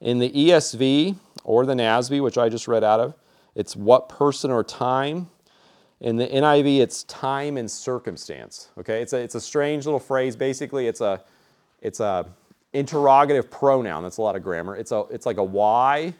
In 0.00 0.18
the 0.18 0.30
ESV 0.30 1.16
or 1.42 1.66
the 1.66 1.74
NASB, 1.74 2.22
which 2.22 2.38
I 2.38 2.48
just 2.48 2.68
read 2.68 2.84
out 2.84 3.00
of, 3.00 3.14
it's 3.54 3.74
what 3.74 4.08
person 4.08 4.50
or 4.50 4.62
time. 4.62 5.30
In 6.00 6.16
the 6.16 6.26
NIV, 6.26 6.80
it's 6.80 7.04
time 7.04 7.56
and 7.56 7.70
circumstance. 7.70 8.68
Okay, 8.78 9.00
it's 9.00 9.12
a, 9.12 9.18
it's 9.18 9.34
a 9.34 9.40
strange 9.40 9.84
little 9.84 10.00
phrase. 10.00 10.36
Basically, 10.36 10.86
it's 10.86 11.00
a 11.00 11.22
it's 11.80 12.00
a 12.00 12.26
interrogative 12.74 13.50
pronoun. 13.50 14.02
That's 14.02 14.18
a 14.18 14.22
lot 14.22 14.36
of 14.36 14.42
grammar. 14.42 14.76
It's 14.76 14.92
a 14.92 15.04
it's 15.10 15.24
like 15.24 15.38
a 15.38 15.44
why, 15.44 16.12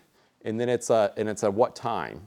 and 0.44 0.58
then 0.58 0.70
it's 0.70 0.88
a 0.88 1.12
and 1.16 1.28
it's 1.28 1.42
a 1.42 1.50
what 1.50 1.76
time. 1.76 2.26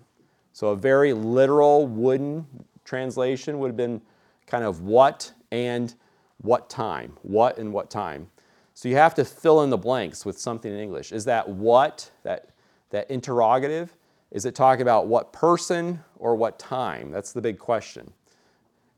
So 0.54 0.70
a 0.70 0.76
very 0.76 1.14
literal 1.14 1.88
wooden 1.88 2.46
translation 2.84 3.60
would 3.60 3.68
have 3.68 3.78
been 3.78 4.02
kind 4.46 4.64
of 4.64 4.82
what 4.82 5.32
and 5.52 5.94
what 6.42 6.70
time. 6.70 7.18
What 7.22 7.58
and 7.58 7.74
what 7.74 7.90
time. 7.90 8.30
So 8.74 8.90
you 8.90 8.96
have 8.96 9.16
to 9.16 9.26
fill 9.26 9.64
in 9.64 9.70
the 9.70 9.78
blanks 9.78 10.26
with 10.26 10.40
something 10.40 10.72
in 10.72 10.80
English. 10.80 11.12
Is 11.12 11.26
that 11.26 11.50
what, 11.50 12.12
that, 12.24 12.50
that 12.92 13.10
interrogative? 13.10 13.96
Is 14.32 14.46
it 14.46 14.54
talking 14.54 14.84
about 14.84 15.08
what 15.08 15.34
person 15.34 16.04
or 16.18 16.36
what 16.36 16.60
time? 16.60 17.12
That's 17.12 17.34
the 17.34 17.42
big 17.42 17.58
question. 17.58 18.14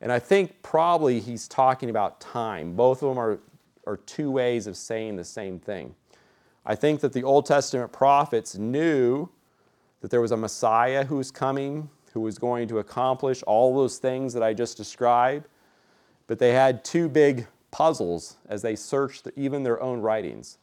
And 0.02 0.12
I 0.12 0.20
think 0.20 0.62
probably 0.64 1.20
he's 1.20 1.48
talking 1.48 1.90
about 1.90 2.20
time. 2.20 2.74
Both 2.74 3.04
of 3.04 3.10
them 3.10 3.18
are, 3.18 3.40
are 3.90 3.98
two 3.98 4.30
ways 4.30 4.68
of 4.68 4.78
saying 4.78 5.16
the 5.16 5.24
same 5.24 5.60
thing. 5.60 5.96
I 6.66 6.76
think 6.76 7.00
that 7.00 7.14
the 7.14 7.24
Old 7.24 7.48
Testament 7.48 7.92
prophets 7.92 8.56
knew 8.56 9.30
that 10.02 10.12
there 10.12 10.22
was 10.22 10.32
a 10.32 10.38
Messiah 10.38 11.04
who 11.04 11.18
was 11.18 11.32
coming, 11.32 11.90
who 12.14 12.22
was 12.22 12.38
going 12.38 12.68
to 12.68 12.78
accomplish 12.78 13.42
all 13.44 13.76
those 13.76 13.98
things 13.98 14.34
that 14.34 14.44
I 14.44 14.54
just 14.54 14.78
described, 14.78 15.48
but 16.28 16.38
they 16.38 16.54
had 16.54 16.86
two 16.86 17.10
big 17.10 17.48
puzzles 17.72 18.38
as 18.48 18.62
they 18.62 18.76
searched 18.76 19.28
even 19.36 19.64
their 19.64 19.82
own 19.82 20.02
writings. 20.02 20.60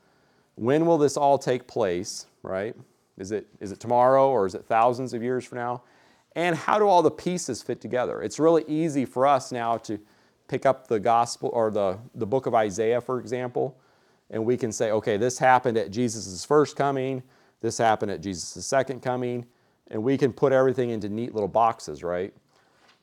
When 0.55 0.87
will 0.87 0.99
this 0.99 1.17
all 1.17 1.39
take 1.39 1.67
place, 1.67 2.27
right? 2.45 2.77
Is 3.19 3.33
it, 3.33 3.49
is 3.61 3.73
it 3.73 3.81
tomorrow 3.81 4.31
or 4.31 4.47
is 4.47 4.55
it 4.55 4.65
thousands 4.65 5.13
of 5.13 5.23
years 5.23 5.45
from 5.45 5.59
now? 5.59 5.83
And 6.37 6.55
how 6.55 6.79
do 6.79 6.87
all 6.87 7.03
the 7.03 7.11
pieces 7.11 7.63
fit 7.63 7.81
together? 7.81 8.23
It's 8.23 8.39
really 8.39 8.65
easy 8.69 9.05
for 9.05 9.27
us 9.27 9.51
now 9.51 9.79
to 9.79 9.99
pick 10.49 10.67
up 10.67 10.89
the 10.89 11.01
gospel 11.01 11.51
or 11.53 11.71
the, 11.71 11.99
the 12.15 12.27
book 12.27 12.47
of 12.47 12.55
Isaiah, 12.55 13.01
for 13.01 13.19
example, 13.19 13.77
and 14.31 14.45
we 14.45 14.57
can 14.57 14.73
say, 14.73 14.91
okay, 14.91 15.17
this 15.17 15.39
happened 15.39 15.79
at 15.79 15.91
Jesus' 15.91 16.45
first 16.45 16.77
coming, 16.77 17.23
this 17.61 17.79
happened 17.79 18.11
at 18.11 18.21
Jesus' 18.21 18.67
second 18.67 19.03
coming, 19.03 19.47
and 19.91 20.03
we 20.03 20.19
can 20.19 20.33
put 20.33 20.53
everything 20.53 20.91
into 20.91 21.09
neat 21.09 21.35
little 21.35 21.49
boxes, 21.49 22.03
right? 22.03 22.35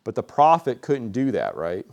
But 0.03 0.15
the 0.15 0.23
prophet 0.23 0.81
couldn't 0.81 1.11
do 1.11 1.31
that, 1.31 1.55
right? 1.55 1.85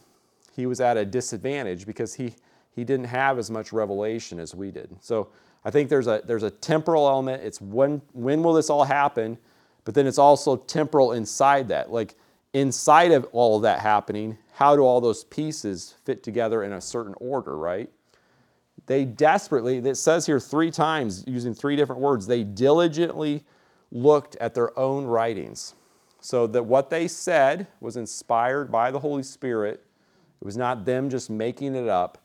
He 0.54 0.66
was 0.66 0.80
at 0.80 0.96
a 0.96 1.04
disadvantage 1.04 1.86
because 1.86 2.14
he, 2.14 2.34
he 2.74 2.84
didn't 2.84 3.06
have 3.06 3.38
as 3.38 3.50
much 3.50 3.72
revelation 3.72 4.40
as 4.40 4.54
we 4.54 4.70
did. 4.70 4.96
So 5.00 5.28
I 5.64 5.70
think 5.70 5.88
there's 5.88 6.08
a, 6.08 6.22
there's 6.24 6.42
a 6.42 6.50
temporal 6.50 7.08
element. 7.08 7.42
It's 7.42 7.60
when, 7.60 8.02
when 8.12 8.42
will 8.42 8.52
this 8.52 8.68
all 8.68 8.84
happen? 8.84 9.38
But 9.84 9.94
then 9.94 10.06
it's 10.06 10.18
also 10.18 10.56
temporal 10.56 11.12
inside 11.12 11.68
that. 11.68 11.92
Like 11.92 12.16
inside 12.52 13.12
of 13.12 13.26
all 13.32 13.56
of 13.56 13.62
that 13.62 13.80
happening, 13.80 14.38
how 14.54 14.76
do 14.76 14.82
all 14.82 15.00
those 15.00 15.24
pieces 15.24 15.94
fit 16.04 16.22
together 16.22 16.62
in 16.62 16.72
a 16.72 16.80
certain 16.80 17.14
order, 17.18 17.56
right? 17.56 17.90
They 18.86 19.04
desperately, 19.04 19.78
it 19.78 19.96
says 19.96 20.26
here 20.26 20.40
three 20.40 20.70
times 20.70 21.24
using 21.26 21.54
three 21.54 21.76
different 21.76 22.00
words, 22.00 22.26
they 22.26 22.44
diligently 22.44 23.44
looked 23.92 24.36
at 24.36 24.54
their 24.54 24.76
own 24.78 25.04
writings. 25.04 25.74
So 26.20 26.46
that 26.48 26.64
what 26.64 26.90
they 26.90 27.08
said 27.08 27.66
was 27.80 27.96
inspired 27.96 28.70
by 28.70 28.90
the 28.90 28.98
Holy 28.98 29.22
Spirit. 29.22 29.84
It 30.40 30.44
was 30.44 30.56
not 30.56 30.84
them 30.84 31.08
just 31.08 31.30
making 31.30 31.74
it 31.74 31.88
up. 31.88 32.18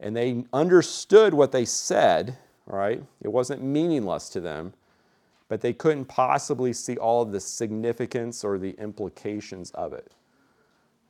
And 0.00 0.16
they 0.16 0.44
understood 0.52 1.34
what 1.34 1.52
they 1.52 1.64
said, 1.64 2.36
all 2.70 2.78
right? 2.78 3.02
It 3.20 3.28
wasn't 3.28 3.62
meaningless 3.62 4.28
to 4.30 4.40
them, 4.40 4.74
but 5.48 5.60
they 5.60 5.72
couldn't 5.72 6.04
possibly 6.04 6.72
see 6.72 6.96
all 6.96 7.22
of 7.22 7.32
the 7.32 7.40
significance 7.40 8.44
or 8.44 8.58
the 8.58 8.72
implications 8.78 9.70
of 9.72 9.92
it. 9.92 10.12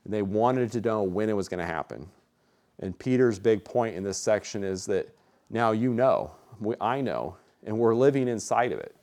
And 0.04 0.12
they 0.12 0.22
wanted 0.22 0.72
to 0.72 0.80
know 0.80 1.02
when 1.02 1.28
it 1.28 1.36
was 1.36 1.48
going 1.48 1.58
to 1.58 1.66
happen. 1.66 2.08
And 2.80 2.98
Peter's 2.98 3.38
big 3.38 3.64
point 3.64 3.96
in 3.96 4.04
this 4.04 4.18
section 4.18 4.62
is 4.62 4.86
that 4.86 5.08
now 5.50 5.72
you 5.72 5.92
know, 5.92 6.30
I 6.80 7.00
know, 7.00 7.36
and 7.64 7.76
we're 7.78 7.94
living 7.94 8.28
inside 8.28 8.72
of 8.72 8.78
it. 8.78 8.94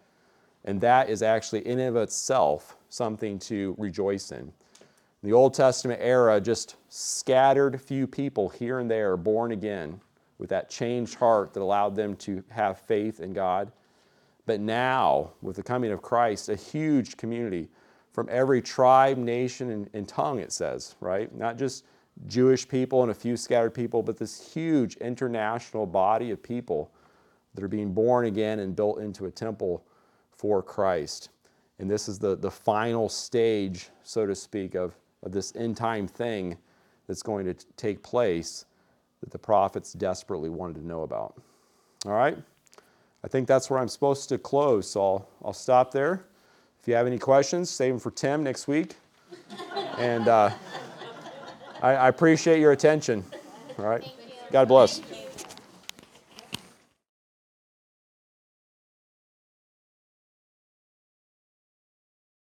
And 0.63 0.81
that 0.81 1.09
is 1.09 1.21
actually, 1.21 1.67
in 1.67 1.79
and 1.79 1.95
of 1.95 2.03
itself, 2.03 2.77
something 2.89 3.37
to 3.39 3.75
rejoice 3.77 4.31
in. 4.31 4.51
The 5.21 5.33
Old 5.33 5.53
Testament 5.53 5.99
era 6.01 6.39
just 6.39 6.75
scattered 6.89 7.79
few 7.81 8.07
people 8.07 8.49
here 8.49 8.79
and 8.79 8.89
there 8.89 9.17
born 9.17 9.51
again 9.51 9.99
with 10.37 10.49
that 10.49 10.69
changed 10.69 11.15
heart 11.15 11.53
that 11.53 11.61
allowed 11.61 11.95
them 11.95 12.15
to 12.17 12.43
have 12.49 12.79
faith 12.79 13.19
in 13.19 13.33
God. 13.33 13.71
But 14.45 14.59
now, 14.59 15.31
with 15.41 15.55
the 15.55 15.63
coming 15.63 15.91
of 15.91 16.01
Christ, 16.01 16.49
a 16.49 16.55
huge 16.55 17.17
community 17.17 17.69
from 18.11 18.27
every 18.31 18.61
tribe, 18.61 19.17
nation, 19.17 19.71
and, 19.71 19.89
and 19.93 20.07
tongue, 20.07 20.39
it 20.39 20.51
says, 20.51 20.95
right? 20.99 21.33
Not 21.35 21.57
just 21.57 21.85
Jewish 22.27 22.67
people 22.67 23.01
and 23.01 23.11
a 23.11 23.15
few 23.15 23.35
scattered 23.35 23.73
people, 23.73 24.01
but 24.01 24.17
this 24.17 24.53
huge 24.53 24.95
international 24.97 25.85
body 25.85 26.31
of 26.31 26.41
people 26.41 26.91
that 27.53 27.63
are 27.63 27.67
being 27.67 27.93
born 27.93 28.25
again 28.25 28.59
and 28.59 28.75
built 28.75 28.99
into 28.99 29.25
a 29.25 29.31
temple 29.31 29.85
for 30.31 30.61
Christ. 30.61 31.29
And 31.79 31.89
this 31.89 32.07
is 32.07 32.19
the, 32.19 32.35
the 32.35 32.51
final 32.51 33.09
stage, 33.09 33.89
so 34.03 34.25
to 34.25 34.35
speak, 34.35 34.75
of, 34.75 34.95
of 35.23 35.31
this 35.31 35.53
end 35.55 35.75
time 35.75 36.07
thing 36.07 36.57
that's 37.07 37.21
going 37.21 37.45
to 37.45 37.53
t- 37.53 37.65
take 37.75 38.01
place 38.01 38.65
that 39.21 39.31
the 39.31 39.37
prophets 39.37 39.93
desperately 39.93 40.49
wanted 40.49 40.75
to 40.75 40.87
know 40.87 41.03
about. 41.03 41.41
All 42.05 42.13
right? 42.13 42.37
I 43.25 43.27
think 43.27 43.47
that's 43.47 43.71
where 43.71 43.79
I'm 43.79 43.87
supposed 43.87 44.29
to 44.29 44.37
close, 44.37 44.87
so 44.87 45.01
I'll, 45.01 45.29
I'll 45.45 45.53
stop 45.53 45.91
there. 45.91 46.25
If 46.79 46.87
you 46.87 46.93
have 46.93 47.07
any 47.07 47.17
questions, 47.17 47.71
save 47.71 47.93
them 47.93 47.99
for 47.99 48.11
Tim 48.11 48.43
next 48.43 48.67
week. 48.67 48.97
and 49.97 50.27
uh, 50.27 50.51
I, 51.81 51.93
I 51.93 52.07
appreciate 52.09 52.59
your 52.59 52.71
attention. 52.71 53.25
All 53.79 53.85
right? 53.85 54.07
God 54.51 54.67
bless. 54.67 55.01